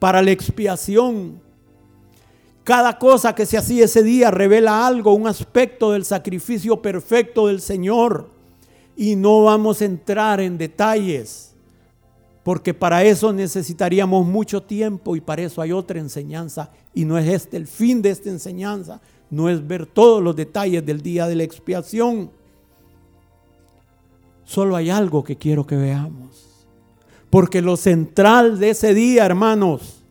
para 0.03 0.21
la 0.21 0.33
expiación. 0.33 1.41
Cada 2.65 2.99
cosa 2.99 3.37
que 3.37 3.47
se 3.47 3.57
hacía 3.57 3.85
ese 3.85 4.03
día 4.03 4.33
revela 4.33 4.85
algo, 4.85 5.15
un 5.15 5.29
aspecto 5.29 5.93
del 5.93 6.05
sacrificio 6.05 6.83
perfecto 6.83 7.47
del 7.47 7.61
Señor. 7.61 8.29
Y 8.97 9.15
no 9.15 9.45
vamos 9.45 9.81
a 9.81 9.85
entrar 9.85 10.41
en 10.41 10.59
detalles 10.59 11.55
porque 12.43 12.75
para 12.75 13.05
eso 13.05 13.33
necesitaríamos 13.33 14.27
mucho 14.27 14.65
tiempo 14.65 15.15
y 15.15 15.21
para 15.21 15.43
eso 15.43 15.63
hay 15.63 15.71
otra 15.71 16.01
enseñanza 16.01 16.73
y 16.93 17.05
no 17.05 17.17
es 17.17 17.29
este 17.29 17.57
el 17.57 17.69
fin 17.69 18.03
de 18.03 18.11
esta 18.11 18.29
enseñanza, 18.29 19.01
no 19.31 19.49
es 19.49 19.65
ver 19.65 19.87
todos 19.87 20.21
los 20.21 20.35
detalles 20.35 20.85
del 20.85 21.01
día 21.01 21.29
de 21.29 21.37
la 21.37 21.45
expiación. 21.45 22.33
Solo 24.43 24.75
hay 24.75 24.91
algo 24.91 25.23
que 25.23 25.39
quiero 25.39 25.65
que 25.65 25.77
veamos. 25.77 26.42
Porque 27.33 27.63
lo 27.63 27.79
central 27.79 28.59
de 28.59 28.69
ese 28.69 28.93
día, 28.93 29.25
hermanos, 29.25 30.03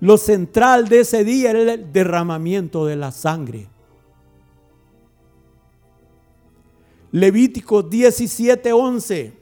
lo 0.00 0.18
central 0.18 0.86
de 0.86 1.00
ese 1.00 1.24
día 1.24 1.52
era 1.52 1.72
el 1.72 1.90
derramamiento 1.90 2.84
de 2.84 2.96
la 2.96 3.10
sangre. 3.10 3.68
Levítico 7.10 7.82
17:11 7.88 9.32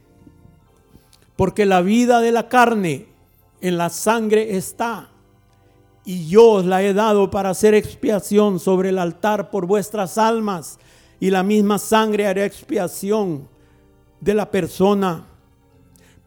porque 1.35 1.66
la 1.66 1.81
vida 1.81 2.20
de 2.20 2.31
la 2.31 2.49
carne 2.49 3.07
en 3.61 3.76
la 3.76 3.89
sangre 3.89 4.57
está, 4.57 5.09
y 6.05 6.28
yo 6.28 6.51
os 6.51 6.64
la 6.64 6.81
he 6.83 6.95
dado 6.95 7.28
para 7.28 7.51
hacer 7.51 7.74
expiación 7.74 8.61
sobre 8.61 8.91
el 8.91 8.99
altar 8.99 9.51
por 9.51 9.66
vuestras 9.66 10.16
almas, 10.16 10.78
y 11.18 11.31
la 11.31 11.43
misma 11.43 11.81
sangre 11.81 12.28
hará 12.28 12.45
expiación 12.45 13.49
de 14.20 14.35
la 14.35 14.49
persona. 14.49 15.30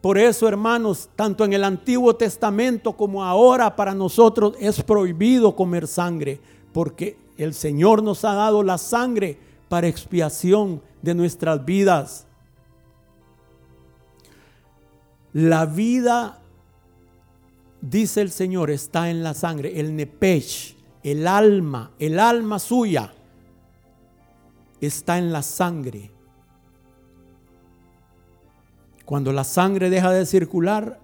Por 0.04 0.18
eso, 0.18 0.46
hermanos, 0.46 1.08
tanto 1.16 1.46
en 1.46 1.54
el 1.54 1.64
Antiguo 1.64 2.14
Testamento 2.14 2.92
como 2.92 3.24
ahora 3.24 3.74
para 3.74 3.94
nosotros 3.94 4.54
es 4.60 4.82
prohibido 4.82 5.56
comer 5.56 5.88
sangre, 5.88 6.38
porque 6.74 7.16
el 7.38 7.54
Señor 7.54 8.02
nos 8.02 8.22
ha 8.26 8.34
dado 8.34 8.62
la 8.62 8.76
sangre 8.76 9.38
para 9.70 9.86
expiación 9.86 10.82
de 11.00 11.14
nuestras 11.14 11.64
vidas. 11.64 12.26
La 15.32 15.64
vida, 15.64 16.38
dice 17.80 18.20
el 18.20 18.30
Señor, 18.30 18.70
está 18.70 19.08
en 19.08 19.22
la 19.22 19.32
sangre, 19.32 19.80
el 19.80 19.96
nepech, 19.96 20.76
el 21.02 21.26
alma, 21.26 21.92
el 21.98 22.20
alma 22.20 22.58
suya 22.58 23.10
está 24.82 25.16
en 25.16 25.32
la 25.32 25.42
sangre. 25.42 26.13
Cuando 29.04 29.32
la 29.32 29.44
sangre 29.44 29.90
deja 29.90 30.10
de 30.10 30.24
circular, 30.26 30.98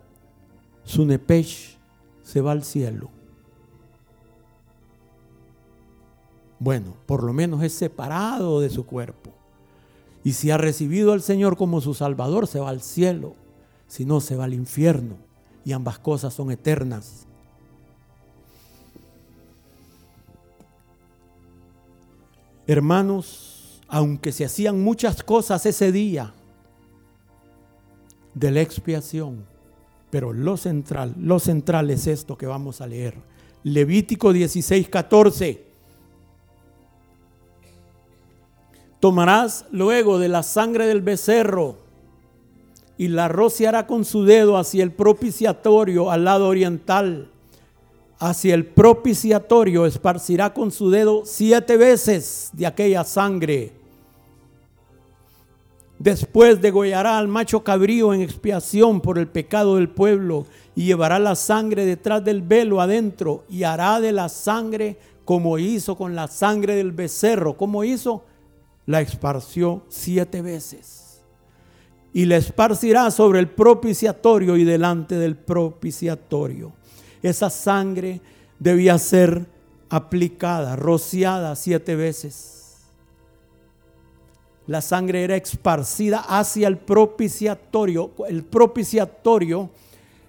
su 0.85 1.05
nepech 1.05 1.79
se 2.23 2.41
va 2.41 2.53
al 2.53 2.65
cielo. 2.65 3.11
Bueno, 6.59 6.95
por 7.07 7.23
lo 7.23 7.33
menos 7.33 7.63
es 7.63 7.73
separado 7.73 8.61
de 8.61 8.71
su 8.71 8.85
cuerpo. 8.85 9.33
Y 10.25 10.33
si 10.35 10.51
ha 10.51 10.59
recibido 10.59 11.13
al 11.13 11.23
Señor 11.23 11.57
como 11.57 11.81
su 11.81 11.95
Salvador, 11.95 12.47
se 12.47 12.61
va 12.61 12.69
al 12.69 12.83
cielo 12.83 13.35
si 13.87 14.05
no 14.05 14.21
se 14.21 14.37
va 14.37 14.45
al 14.45 14.55
infierno 14.55 15.17
y 15.65 15.73
ambas 15.73 15.99
cosas 15.99 16.33
son 16.35 16.51
eternas. 16.51 17.27
Hermanos, 22.67 23.81
aunque 23.89 24.31
se 24.31 24.45
hacían 24.45 24.83
muchas 24.83 25.23
cosas 25.25 25.67
ese 25.67 25.91
día 25.91 26.33
de 28.35 28.51
la 28.51 28.61
expiación, 28.61 29.45
pero 30.11 30.33
lo 30.33 30.57
central, 30.57 31.15
lo 31.19 31.39
central 31.39 31.91
es 31.91 32.07
esto 32.07 32.37
que 32.37 32.47
vamos 32.47 32.81
a 32.81 32.87
leer. 32.87 33.15
Levítico 33.63 34.33
16, 34.33 34.89
14. 34.89 35.65
Tomarás 39.01 39.67
luego 39.71 40.19
de 40.19 40.29
la 40.29 40.43
sangre 40.43 40.87
del 40.87 41.01
becerro 41.01 41.79
y 42.99 43.09
la 43.09 43.29
rociará 43.29 43.87
con 43.87 44.05
su 44.05 44.25
dedo 44.25 44.59
hacia 44.59 44.83
el 44.83 44.93
propiciatorio 44.93 46.11
al 46.11 46.25
lado 46.25 46.49
oriental. 46.49 47.31
Hacia 48.19 48.55
el 48.55 48.67
propiciatorio 48.67 49.87
esparcirá 49.87 50.53
con 50.53 50.71
su 50.71 50.91
dedo 50.91 51.23
siete 51.25 51.79
veces 51.79 52.51
de 52.53 52.67
aquella 52.67 53.05
sangre. 53.05 53.80
Después 56.01 56.63
degollará 56.63 57.19
al 57.19 57.29
macho 57.29 57.63
cabrío 57.63 58.15
en 58.15 58.23
expiación 58.23 59.03
por 59.03 59.19
el 59.19 59.29
pecado 59.29 59.77
del 59.77 59.91
pueblo 59.91 60.47
y 60.75 60.87
llevará 60.87 61.19
la 61.19 61.35
sangre 61.35 61.85
detrás 61.85 62.25
del 62.25 62.41
velo 62.41 62.81
adentro 62.81 63.45
y 63.51 63.65
hará 63.65 64.01
de 64.01 64.11
la 64.11 64.31
sangre 64.31 64.97
como 65.27 65.59
hizo 65.59 65.99
con 65.99 66.15
la 66.15 66.27
sangre 66.27 66.75
del 66.75 66.93
becerro. 66.93 67.59
como 67.59 67.85
hizo? 67.85 68.25
La 68.87 69.03
esparció 69.03 69.85
siete 69.91 70.41
veces 70.41 71.23
y 72.15 72.25
la 72.25 72.39
esparcirá 72.39 73.11
sobre 73.11 73.39
el 73.39 73.51
propiciatorio 73.51 74.57
y 74.57 74.65
delante 74.65 75.17
del 75.17 75.37
propiciatorio. 75.37 76.73
Esa 77.23 77.51
sangre 77.51 78.23
debía 78.59 78.97
ser 78.97 79.47
aplicada, 79.91 80.77
rociada 80.77 81.55
siete 81.57 81.95
veces. 81.95 82.60
La 84.67 84.81
sangre 84.81 85.25
era 85.25 85.37
esparcida 85.37 86.19
hacia 86.21 86.69
el 86.69 86.79
propiciatorio. 86.79 88.13
El 88.29 88.45
propiciatorio 88.45 89.71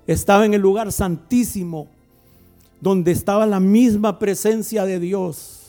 estaba 0.07 0.45
en 0.45 0.53
el 0.53 0.61
lugar 0.61 0.91
santísimo, 0.91 1.87
donde 2.79 3.11
estaba 3.11 3.45
la 3.45 3.59
misma 3.59 4.17
presencia 4.17 4.85
de 4.85 4.99
Dios. 4.99 5.59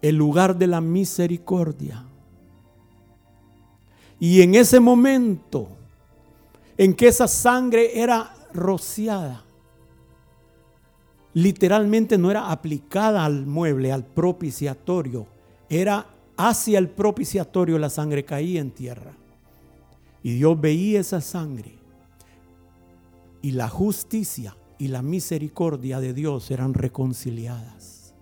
El 0.00 0.16
lugar 0.16 0.56
de 0.56 0.66
la 0.66 0.80
misericordia. 0.80 2.04
Y 4.18 4.42
en 4.42 4.54
ese 4.54 4.80
momento 4.80 5.68
en 6.76 6.94
que 6.94 7.08
esa 7.08 7.28
sangre 7.28 8.00
era 8.00 8.34
rociada. 8.52 9.44
Literalmente 11.34 12.18
no 12.18 12.30
era 12.30 12.50
aplicada 12.50 13.24
al 13.24 13.46
mueble, 13.46 13.92
al 13.92 14.04
propiciatorio. 14.04 15.26
Era 15.68 16.06
hacia 16.36 16.78
el 16.78 16.88
propiciatorio 16.88 17.78
la 17.78 17.88
sangre 17.88 18.24
caía 18.24 18.60
en 18.60 18.70
tierra. 18.70 19.12
Y 20.22 20.34
Dios 20.34 20.60
veía 20.60 21.00
esa 21.00 21.20
sangre. 21.20 21.74
Y 23.40 23.52
la 23.52 23.68
justicia 23.68 24.56
y 24.78 24.88
la 24.88 25.02
misericordia 25.02 26.00
de 26.00 26.12
Dios 26.12 26.50
eran 26.50 26.74
reconciliadas. 26.74 28.14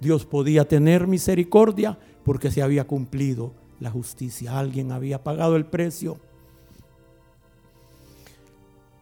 Dios 0.00 0.24
podía 0.24 0.66
tener 0.66 1.06
misericordia 1.06 1.98
porque 2.24 2.50
se 2.50 2.62
había 2.62 2.86
cumplido 2.86 3.52
la 3.80 3.90
justicia. 3.90 4.58
Alguien 4.58 4.92
había 4.92 5.22
pagado 5.22 5.56
el 5.56 5.66
precio. 5.66 6.18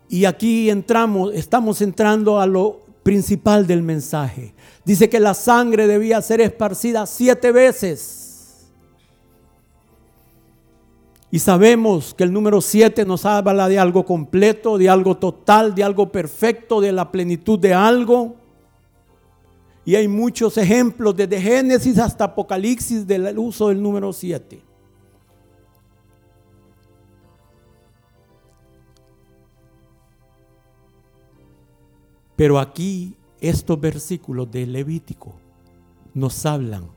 Y 0.09 0.25
aquí 0.25 0.71
entramos, 0.71 1.35
estamos 1.35 1.83
entrando 1.83 2.41
a 2.41 2.47
lo 2.47 2.86
principal 3.07 3.69
del 3.69 3.85
mensaje. 3.85 4.53
Dice 4.85 5.09
que 5.09 5.21
la 5.21 5.33
sangre 5.33 5.87
debía 5.87 6.21
ser 6.21 6.41
esparcida 6.41 7.07
siete 7.07 7.53
veces. 7.53 8.67
Y 11.31 11.39
sabemos 11.39 12.13
que 12.15 12.25
el 12.25 12.33
número 12.33 12.61
siete 12.61 13.05
nos 13.05 13.25
habla 13.25 13.69
de 13.69 13.79
algo 13.79 14.05
completo, 14.05 14.77
de 14.77 14.89
algo 14.89 15.17
total, 15.17 15.73
de 15.73 15.85
algo 15.85 16.11
perfecto, 16.11 16.81
de 16.81 16.91
la 16.91 17.13
plenitud 17.13 17.61
de 17.61 17.73
algo. 17.73 18.35
Y 19.85 19.95
hay 19.95 20.09
muchos 20.09 20.59
ejemplos 20.59 21.15
desde 21.15 21.41
Génesis 21.41 22.01
hasta 22.01 22.25
Apocalipsis 22.25 23.07
del 23.07 23.39
uso 23.39 23.69
del 23.69 23.81
número 23.81 24.13
siete. 24.13 24.61
Pero 32.37 32.59
aquí 32.59 33.17
estos 33.41 33.81
versículos 33.81 34.51
de 34.51 34.67
Levítico 34.67 35.35
nos 36.15 36.45
hablan 36.45 36.89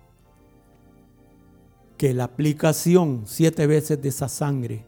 que 1.97 2.13
la 2.13 2.25
aplicación 2.25 3.23
siete 3.25 3.67
veces 3.67 4.01
de 4.01 4.09
esa 4.09 4.29
sangre, 4.29 4.85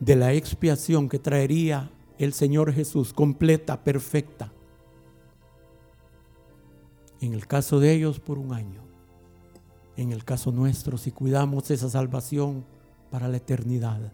de 0.00 0.16
la 0.16 0.32
expiación 0.32 1.08
que 1.08 1.18
traería 1.18 1.90
el 2.18 2.32
Señor 2.32 2.72
Jesús, 2.72 3.12
completa, 3.12 3.84
perfecta, 3.84 4.52
en 7.20 7.32
el 7.32 7.46
caso 7.46 7.80
de 7.80 7.92
ellos 7.92 8.20
por 8.20 8.38
un 8.38 8.52
año, 8.52 8.82
en 9.96 10.12
el 10.12 10.24
caso 10.24 10.52
nuestro, 10.52 10.98
si 10.98 11.10
cuidamos 11.10 11.70
esa 11.70 11.88
salvación 11.88 12.64
para 13.10 13.28
la 13.28 13.38
eternidad. 13.38 14.12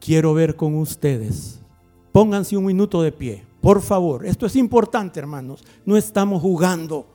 Quiero 0.00 0.34
ver 0.34 0.54
con 0.54 0.74
ustedes 0.74 1.60
Pónganse 2.16 2.56
un 2.56 2.64
minuto 2.64 3.02
de 3.02 3.12
pie, 3.12 3.44
por 3.60 3.82
favor. 3.82 4.24
Esto 4.24 4.46
es 4.46 4.56
importante, 4.56 5.20
hermanos. 5.20 5.62
No 5.84 5.98
estamos 5.98 6.40
jugando. 6.40 7.06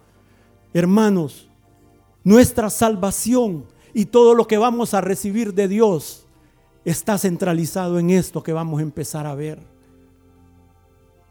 Hermanos, 0.76 1.50
nuestra 2.24 2.70
salvación 2.70 3.66
y 3.96 4.06
todo 4.06 4.36
lo 4.36 4.46
que 4.46 4.60
vamos 4.60 4.94
a 4.94 5.02
recibir 5.02 5.56
de 5.56 5.68
Dios 5.68 6.28
está 6.86 7.18
centralizado 7.18 7.98
en 7.98 8.12
esto 8.12 8.44
que 8.44 8.54
vamos 8.54 8.80
a 8.80 8.84
empezar 8.84 9.26
a 9.26 9.34
ver. 9.34 9.58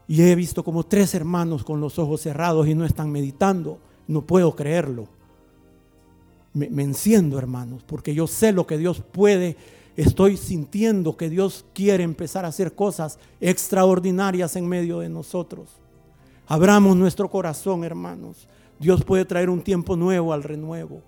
Y 0.05 0.21
he 0.21 0.35
visto 0.35 0.65
como 0.65 0.83
tres 0.83 1.15
hermanos 1.15 1.63
con 1.63 1.79
los 1.79 1.97
ojos 1.97 2.19
cerrados 2.19 2.67
y 2.67 2.75
no 2.75 2.83
están 2.83 3.09
meditando. 3.09 3.79
No 4.05 4.23
puedo 4.23 4.53
creerlo. 4.53 5.07
Me, 6.53 6.69
me 6.69 6.83
enciendo, 6.83 7.37
hermanos, 7.39 7.83
porque 7.85 8.13
yo 8.13 8.27
sé 8.27 8.51
lo 8.51 8.67
que 8.67 8.77
Dios 8.77 9.01
puede 9.13 9.55
estoy 9.95 10.37
sintiendo 10.37 11.17
que 11.17 11.29
Dios 11.29 11.65
quiere 11.73 12.03
empezar 12.03 12.45
a 12.45 12.49
hacer 12.49 12.73
cosas 12.73 13.19
extraordinarias 13.39 14.55
en 14.55 14.67
medio 14.67 14.99
de 14.99 15.09
nosotros. 15.09 15.69
Abramos 16.47 16.95
nuestro 16.95 17.29
corazón, 17.29 17.83
hermanos. 17.83 18.47
Dios 18.79 19.03
puede 19.03 19.25
traer 19.25 19.49
un 19.49 19.61
tiempo 19.61 19.95
nuevo 19.95 20.33
al 20.33 20.43
renuevo. 20.43 21.01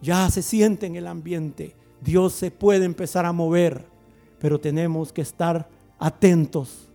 Ya 0.00 0.30
se 0.30 0.42
siente 0.42 0.86
en 0.86 0.96
el 0.96 1.06
ambiente. 1.06 1.74
Dios 2.00 2.34
se 2.34 2.50
puede 2.50 2.84
empezar 2.84 3.24
a 3.24 3.32
mover, 3.32 3.84
pero 4.38 4.60
tenemos 4.60 5.12
que 5.12 5.22
estar 5.22 5.68
atentos. 5.98 6.88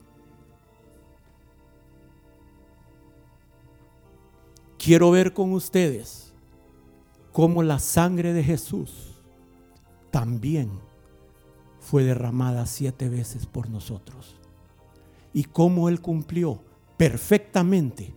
Quiero 4.78 5.11
ver 5.11 5.34
con 5.34 5.51
ustedes 5.51 6.32
cómo 7.32 7.63
la 7.63 7.80
sangre 7.80 8.34
de 8.34 8.43
Jesús 8.43 9.09
también 10.12 10.70
fue 11.80 12.03
derramada 12.03 12.66
siete 12.66 13.10
veces 13.10 13.45
por 13.45 13.70
nosotros. 13.70 14.36
Y 15.34 15.43
cómo 15.43 15.89
Él 15.89 16.01
cumplió 16.01 16.60
perfectamente, 16.97 18.14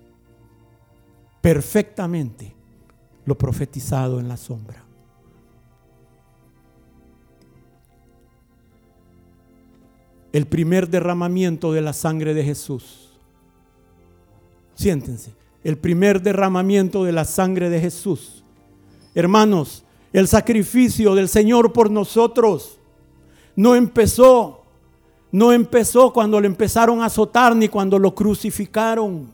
perfectamente 1.41 2.55
lo 3.25 3.39
profetizado 3.39 4.19
en 4.19 4.29
la 4.29 4.37
sombra. 4.37 4.85
El 10.33 10.47
primer 10.47 10.89
derramamiento 10.89 11.73
de 11.73 11.83
la 11.83 11.93
sangre 11.93 12.33
de 12.33 12.43
Jesús. 12.43 13.11
Siéntense, 14.75 15.35
el 15.63 15.77
primer 15.77 16.23
derramamiento 16.23 17.05
de 17.05 17.13
la 17.13 17.25
sangre 17.25 17.69
de 17.69 17.81
Jesús. 17.81 18.43
Hermanos, 19.15 19.85
el 20.13 20.29
sacrificio 20.29 21.15
del 21.15 21.29
Señor 21.29 21.73
por 21.73 21.91
nosotros 21.91 22.79
no 23.57 23.75
empezó, 23.75 24.63
no 25.31 25.53
empezó 25.53 26.13
cuando 26.13 26.41
le 26.41 26.47
empezaron 26.47 27.03
a 27.03 27.07
azotar 27.07 27.57
ni 27.57 27.69
cuando 27.69 27.99
lo 27.99 28.15
crucificaron. 28.15 29.33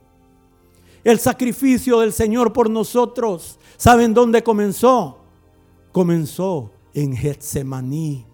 El 1.03 1.19
sacrificio 1.19 2.01
del 2.01 2.13
Señor 2.13 2.53
por 2.53 2.69
nosotros, 2.69 3.59
¿saben 3.77 4.15
dónde 4.15 4.43
comenzó? 4.43 5.19
Comenzó 5.93 6.71
en 6.95 7.17
Getsemaní. 7.17 8.25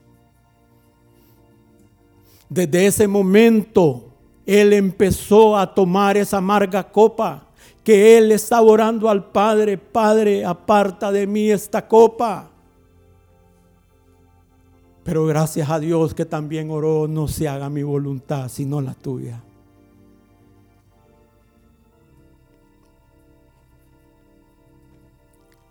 Desde 2.49 2.87
ese 2.87 3.09
momento, 3.09 4.07
Él 4.45 4.73
empezó 4.73 5.57
a 5.57 5.73
tomar 5.75 6.17
esa 6.17 6.39
amarga 6.39 6.83
copa 6.91 7.44
que 7.85 8.17
él 8.17 8.33
estaba 8.33 8.63
orando 8.63 9.11
al 9.11 9.31
Padre, 9.31 9.77
Padre, 9.77 10.45
aparta 10.45 11.13
de 11.13 11.27
mí 11.27 11.51
esta 11.51 11.87
copa. 11.87 12.51
Pero 15.05 15.27
gracias 15.27 15.69
a 15.69 15.79
Dios 15.79 16.15
que 16.15 16.25
también 16.25 16.71
oró, 16.71 17.07
no 17.07 17.29
se 17.29 17.47
haga 17.47 17.69
mi 17.69 17.83
voluntad, 17.83 18.49
sino 18.49 18.81
la 18.81 18.95
tuya. 18.95 19.43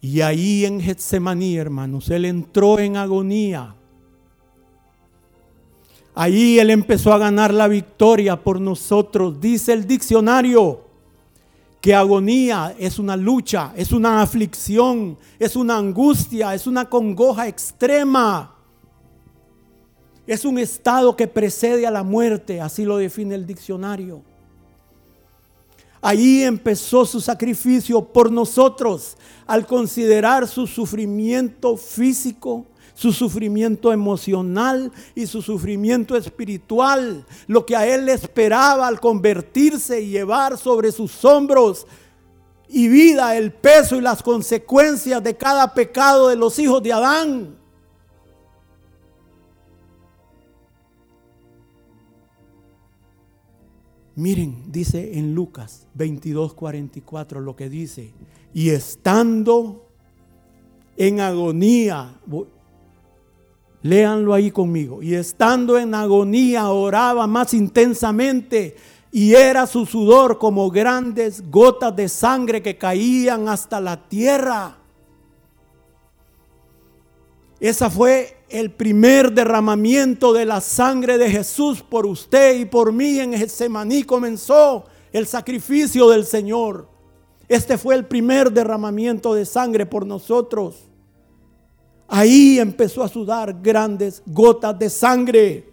Y 0.02 0.22
ahí 0.22 0.66
en 0.66 0.82
Getsemaní, 0.82 1.58
hermanos, 1.58 2.10
él 2.12 2.26
entró 2.26 2.78
en 2.78 2.96
agonía. 2.98 3.74
Ahí 6.14 6.60
él 6.60 6.70
empezó 6.70 7.12
a 7.12 7.18
ganar 7.18 7.52
la 7.52 7.68
victoria 7.68 8.44
por 8.44 8.62
nosotros. 8.62 9.42
Dice 9.42 9.74
el 9.74 9.88
diccionario 9.88 10.83
que 11.84 11.94
agonía 11.94 12.74
es 12.80 12.98
una 12.98 13.18
lucha, 13.18 13.74
es 13.76 13.92
una 13.92 14.22
aflicción, 14.22 15.18
es 15.38 15.58
una 15.58 15.76
angustia, 15.76 16.54
es 16.56 16.66
una 16.66 16.90
congoja 16.90 17.46
extrema. 17.46 18.56
Es 20.26 20.46
un 20.46 20.60
estado 20.60 21.14
que 21.18 21.28
precede 21.28 21.86
a 21.86 21.92
la 21.92 22.02
muerte, 22.02 22.62
así 22.62 22.86
lo 22.86 22.96
define 22.96 23.36
el 23.36 23.46
diccionario. 23.46 24.22
Ahí 26.02 26.44
empezó 26.44 27.06
su 27.06 27.20
sacrificio 27.20 28.02
por 28.02 28.32
nosotros 28.32 29.18
al 29.46 29.68
considerar 29.68 30.48
su 30.48 30.66
sufrimiento 30.68 31.76
físico, 31.76 32.66
su 32.94 33.12
sufrimiento 33.12 33.92
emocional 33.92 34.92
y 35.16 35.26
su 35.26 35.42
sufrimiento 35.42 36.16
espiritual, 36.16 37.26
lo 37.48 37.66
que 37.66 37.76
a 37.76 37.88
él 37.88 38.08
esperaba 38.10 38.88
al 38.88 39.00
convertirse 39.00 40.02
y 40.02 40.10
llevar 40.10 40.58
sobre 40.58 40.92
sus 40.92 41.24
hombros 41.26 41.88
y 42.70 42.88
vida 42.88 43.38
el 43.38 43.52
peso 43.52 43.96
y 43.96 44.02
las 44.02 44.24
consecuencias 44.24 45.24
de 45.24 45.36
cada 45.36 45.74
pecado 45.74 46.30
de 46.30 46.36
los 46.36 46.58
hijos 46.60 46.82
de 46.82 46.94
Adán. 46.94 47.56
Miren, 54.16 54.72
dice 54.72 55.18
en 55.18 55.34
Lucas 55.34 55.88
22, 55.96 56.54
44 56.54 57.42
lo 57.42 57.56
que 57.56 57.68
dice, 57.68 58.14
y 58.54 58.70
estando 58.70 59.88
en 60.98 61.20
agonía, 61.20 62.20
Léanlo 63.84 64.34
ahí 64.34 64.50
conmigo. 64.50 65.04
Y 65.04 65.14
estando 65.14 65.78
en 65.78 65.94
agonía 65.94 66.70
oraba 66.70 67.28
más 67.28 67.54
intensamente 67.54 68.76
y 69.12 69.36
era 69.36 69.68
su 69.68 69.86
sudor 69.86 70.40
como 70.40 70.72
grandes 70.72 71.50
gotas 71.52 71.96
de 71.96 72.10
sangre 72.10 72.64
que 72.64 72.78
caían 72.78 73.48
hasta 73.48 73.80
la 73.80 74.08
tierra. 74.10 74.78
Esa 77.60 77.90
fue 77.90 78.38
el 78.50 78.72
primer 78.72 79.32
derramamiento 79.32 80.34
de 80.34 80.46
la 80.46 80.62
sangre 80.62 81.18
de 81.18 81.30
Jesús 81.30 81.82
por 81.82 82.06
usted 82.06 82.60
y 82.60 82.66
por 82.66 82.92
mí 82.92 83.20
en 83.20 83.34
Getsemaní 83.34 84.04
comenzó 84.04 84.86
el 85.12 85.28
sacrificio 85.28 86.10
del 86.10 86.26
Señor. 86.26 86.90
Este 87.48 87.78
fue 87.78 87.96
el 87.96 88.06
primer 88.06 88.52
derramamiento 88.52 89.34
de 89.34 89.46
sangre 89.46 89.86
por 89.86 90.08
nosotros. 90.08 90.90
Ahí 92.16 92.60
empezó 92.60 93.02
a 93.02 93.08
sudar 93.08 93.60
grandes 93.60 94.22
gotas 94.28 94.78
de 94.78 94.88
sangre. 94.88 95.68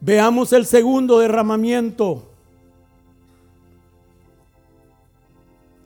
Veamos 0.00 0.50
el 0.54 0.64
segundo 0.64 1.18
derramamiento. 1.18 2.26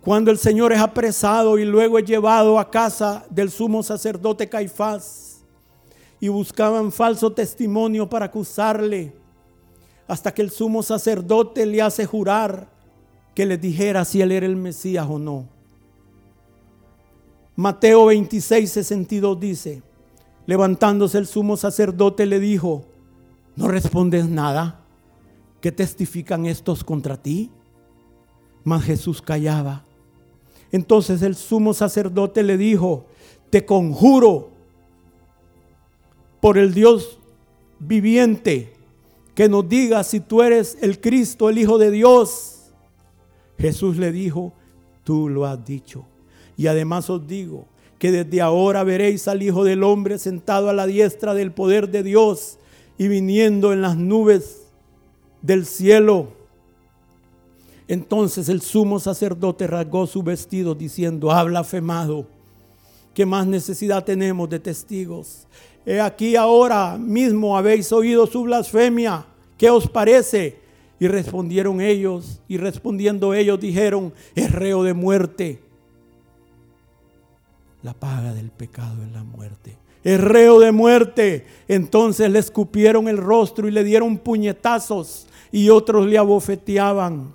Cuando 0.02 0.30
el 0.30 0.38
Señor 0.38 0.72
es 0.72 0.78
apresado 0.78 1.58
y 1.58 1.64
luego 1.64 1.98
es 1.98 2.04
llevado 2.04 2.60
a 2.60 2.70
casa 2.70 3.26
del 3.28 3.50
sumo 3.50 3.82
sacerdote 3.82 4.48
Caifás 4.48 5.42
y 6.20 6.28
buscaban 6.28 6.92
falso 6.92 7.32
testimonio 7.32 8.08
para 8.08 8.26
acusarle, 8.26 9.12
hasta 10.06 10.32
que 10.32 10.42
el 10.42 10.52
sumo 10.52 10.80
sacerdote 10.84 11.66
le 11.66 11.82
hace 11.82 12.06
jurar 12.06 12.68
que 13.34 13.44
le 13.44 13.58
dijera 13.58 14.04
si 14.04 14.22
él 14.22 14.30
era 14.30 14.46
el 14.46 14.54
Mesías 14.54 15.08
o 15.10 15.18
no. 15.18 15.53
Mateo 17.56 18.06
26, 18.06 18.70
62 18.70 19.38
dice, 19.38 19.82
levantándose 20.46 21.18
el 21.18 21.26
sumo 21.26 21.56
sacerdote 21.56 22.26
le 22.26 22.40
dijo, 22.40 22.84
¿no 23.54 23.68
respondes 23.68 24.28
nada? 24.28 24.80
¿Qué 25.60 25.70
testifican 25.70 26.46
estos 26.46 26.82
contra 26.82 27.16
ti? 27.16 27.50
Mas 28.64 28.82
Jesús 28.84 29.22
callaba. 29.22 29.84
Entonces 30.72 31.22
el 31.22 31.36
sumo 31.36 31.74
sacerdote 31.74 32.42
le 32.42 32.56
dijo, 32.56 33.06
te 33.50 33.64
conjuro 33.64 34.50
por 36.40 36.58
el 36.58 36.74
Dios 36.74 37.20
viviente 37.78 38.72
que 39.34 39.48
nos 39.48 39.68
diga 39.68 40.02
si 40.02 40.18
tú 40.20 40.42
eres 40.42 40.76
el 40.80 41.00
Cristo, 41.00 41.48
el 41.48 41.58
Hijo 41.58 41.78
de 41.78 41.92
Dios. 41.92 42.72
Jesús 43.58 43.96
le 43.96 44.10
dijo, 44.10 44.52
tú 45.04 45.28
lo 45.28 45.46
has 45.46 45.64
dicho. 45.64 46.04
Y 46.56 46.66
además 46.66 47.10
os 47.10 47.26
digo 47.26 47.66
que 47.98 48.10
desde 48.12 48.40
ahora 48.40 48.84
veréis 48.84 49.28
al 49.28 49.42
Hijo 49.42 49.64
del 49.64 49.82
Hombre 49.82 50.18
sentado 50.18 50.68
a 50.68 50.72
la 50.72 50.86
diestra 50.86 51.34
del 51.34 51.52
poder 51.52 51.90
de 51.90 52.02
Dios 52.02 52.58
y 52.98 53.08
viniendo 53.08 53.72
en 53.72 53.82
las 53.82 53.96
nubes 53.96 54.66
del 55.42 55.66
cielo. 55.66 56.28
Entonces 57.86 58.48
el 58.48 58.62
sumo 58.62 58.98
sacerdote 58.98 59.66
rasgó 59.66 60.06
su 60.06 60.22
vestido 60.22 60.74
diciendo, 60.74 61.30
habla 61.30 61.60
afemado, 61.60 62.26
¿qué 63.12 63.26
más 63.26 63.46
necesidad 63.46 64.04
tenemos 64.04 64.48
de 64.48 64.58
testigos? 64.58 65.46
He 65.84 66.00
aquí 66.00 66.34
ahora 66.34 66.96
mismo 66.96 67.56
habéis 67.56 67.92
oído 67.92 68.26
su 68.26 68.42
blasfemia, 68.42 69.26
¿qué 69.58 69.68
os 69.68 69.88
parece? 69.88 70.58
Y 70.98 71.08
respondieron 71.08 71.80
ellos, 71.80 72.40
y 72.48 72.56
respondiendo 72.56 73.34
ellos 73.34 73.60
dijeron, 73.60 74.14
es 74.34 74.50
reo 74.50 74.82
de 74.82 74.94
muerte. 74.94 75.63
La 77.84 77.92
paga 77.92 78.32
del 78.32 78.50
pecado 78.50 79.02
es 79.02 79.12
la 79.12 79.22
muerte. 79.22 79.76
Es 80.02 80.18
de 80.18 80.72
muerte. 80.72 81.46
Entonces 81.68 82.30
le 82.30 82.38
escupieron 82.38 83.08
el 83.08 83.18
rostro 83.18 83.68
y 83.68 83.70
le 83.70 83.84
dieron 83.84 84.16
puñetazos 84.16 85.26
y 85.52 85.68
otros 85.68 86.06
le 86.06 86.16
abofeteaban. 86.16 87.34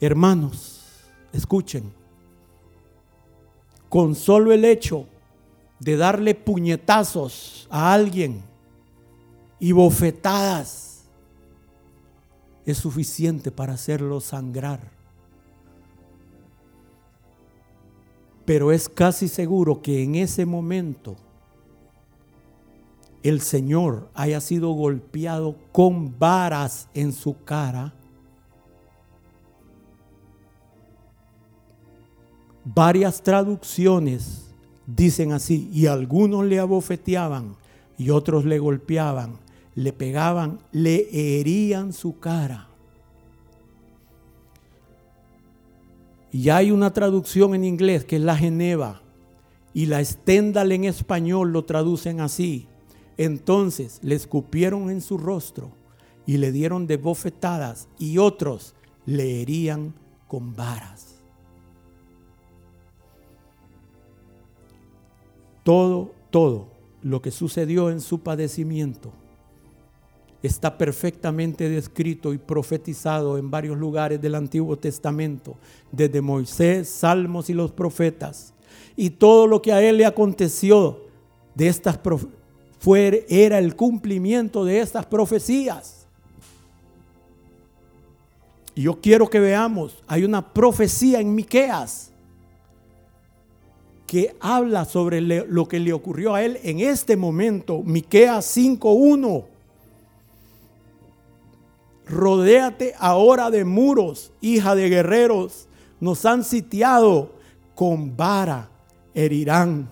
Hermanos, 0.00 0.82
escuchen, 1.32 1.90
con 3.88 4.14
solo 4.14 4.52
el 4.52 4.66
hecho 4.66 5.06
de 5.80 5.96
darle 5.96 6.34
puñetazos 6.34 7.66
a 7.70 7.94
alguien 7.94 8.42
y 9.58 9.72
bofetadas 9.72 11.04
es 12.66 12.76
suficiente 12.76 13.50
para 13.50 13.72
hacerlo 13.72 14.20
sangrar. 14.20 14.97
Pero 18.48 18.72
es 18.72 18.88
casi 18.88 19.28
seguro 19.28 19.82
que 19.82 20.02
en 20.02 20.14
ese 20.14 20.46
momento 20.46 21.16
el 23.22 23.42
Señor 23.42 24.08
haya 24.14 24.40
sido 24.40 24.70
golpeado 24.72 25.54
con 25.70 26.18
varas 26.18 26.88
en 26.94 27.12
su 27.12 27.44
cara 27.44 27.92
Varias 32.74 33.22
traducciones 33.22 34.54
dicen 34.86 35.32
así, 35.32 35.70
y 35.72 35.86
algunos 35.86 36.44
le 36.44 36.58
abofeteaban 36.58 37.56
y 37.96 38.10
otros 38.10 38.44
le 38.44 38.58
golpeaban, 38.58 39.38
le 39.74 39.94
pegaban, 39.94 40.58
le 40.70 41.08
herían 41.40 41.94
su 41.94 42.18
cara. 42.18 42.67
Y 46.30 46.50
hay 46.50 46.70
una 46.70 46.92
traducción 46.92 47.54
en 47.54 47.64
inglés 47.64 48.04
que 48.04 48.16
es 48.16 48.22
la 48.22 48.36
Geneva 48.36 49.02
y 49.72 49.86
la 49.86 50.04
Stendhal 50.04 50.72
en 50.72 50.84
español 50.84 51.52
lo 51.52 51.64
traducen 51.64 52.20
así. 52.20 52.68
Entonces 53.16 53.98
le 54.02 54.14
escupieron 54.14 54.90
en 54.90 55.00
su 55.00 55.18
rostro 55.18 55.72
y 56.26 56.36
le 56.36 56.52
dieron 56.52 56.86
de 56.86 56.96
bofetadas 56.96 57.88
y 57.98 58.18
otros 58.18 58.74
le 59.06 59.40
herían 59.40 59.94
con 60.26 60.54
varas. 60.54 61.16
Todo, 65.64 66.12
todo 66.30 66.68
lo 67.02 67.22
que 67.22 67.30
sucedió 67.30 67.90
en 67.90 68.00
su 68.00 68.20
padecimiento 68.20 69.12
está 70.42 70.78
perfectamente 70.78 71.68
descrito 71.68 72.32
y 72.32 72.38
profetizado 72.38 73.38
en 73.38 73.50
varios 73.50 73.76
lugares 73.76 74.20
del 74.20 74.34
Antiguo 74.34 74.76
Testamento, 74.76 75.56
desde 75.90 76.20
Moisés, 76.20 76.88
Salmos 76.88 77.50
y 77.50 77.54
los 77.54 77.72
profetas. 77.72 78.54
Y 78.96 79.10
todo 79.10 79.46
lo 79.46 79.60
que 79.62 79.72
a 79.72 79.82
él 79.82 79.96
le 79.96 80.06
aconteció 80.06 81.00
de 81.54 81.68
estas 81.68 81.98
fue, 82.78 83.26
era 83.28 83.58
el 83.58 83.74
cumplimiento 83.74 84.64
de 84.64 84.80
estas 84.80 85.06
profecías. 85.06 86.06
Y 88.74 88.82
yo 88.82 89.00
quiero 89.00 89.28
que 89.28 89.40
veamos, 89.40 90.04
hay 90.06 90.24
una 90.24 90.52
profecía 90.54 91.20
en 91.20 91.34
Miqueas 91.34 92.12
que 94.06 94.36
habla 94.40 94.84
sobre 94.84 95.20
lo 95.20 95.66
que 95.66 95.80
le 95.80 95.92
ocurrió 95.92 96.34
a 96.34 96.42
él 96.42 96.58
en 96.62 96.80
este 96.80 97.16
momento. 97.16 97.82
Miqueas 97.82 98.46
5:1. 98.56 99.57
Rodéate 102.08 102.94
ahora 102.98 103.50
de 103.50 103.64
muros, 103.64 104.32
hija 104.40 104.74
de 104.74 104.88
guerreros. 104.88 105.68
Nos 106.00 106.24
han 106.24 106.44
sitiado 106.44 107.34
con 107.74 108.16
vara, 108.16 108.70
herirán 109.14 109.88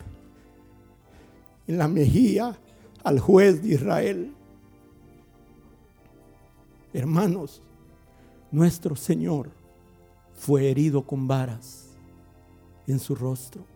en 1.66 1.78
la 1.78 1.88
mejilla 1.88 2.56
al 3.02 3.20
juez 3.20 3.62
de 3.62 3.68
Israel. 3.74 4.32
Hermanos, 6.92 7.62
nuestro 8.50 8.96
Señor 8.96 9.50
fue 10.34 10.70
herido 10.70 11.02
con 11.02 11.28
varas 11.28 11.90
en 12.86 12.98
su 12.98 13.14
rostro. 13.14 13.75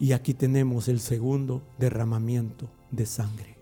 Y 0.00 0.12
aquí 0.12 0.32
tenemos 0.32 0.88
el 0.88 0.98
segundo 0.98 1.60
derramamiento 1.78 2.70
de 2.90 3.04
sangre. 3.04 3.54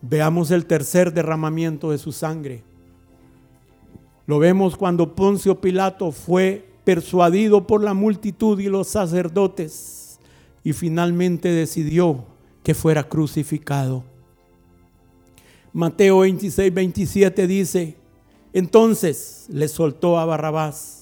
Veamos 0.00 0.52
el 0.52 0.66
tercer 0.66 1.12
derramamiento 1.12 1.90
de 1.90 1.98
su 1.98 2.12
sangre. 2.12 2.62
Lo 4.26 4.38
vemos 4.38 4.76
cuando 4.76 5.16
Poncio 5.16 5.60
Pilato 5.60 6.12
fue 6.12 6.64
persuadido 6.84 7.66
por 7.66 7.82
la 7.82 7.92
multitud 7.92 8.58
y 8.60 8.68
los 8.68 8.86
sacerdotes 8.86 10.20
y 10.62 10.72
finalmente 10.72 11.48
decidió 11.48 12.24
que 12.62 12.72
fuera 12.72 13.08
crucificado. 13.08 14.04
Mateo 15.72 16.20
26, 16.20 16.72
27 16.72 17.46
dice, 17.48 17.96
entonces 18.52 19.46
le 19.48 19.66
soltó 19.66 20.16
a 20.18 20.24
Barrabás 20.24 20.99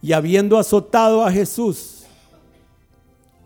y 0.00 0.12
habiendo 0.12 0.58
azotado 0.58 1.24
a 1.24 1.32
Jesús, 1.32 2.04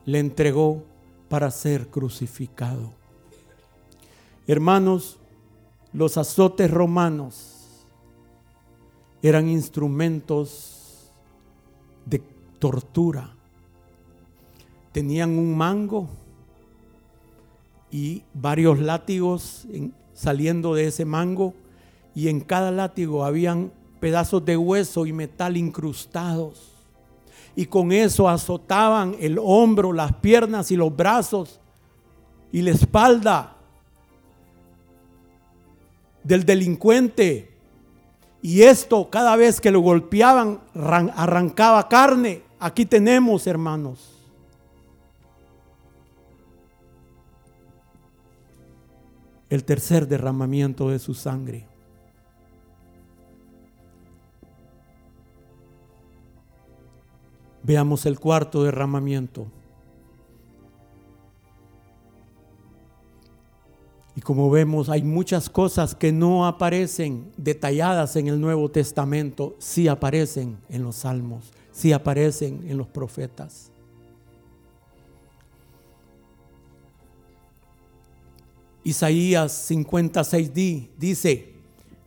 le 0.05 0.19
entregó 0.19 0.83
para 1.29 1.51
ser 1.51 1.89
crucificado. 1.89 2.93
Hermanos, 4.47 5.19
los 5.93 6.17
azotes 6.17 6.71
romanos 6.71 7.85
eran 9.23 9.49
instrumentos 9.49 11.13
de 12.05 12.23
tortura. 12.59 13.35
Tenían 14.91 15.39
un 15.39 15.57
mango 15.57 16.09
y 17.91 18.25
varios 18.35 18.81
látigos 18.81 19.67
saliendo 20.13 20.75
de 20.75 20.89
ese 20.89 21.05
mango 21.05 21.55
y 22.15 22.29
en 22.29 22.41
cada 22.41 22.71
látigo 22.71 23.25
habían 23.25 23.73
pedazos 24.03 24.45
de 24.45 24.57
hueso 24.57 25.07
y 25.07 25.13
metal 25.13 25.57
incrustados. 25.57 26.73
Y 27.55 27.67
con 27.67 27.93
eso 27.93 28.29
azotaban 28.29 29.15
el 29.21 29.39
hombro, 29.41 29.93
las 29.93 30.13
piernas 30.15 30.73
y 30.73 30.77
los 30.77 30.95
brazos 30.95 31.61
y 32.51 32.63
la 32.63 32.73
espalda 32.73 33.55
del 36.25 36.45
delincuente. 36.45 37.53
Y 38.43 38.63
esto 38.63 39.09
cada 39.09 39.37
vez 39.37 39.61
que 39.61 39.71
lo 39.71 39.79
golpeaban 39.79 40.59
arrancaba 40.75 41.89
carne. 41.89 42.43
Aquí 42.59 42.85
tenemos, 42.85 43.47
hermanos. 43.47 44.19
El 49.49 49.63
tercer 49.63 50.09
derramamiento 50.09 50.89
de 50.89 50.99
su 50.99 51.15
sangre. 51.15 51.72
Veamos 57.63 58.07
el 58.07 58.19
cuarto 58.19 58.65
derramamiento. 58.65 59.47
Y 64.15 64.21
como 64.21 64.51
vemos, 64.51 64.89
hay 64.89 65.03
muchas 65.03 65.49
cosas 65.49 65.95
que 65.95 66.13
no 66.13 66.47
aparecen 66.47 67.33
detalladas 67.37 68.17
en 68.17 68.29
el 68.29 68.41
Nuevo 68.41 68.71
Testamento, 68.71 69.57
sí 69.59 69.89
aparecen 69.89 70.59
en 70.69 70.83
los 70.83 70.97
salmos, 70.97 71.51
sí 71.71 71.93
aparecen 71.93 72.69
en 72.69 72.77
los 72.77 72.89
profetas. 72.89 73.71
Isaías 78.85 79.53
56 79.53 80.53
di, 80.53 80.91
dice, 80.99 81.53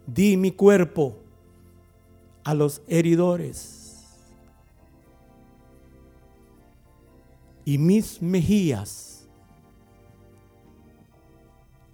di 0.06 0.36
mi 0.38 0.51
cuerpo 0.51 1.16
a 2.43 2.53
los 2.53 2.82
heridores 2.88 3.74
y 7.66 7.80
mis 7.80 8.22
mejillas 8.22 9.28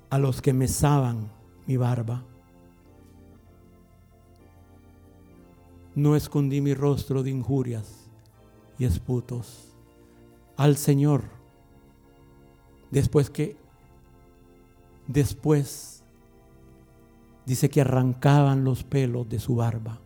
a 0.10 0.20
los 0.20 0.42
que 0.42 0.52
mesaban 0.52 1.32
mi 1.66 1.78
barba. 1.78 2.26
No 5.96 6.16
escondí 6.18 6.60
mi 6.60 6.74
rostro 6.74 7.24
de 7.24 7.32
injurias 7.32 8.10
y 8.78 8.86
esputos 8.86 9.74
al 10.58 10.76
Señor. 10.76 11.24
Después 12.92 13.30
que, 13.30 13.56
después, 15.08 16.04
dice 17.46 17.70
que 17.70 17.82
arrancaban 17.82 18.66
los 18.66 18.84
pelos 18.84 19.30
de 19.30 19.40
su 19.40 19.56
barba. 19.56 20.02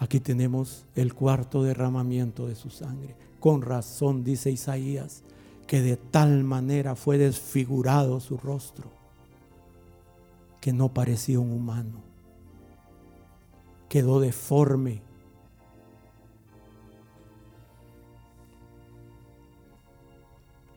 Aquí 0.00 0.18
tenemos 0.18 0.86
el 0.96 1.14
cuarto 1.14 1.62
derramamiento 1.62 2.46
de 2.48 2.56
su 2.56 2.70
sangre. 2.70 3.14
Con 3.38 3.60
razón, 3.60 4.24
dice 4.24 4.50
Isaías, 4.50 5.22
que 5.66 5.82
de 5.82 5.96
tal 5.96 6.42
manera 6.42 6.96
fue 6.96 7.18
desfigurado 7.18 8.18
su 8.18 8.38
rostro 8.38 8.90
que 10.60 10.72
no 10.72 10.88
parecía 10.88 11.38
un 11.38 11.52
humano. 11.52 12.00
Quedó 13.88 14.20
deforme. 14.20 15.02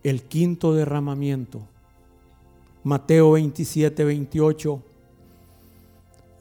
El 0.04 0.24
quinto 0.24 0.74
derramamiento, 0.74 1.62
Mateo 2.84 3.32
27, 3.32 4.04
28, 4.04 4.82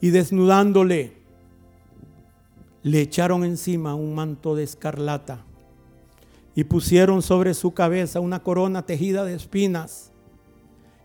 y 0.01 0.09
desnudándole, 0.09 1.22
le 2.83 3.01
echaron 3.01 3.43
encima 3.43 3.95
un 3.95 4.13
manto 4.13 4.55
de 4.55 4.63
escarlata 4.63 5.43
y 6.55 6.65
pusieron 6.65 7.21
sobre 7.21 7.53
su 7.53 7.73
cabeza 7.73 8.19
una 8.19 8.43
corona 8.43 8.85
tejida 8.85 9.25
de 9.25 9.35
espinas 9.35 10.11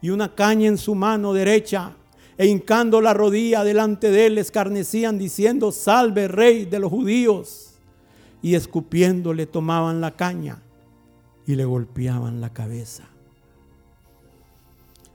y 0.02 0.10
una 0.10 0.34
caña 0.34 0.68
en 0.68 0.78
su 0.78 0.94
mano 0.94 1.32
derecha 1.32 1.94
e 2.36 2.46
hincando 2.46 3.00
la 3.00 3.14
rodilla 3.14 3.64
delante 3.64 4.10
de 4.10 4.26
él 4.26 4.38
escarnecían 4.38 5.18
diciendo, 5.18 5.72
salve 5.72 6.28
rey 6.28 6.64
de 6.66 6.78
los 6.78 6.90
judíos. 6.90 7.64
Y 8.40 8.54
escupiéndole 8.54 9.46
tomaban 9.46 10.00
la 10.00 10.12
caña 10.12 10.62
y 11.44 11.56
le 11.56 11.64
golpeaban 11.64 12.40
la 12.40 12.52
cabeza. 12.52 13.08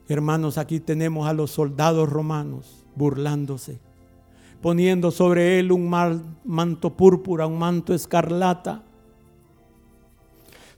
Hermanos, 0.10 0.58
aquí 0.58 0.82
tenemos 0.82 1.26
a 1.26 1.32
los 1.34 1.52
soldados 1.52 2.10
romanos 2.10 2.84
burlándose, 2.96 3.80
poniendo 4.64 5.12
sobre 5.12 5.60
él 5.60 5.72
un 5.72 5.88
manto 6.44 6.90
púrpura, 6.90 7.46
un 7.46 7.60
manto 7.60 7.94
escarlata 7.94 8.82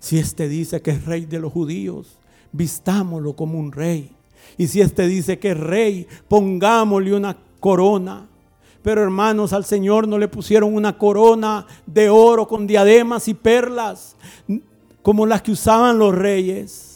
si 0.05 0.19
éste 0.19 0.47
dice 0.47 0.83
que 0.83 0.91
es 0.91 1.03
rey 1.03 1.25
de 1.25 1.39
los 1.39 1.51
judíos, 1.51 2.19
vistámoslo 2.51 3.35
como 3.35 3.57
un 3.57 3.71
rey. 3.71 4.11
Y 4.55 4.67
si 4.67 4.79
éste 4.79 5.07
dice 5.07 5.39
que 5.39 5.49
es 5.49 5.59
rey, 5.59 6.05
pongámosle 6.27 7.15
una 7.15 7.35
corona. 7.59 8.27
Pero 8.83 9.01
hermanos, 9.01 9.51
al 9.51 9.65
Señor 9.65 10.07
no 10.07 10.19
le 10.19 10.27
pusieron 10.27 10.75
una 10.75 10.99
corona 10.99 11.65
de 11.87 12.11
oro 12.11 12.47
con 12.47 12.67
diademas 12.67 13.27
y 13.27 13.33
perlas, 13.33 14.15
como 15.01 15.25
las 15.25 15.41
que 15.41 15.53
usaban 15.53 15.97
los 15.97 16.13
reyes. 16.13 16.94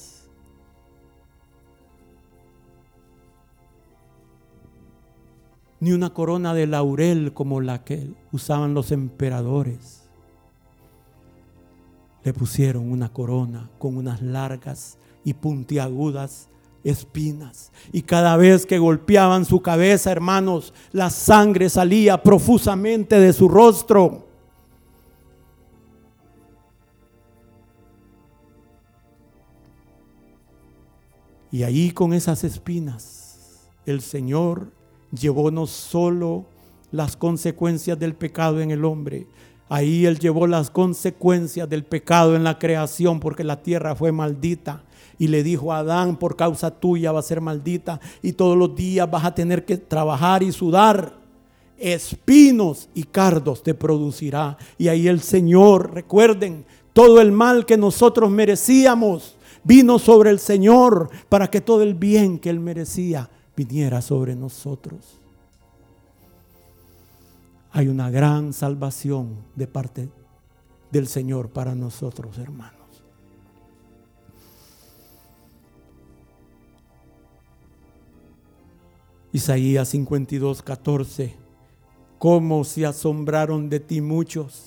Ni 5.79 5.91
una 5.93 6.09
corona 6.09 6.53
de 6.53 6.67
laurel 6.67 7.33
como 7.33 7.61
la 7.61 7.83
que 7.83 8.11
usaban 8.31 8.73
los 8.73 8.91
emperadores 8.91 9.99
le 12.23 12.33
pusieron 12.33 12.91
una 12.91 13.11
corona 13.11 13.69
con 13.77 13.97
unas 13.97 14.21
largas 14.21 14.97
y 15.23 15.33
puntiagudas 15.33 16.49
espinas. 16.83 17.71
Y 17.91 18.03
cada 18.03 18.37
vez 18.37 18.65
que 18.65 18.79
golpeaban 18.79 19.45
su 19.45 19.61
cabeza, 19.61 20.11
hermanos, 20.11 20.73
la 20.91 21.09
sangre 21.09 21.69
salía 21.69 22.21
profusamente 22.21 23.19
de 23.19 23.33
su 23.33 23.47
rostro. 23.47 24.27
Y 31.51 31.63
ahí 31.63 31.91
con 31.91 32.13
esas 32.13 32.43
espinas, 32.43 33.67
el 33.85 34.01
Señor 34.01 34.71
llevó 35.11 35.51
no 35.51 35.67
solo 35.67 36.45
las 36.91 37.15
consecuencias 37.15 37.99
del 37.99 38.15
pecado 38.15 38.61
en 38.61 38.71
el 38.71 38.83
hombre, 38.85 39.27
Ahí 39.69 40.07
Él 40.07 40.17
llevó 40.17 40.47
las 40.47 40.71
consecuencias 40.71 41.69
del 41.69 41.83
pecado 41.83 42.35
en 42.35 42.43
la 42.43 42.57
creación 42.57 43.19
porque 43.19 43.43
la 43.43 43.61
tierra 43.61 43.95
fue 43.95 44.11
maldita. 44.11 44.83
Y 45.19 45.27
le 45.27 45.43
dijo 45.43 45.71
a 45.71 45.79
Adán, 45.79 46.17
por 46.17 46.35
causa 46.35 46.71
tuya 46.71 47.11
va 47.11 47.19
a 47.19 47.23
ser 47.23 47.39
maldita 47.39 47.99
y 48.23 48.31
todos 48.31 48.57
los 48.57 48.75
días 48.75 49.09
vas 49.09 49.25
a 49.25 49.35
tener 49.35 49.65
que 49.65 49.77
trabajar 49.77 50.41
y 50.41 50.51
sudar. 50.51 51.13
Espinos 51.77 52.89
y 52.95 53.03
cardos 53.03 53.61
te 53.61 53.75
producirá. 53.75 54.57
Y 54.77 54.87
ahí 54.87 55.07
el 55.07 55.21
Señor, 55.21 55.93
recuerden, 55.93 56.65
todo 56.91 57.21
el 57.21 57.31
mal 57.31 57.65
que 57.65 57.77
nosotros 57.77 58.31
merecíamos 58.31 59.35
vino 59.63 59.99
sobre 59.99 60.31
el 60.31 60.39
Señor 60.39 61.09
para 61.29 61.49
que 61.49 61.61
todo 61.61 61.83
el 61.83 61.93
bien 61.93 62.39
que 62.39 62.49
Él 62.49 62.59
merecía 62.59 63.29
viniera 63.65 64.01
sobre 64.01 64.35
nosotros 64.35 65.19
hay 67.71 67.87
una 67.87 68.09
gran 68.09 68.53
salvación 68.53 69.37
de 69.55 69.67
parte 69.67 70.09
del 70.91 71.07
Señor 71.07 71.49
para 71.49 71.75
nosotros, 71.75 72.37
hermanos. 72.37 72.73
Isaías 79.31 79.89
52, 79.89 80.63
14. 80.63 81.35
Cómo 82.17 82.63
se 82.63 82.85
asombraron 82.87 83.69
de 83.69 83.79
ti 83.79 84.01
muchos. 84.01 84.63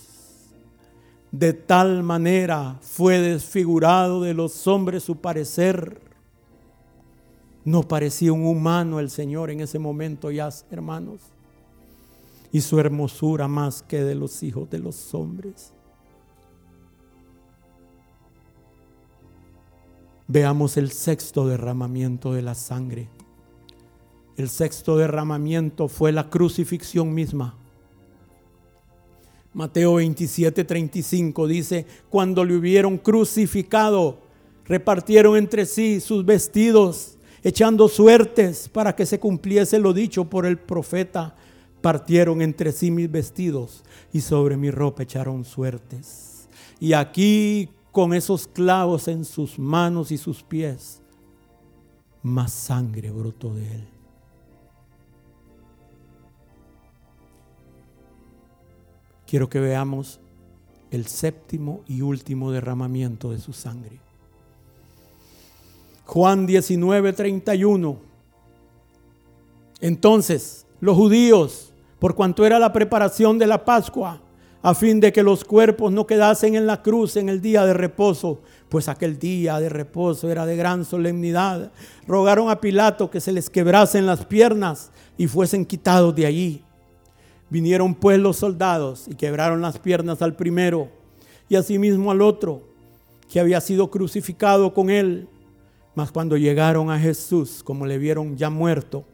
De 1.33 1.53
tal 1.53 2.05
manera 2.05 2.79
fue 2.81 3.19
desfigurado 3.19 4.23
de 4.23 4.35
los 4.35 4.67
hombres 4.69 5.03
su 5.03 5.17
parecer. 5.17 6.01
No 7.65 7.83
parecía 7.83 8.33
un 8.33 8.45
humano 8.45 9.01
el 9.01 9.11
Señor 9.11 9.51
en 9.51 9.61
ese 9.61 9.79
momento 9.79 10.31
ya, 10.31 10.49
hermanos 10.71 11.21
y 12.53 12.61
su 12.61 12.79
hermosura 12.79 13.49
más 13.49 13.83
que 13.83 14.05
de 14.05 14.15
los 14.15 14.43
hijos 14.43 14.69
de 14.69 14.79
los 14.79 15.15
hombres. 15.15 15.73
Veamos 20.29 20.77
el 20.77 20.91
sexto 20.93 21.49
derramamiento 21.49 22.35
de 22.35 22.43
la 22.43 22.55
sangre. 22.55 23.09
El 24.37 24.49
sexto 24.49 24.99
derramamiento 24.99 25.89
fue 25.89 26.13
la 26.13 26.29
crucifixión 26.29 27.13
misma. 27.13 27.57
Mateo 29.55 29.95
27, 29.95 30.65
35 30.65 31.47
dice, 31.47 31.87
cuando 32.09 32.45
le 32.45 32.57
hubieron 32.57 32.97
crucificado, 32.99 34.21
repartieron 34.65 35.37
entre 35.37 35.67
sí 35.67 36.01
sus 36.01 36.25
vestidos, 36.25 37.19
echando 37.43 37.89
suertes 37.89 38.69
para 38.69 38.95
que 38.95 39.07
se 39.07 39.19
cumpliese 39.19 39.79
lo 39.79 39.93
dicho 39.93 40.25
por 40.25 40.47
el 40.47 40.59
profeta. 40.59 41.35
Partieron 41.81 42.43
entre 42.43 42.73
sí 42.73 42.91
mis 42.91 43.11
vestidos 43.11 43.83
y 44.13 44.21
sobre 44.21 44.57
mi 44.57 44.71
ropa 44.71 45.03
echaron 45.03 45.45
suertes. 45.45 46.49
Y 46.79 46.93
aquí 46.93 47.69
con 47.91 48.15
esos 48.15 48.47
clavos 48.49 49.07
en 49.07 49.25
sus 49.25 49.59
manos 49.59 50.11
y 50.11 50.19
sus 50.19 50.43
pies, 50.43 51.03
más 52.23 52.53
sangre 52.53 53.11
brotó 53.11 53.55
de 53.55 53.75
él. 53.75 53.89
Quiero 59.27 59.49
que 59.49 59.61
veamos 59.61 60.21
el 60.91 61.07
séptimo 61.07 61.83
y 61.87 62.03
último 62.03 62.51
derramamiento 62.51 63.31
de 63.31 63.39
su 63.39 63.53
sangre. 63.53 63.99
Juan 66.05 66.47
19, 66.47 67.13
31. 67.13 67.97
Entonces 69.81 70.67
los 70.81 70.97
judíos, 70.97 71.73
por 71.99 72.15
cuanto 72.15 72.45
era 72.45 72.59
la 72.59 72.73
preparación 72.73 73.39
de 73.39 73.47
la 73.47 73.65
Pascua, 73.65 74.21
a 74.63 74.75
fin 74.75 75.01
de 75.01 75.13
que 75.13 75.23
los 75.23 75.45
cuerpos 75.45 75.93
no 75.93 76.07
quedasen 76.07 76.55
en 76.55 76.67
la 76.67 76.83
cruz 76.83 77.17
en 77.17 77.29
el 77.29 77.41
día 77.41 77.65
de 77.65 77.75
reposo, 77.75 78.43
pues 78.69 78.89
aquel 78.89 79.19
día 79.19 79.59
de 79.59 79.69
reposo 79.69 80.31
era 80.31 80.47
de 80.47 80.57
gran 80.57 80.85
solemnidad, 80.85 81.73
rogaron 82.07 82.49
a 82.49 82.61
Pilato 82.61 83.11
que 83.11 83.21
se 83.21 83.33
les 83.33 83.51
quebrasen 83.51 84.07
las 84.07 84.25
piernas 84.25 84.93
y 85.19 85.27
fuesen 85.27 85.67
quitados 85.67 86.15
de 86.15 86.27
allí. 86.27 86.65
Vinieron 87.51 87.95
pues 87.95 88.19
los 88.19 88.37
soldados 88.39 89.07
y 89.09 89.15
quebraron 89.15 89.61
las 89.61 89.79
piernas 89.79 90.23
al 90.23 90.35
primero 90.35 90.89
y 91.49 91.57
asimismo 91.57 92.11
al 92.11 92.23
otro, 92.23 92.63
que 93.31 93.41
había 93.41 93.61
sido 93.61 93.91
crucificado 93.91 94.73
con 94.73 94.91
él. 94.91 95.29
Mas 95.95 96.11
cuando 96.11 96.37
llegaron 96.37 96.91
a 96.91 96.99
Jesús, 96.99 97.63
como 97.63 97.87
le 97.87 97.99
vieron 97.99 98.37
ya 98.37 98.51
muerto, 98.51 99.05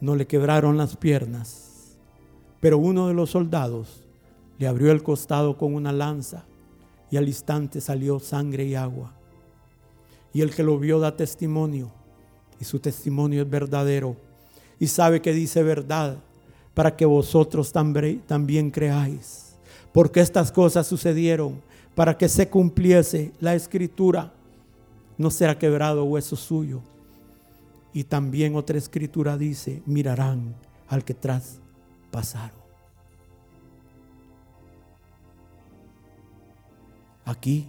no 0.00 0.14
le 0.14 0.26
quebraron 0.26 0.76
las 0.76 0.96
piernas. 0.96 1.96
Pero 2.60 2.78
uno 2.78 3.08
de 3.08 3.14
los 3.14 3.30
soldados 3.30 4.04
le 4.58 4.66
abrió 4.66 4.92
el 4.92 5.02
costado 5.02 5.56
con 5.56 5.74
una 5.74 5.92
lanza 5.92 6.44
y 7.10 7.16
al 7.16 7.26
instante 7.26 7.80
salió 7.80 8.20
sangre 8.20 8.64
y 8.64 8.74
agua. 8.74 9.12
Y 10.32 10.42
el 10.42 10.54
que 10.54 10.62
lo 10.62 10.78
vio 10.78 11.00
da 11.00 11.16
testimonio 11.16 11.90
y 12.60 12.64
su 12.64 12.78
testimonio 12.78 13.42
es 13.42 13.50
verdadero 13.50 14.16
y 14.78 14.86
sabe 14.86 15.20
que 15.20 15.32
dice 15.32 15.62
verdad 15.62 16.18
para 16.74 16.94
que 16.94 17.04
vosotros 17.04 17.72
también 17.72 18.70
creáis. 18.70 19.56
Porque 19.92 20.20
estas 20.20 20.52
cosas 20.52 20.86
sucedieron 20.86 21.60
para 21.94 22.16
que 22.16 22.28
se 22.28 22.48
cumpliese 22.48 23.32
la 23.40 23.54
escritura. 23.54 24.32
No 25.20 25.30
será 25.30 25.58
quebrado 25.58 26.04
hueso 26.04 26.34
suyo. 26.34 26.80
Y 27.92 28.04
también 28.04 28.56
otra 28.56 28.78
escritura 28.78 29.36
dice, 29.36 29.82
mirarán 29.84 30.54
al 30.88 31.04
que 31.04 31.12
tras 31.12 31.60
pasaron. 32.10 32.58
Aquí, 37.26 37.68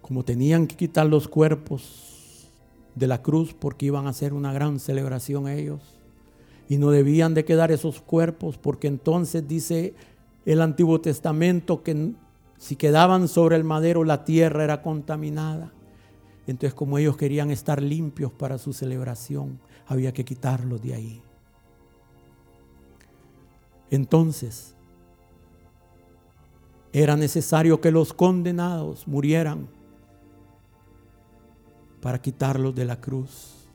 como 0.00 0.24
tenían 0.24 0.68
que 0.68 0.76
quitar 0.76 1.06
los 1.06 1.26
cuerpos 1.26 2.48
de 2.94 3.08
la 3.08 3.20
cruz 3.20 3.52
porque 3.52 3.86
iban 3.86 4.06
a 4.06 4.10
hacer 4.10 4.32
una 4.32 4.52
gran 4.52 4.78
celebración 4.78 5.48
ellos. 5.48 5.82
Y 6.68 6.76
no 6.76 6.92
debían 6.92 7.34
de 7.34 7.44
quedar 7.44 7.72
esos 7.72 8.00
cuerpos 8.00 8.58
porque 8.58 8.86
entonces 8.86 9.48
dice 9.48 9.92
el 10.46 10.60
Antiguo 10.60 11.00
Testamento 11.00 11.82
que 11.82 12.14
si 12.64 12.76
quedaban 12.76 13.28
sobre 13.28 13.56
el 13.56 13.62
madero 13.62 14.04
la 14.04 14.24
tierra 14.24 14.64
era 14.64 14.80
contaminada. 14.80 15.70
Entonces 16.46 16.72
como 16.72 16.96
ellos 16.96 17.14
querían 17.14 17.50
estar 17.50 17.82
limpios 17.82 18.32
para 18.32 18.56
su 18.56 18.72
celebración, 18.72 19.60
había 19.86 20.14
que 20.14 20.24
quitarlos 20.24 20.80
de 20.80 20.94
ahí. 20.94 21.22
Entonces 23.90 24.74
era 26.90 27.18
necesario 27.18 27.82
que 27.82 27.90
los 27.90 28.14
condenados 28.14 29.06
murieran 29.06 29.68
para 32.00 32.18
quitarlos 32.18 32.74
de 32.74 32.86
la 32.86 32.98
cruz. 32.98 33.68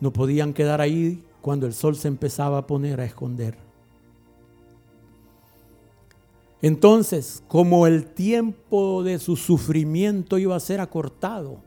No 0.00 0.12
podían 0.12 0.52
quedar 0.52 0.82
ahí 0.82 1.24
cuando 1.40 1.66
el 1.66 1.72
sol 1.72 1.96
se 1.96 2.08
empezaba 2.08 2.58
a 2.58 2.66
poner 2.66 3.00
a 3.00 3.06
esconder. 3.06 3.65
Entonces, 6.62 7.42
como 7.48 7.86
el 7.86 8.06
tiempo 8.06 9.02
de 9.02 9.18
su 9.18 9.36
sufrimiento 9.36 10.38
iba 10.38 10.56
a 10.56 10.60
ser 10.60 10.80
acortado, 10.80 11.60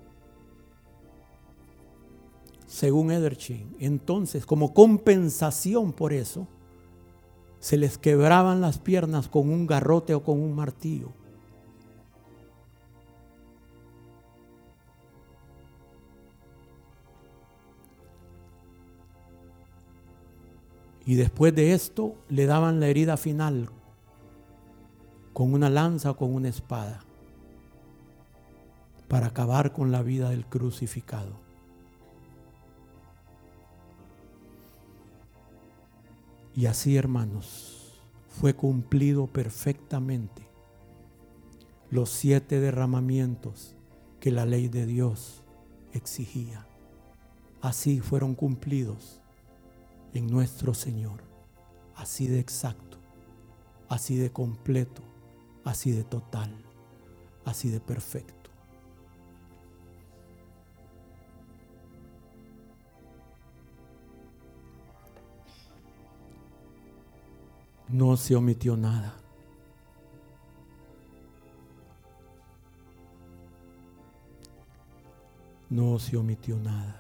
según 2.66 3.12
Edershin, 3.12 3.76
entonces, 3.80 4.46
como 4.46 4.74
compensación 4.74 5.94
por 5.94 6.12
eso, 6.14 6.48
se 7.60 7.78
les 7.78 7.98
quebraban 7.98 8.62
las 8.62 8.80
piernas 8.80 9.28
con 9.28 9.50
un 9.50 9.68
garrote 9.68 10.14
o 10.14 10.24
con 10.24 10.40
un 10.40 10.56
martillo. 10.56 11.10
Y 21.06 21.16
después 21.16 21.56
de 21.56 21.74
esto 21.74 22.16
le 22.30 22.46
daban 22.46 22.80
la 22.80 22.88
herida 22.88 23.18
final 23.18 23.70
con 25.40 25.54
una 25.54 25.70
lanza 25.70 26.12
o 26.12 26.18
con 26.18 26.36
una 26.36 26.50
espada 26.50 27.00
para 29.08 29.28
acabar 29.28 29.72
con 29.72 29.90
la 29.90 30.02
vida 30.02 30.32
del 30.32 30.46
crucificado. 30.46 31.40
Y 36.54 36.66
así, 36.66 36.98
hermanos, 36.98 38.02
fue 38.28 38.54
cumplido 38.54 39.28
perfectamente 39.28 40.42
los 41.90 42.10
siete 42.10 42.60
derramamientos 42.60 43.78
que 44.20 44.32
la 44.32 44.46
ley 44.46 44.68
de 44.68 44.86
Dios 44.86 45.46
exigía. 45.94 46.68
Así 47.62 48.02
fueron 48.02 48.36
cumplidos 48.36 49.22
en 50.14 50.28
nuestro 50.28 50.74
Señor. 50.74 51.22
Así 51.96 52.28
de 52.28 52.42
exacto, 52.42 52.98
así 53.88 54.18
de 54.18 54.34
completo, 54.34 55.09
así 55.70 55.92
de 55.92 56.04
total, 56.04 56.52
así 57.46 57.70
de 57.70 57.80
perfecto. 57.80 58.50
No 67.88 68.18
se 68.18 68.36
omitió 68.36 68.76
nada. 68.76 69.16
No 75.70 76.00
se 76.00 76.18
omitió 76.18 76.58
nada. 76.58 77.00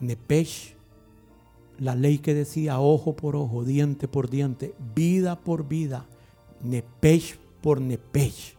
Nepesh, 0.00 0.74
la 1.80 1.94
ley 1.94 2.18
que 2.18 2.34
decía 2.34 2.78
ojo 2.78 3.16
por 3.16 3.34
ojo, 3.34 3.64
diente 3.64 4.06
por 4.06 4.30
diente, 4.30 4.74
vida 4.94 5.40
por 5.40 5.66
vida, 5.66 6.06
Nepesh 6.62 7.38
por 7.60 7.80
Nepesh, 7.80 8.56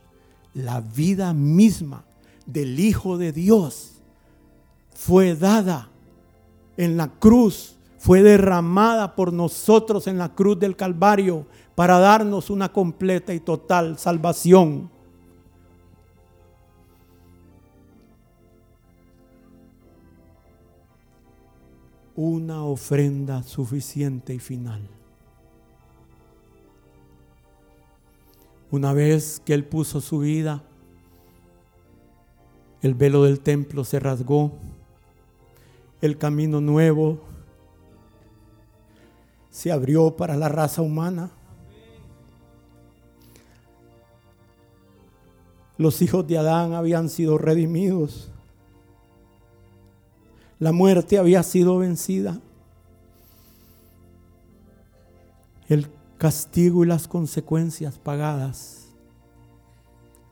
la 0.53 0.81
vida 0.81 1.31
misma 1.33 2.03
del 2.45 2.79
Hijo 2.79 3.17
de 3.17 3.31
Dios 3.31 4.01
fue 4.93 5.35
dada 5.35 5.89
en 6.77 6.97
la 6.97 7.07
cruz, 7.07 7.77
fue 7.97 8.21
derramada 8.21 9.15
por 9.15 9.31
nosotros 9.31 10.07
en 10.07 10.17
la 10.17 10.33
cruz 10.33 10.59
del 10.59 10.75
Calvario 10.75 11.45
para 11.75 11.97
darnos 11.97 12.51
una 12.51 12.71
completa 12.71 13.33
y 13.33 13.39
total 13.39 13.97
salvación. 13.97 14.90
Una 22.15 22.63
ofrenda 22.63 23.43
suficiente 23.43 24.33
y 24.33 24.39
final. 24.39 24.81
Una 28.69 28.93
vez 28.93 29.41
que 29.43 29.53
Él 29.53 29.65
puso 29.65 30.01
su 30.01 30.19
vida, 30.19 30.63
el 32.81 32.95
velo 32.95 33.23
del 33.23 33.39
templo 33.39 33.83
se 33.83 33.99
rasgó, 33.99 34.53
el 36.01 36.17
camino 36.17 36.61
nuevo 36.61 37.19
se 39.51 39.71
abrió 39.71 40.15
para 40.15 40.35
la 40.35 40.49
raza 40.49 40.81
humana. 40.81 41.29
Los 45.77 46.01
hijos 46.01 46.25
de 46.27 46.37
Adán 46.37 46.73
habían 46.73 47.09
sido 47.09 47.37
redimidos. 47.37 48.31
La 50.61 50.71
muerte 50.71 51.17
había 51.17 51.43
sido 51.43 51.79
vencida. 51.79 52.39
el 55.73 55.87
castigo 56.17 56.83
y 56.83 56.87
las 56.87 57.07
consecuencias 57.07 57.97
pagadas, 57.97 58.89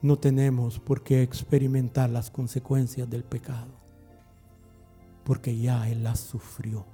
no 0.02 0.20
tenemos 0.20 0.80
por 0.80 1.02
qué 1.02 1.24
experimentar 1.24 2.10
las 2.10 2.30
consecuencias 2.30 3.10
del 3.10 3.24
pecado, 3.24 3.72
porque 5.24 5.58
ya 5.58 5.90
Él 5.90 6.04
las 6.04 6.20
sufrió. 6.20 6.86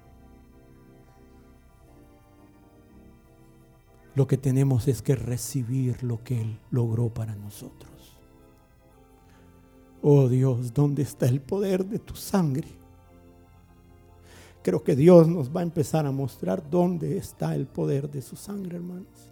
Lo 4.13 4.27
que 4.27 4.37
tenemos 4.37 4.87
es 4.87 5.01
que 5.01 5.15
recibir 5.15 6.03
lo 6.03 6.23
que 6.23 6.39
Él 6.39 6.59
logró 6.69 7.11
para 7.11 7.35
nosotros. 7.35 8.15
Oh 10.03 10.29
Dios, 10.29 10.71
¿dónde 10.71 11.01
está 11.01 11.25
el 11.25 11.41
poder 11.41 11.83
de 11.83 11.97
tu 11.97 12.15
sangre? 12.15 12.84
Creo 14.65 14.83
que 14.83 14.95
Dios 14.95 15.27
nos 15.27 15.55
va 15.55 15.59
a 15.59 15.63
empezar 15.63 16.07
a 16.07 16.11
mostrar 16.11 16.67
dónde 16.71 17.19
está 17.19 17.53
el 17.53 17.67
poder 17.67 18.09
de 18.09 18.23
su 18.23 18.35
sangre, 18.35 18.77
hermanos. 18.77 19.29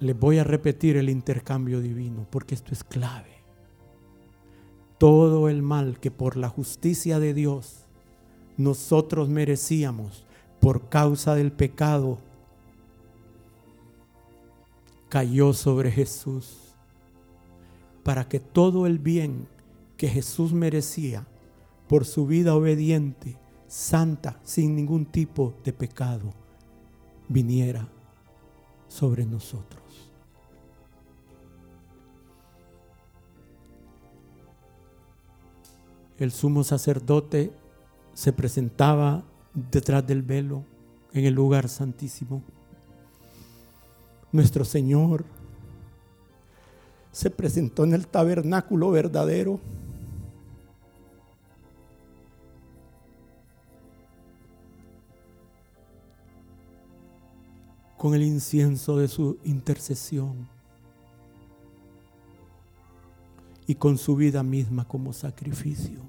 Les 0.00 0.18
voy 0.18 0.38
a 0.38 0.42
repetir 0.42 0.96
el 0.96 1.10
intercambio 1.10 1.80
divino 1.80 2.26
porque 2.28 2.56
esto 2.56 2.72
es 2.72 2.82
clave. 2.82 3.30
Todo 4.98 5.48
el 5.48 5.62
mal 5.62 6.00
que 6.00 6.10
por 6.10 6.36
la 6.36 6.48
justicia 6.48 7.20
de 7.20 7.34
Dios 7.34 7.84
nosotros 8.56 9.28
merecíamos 9.28 10.24
por 10.58 10.88
causa 10.88 11.36
del 11.36 11.52
pecado 11.52 12.18
cayó 15.08 15.52
sobre 15.52 15.92
Jesús 15.92 16.74
para 18.02 18.28
que 18.28 18.40
todo 18.40 18.88
el 18.88 18.98
bien 18.98 19.51
que 20.02 20.08
Jesús 20.08 20.52
merecía 20.52 21.24
por 21.86 22.04
su 22.04 22.26
vida 22.26 22.56
obediente, 22.56 23.38
santa, 23.68 24.40
sin 24.42 24.74
ningún 24.74 25.06
tipo 25.06 25.54
de 25.62 25.72
pecado, 25.72 26.32
viniera 27.28 27.86
sobre 28.88 29.24
nosotros. 29.24 30.10
El 36.18 36.32
sumo 36.32 36.64
sacerdote 36.64 37.52
se 38.12 38.32
presentaba 38.32 39.22
detrás 39.54 40.04
del 40.04 40.22
velo 40.22 40.64
en 41.12 41.26
el 41.26 41.34
lugar 41.34 41.68
santísimo. 41.68 42.42
Nuestro 44.32 44.64
Señor 44.64 45.24
se 47.12 47.30
presentó 47.30 47.84
en 47.84 47.92
el 47.92 48.08
tabernáculo 48.08 48.90
verdadero. 48.90 49.60
Con 58.02 58.14
el 58.16 58.24
incienso 58.24 58.96
de 58.96 59.06
su 59.06 59.38
intercesión 59.44 60.48
y 63.64 63.76
con 63.76 63.96
su 63.96 64.16
vida 64.16 64.42
misma 64.42 64.88
como 64.88 65.12
sacrificio 65.12 66.00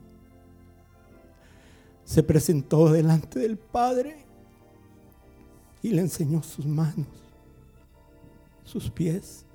se 2.04 2.24
presentó 2.24 2.91
delante 2.91 3.38
del 3.38 3.58
Padre 3.58 4.26
y 5.84 5.89
le 5.89 6.02
enseñó 6.02 6.41
sus 6.41 6.66
manos, 6.66 7.06
sus 8.64 8.89
pies, 8.89 9.46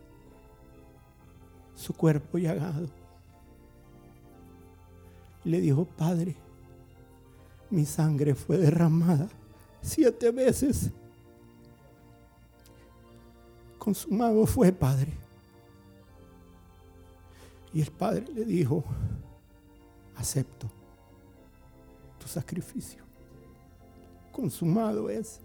su 1.75 1.93
cuerpo 1.93 2.39
llagado. 2.39 2.89
Le 5.43 5.61
dijo, 5.61 5.87
Padre, 5.87 6.37
mi 7.69 7.85
sangre 7.85 8.37
fue 8.37 8.59
derramada 8.59 9.29
siete 9.83 10.31
veces. 10.31 10.93
Consumado 13.89 14.45
fue, 14.45 14.71
Padre. 14.71 15.15
Y 17.73 17.81
el 17.81 17.91
Padre 17.91 18.27
le 18.35 18.45
dijo, 18.45 18.85
acepto 20.15 20.71
sacrificio. 22.27 23.03
Consumado 24.31 25.09
es. 25.09 25.41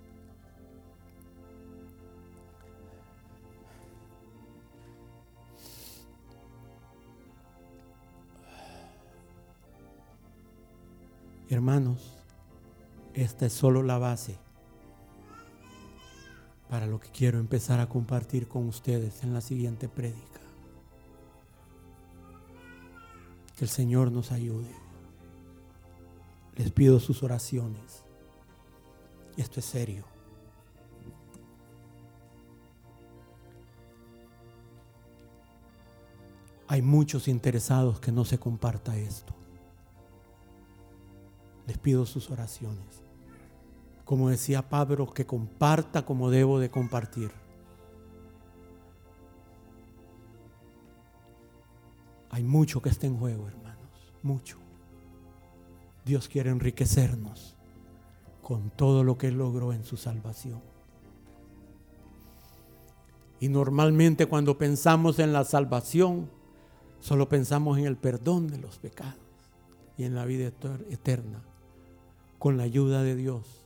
Hermanos, 11.50 12.18
esta 13.14 13.46
es 13.46 13.54
solo 13.54 13.82
la 13.84 13.98
base 13.98 14.43
para 16.74 16.88
lo 16.88 17.00
que 17.00 17.10
quiero 17.10 17.38
empezar 17.38 17.80
a 17.80 17.88
compartir 17.88 18.48
con 18.48 18.68
ustedes 18.68 19.22
en 19.22 19.32
la 19.32 19.42
siguiente 19.42 19.88
prédica. 19.88 20.40
Que 23.56 23.66
el 23.66 23.70
Señor 23.70 24.12
nos 24.12 24.32
ayude 24.32 24.74
les 26.56 26.72
pido 26.72 27.00
sus 27.00 27.22
oraciones. 27.22 28.04
Esto 29.38 29.60
es 29.60 29.68
serio. 29.68 30.04
Hay 36.68 36.82
muchos 36.82 37.28
interesados 37.28 38.00
que 38.00 38.12
no 38.12 38.26
se 38.26 38.40
comparta 38.40 38.98
esto. 38.98 39.36
Les 41.68 41.78
pido 41.78 42.08
sus 42.08 42.32
oraciones. 42.32 43.03
Como 44.06 44.30
decía 44.30 44.70
Pablo, 44.70 45.14
que 45.14 45.26
comparta 45.26 46.06
como 46.06 46.30
debo 46.30 46.60
de 46.60 46.70
compartir. 46.70 47.32
Hay 52.30 52.44
mucho 52.44 52.82
que 52.82 52.90
está 52.90 53.08
en 53.08 53.18
juego, 53.18 53.48
hermanos. 53.48 54.12
Mucho. 54.24 54.58
Dios 56.04 56.28
quiere 56.28 56.50
enriquecernos 56.50 57.56
con 58.42 58.72
todo 58.72 59.04
lo 59.04 59.18
que 59.18 59.32
logró 59.32 59.72
en 59.72 59.86
su 59.86 59.98
salvación. 59.98 60.62
Y 63.40 63.50
normalmente 63.50 64.26
cuando 64.26 64.58
pensamos 64.58 65.20
en 65.20 65.32
la 65.32 65.44
salvación, 65.44 66.30
solo 67.00 67.30
pensamos 67.30 67.78
en 67.78 67.86
el 67.86 67.98
perdón 67.98 68.48
de 68.48 68.58
los 68.58 68.80
pecados 68.80 69.20
y 69.98 70.04
en 70.04 70.16
la 70.16 70.26
vida 70.26 70.52
eterna. 70.90 71.42
Con 72.40 72.58
la 72.58 72.64
ayuda 72.64 73.04
de 73.04 73.16
Dios 73.16 73.63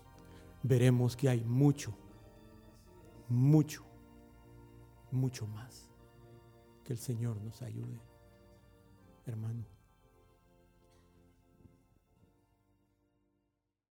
veremos 0.67 1.15
que 1.15 1.29
hay 1.29 1.43
mucho, 1.43 1.97
mucho, 3.29 3.85
mucho 5.11 5.47
más. 5.47 5.89
Que 6.83 6.93
el 6.93 6.99
Señor 6.99 7.41
nos 7.41 7.61
ayude, 7.61 8.01
hermano. 9.25 9.76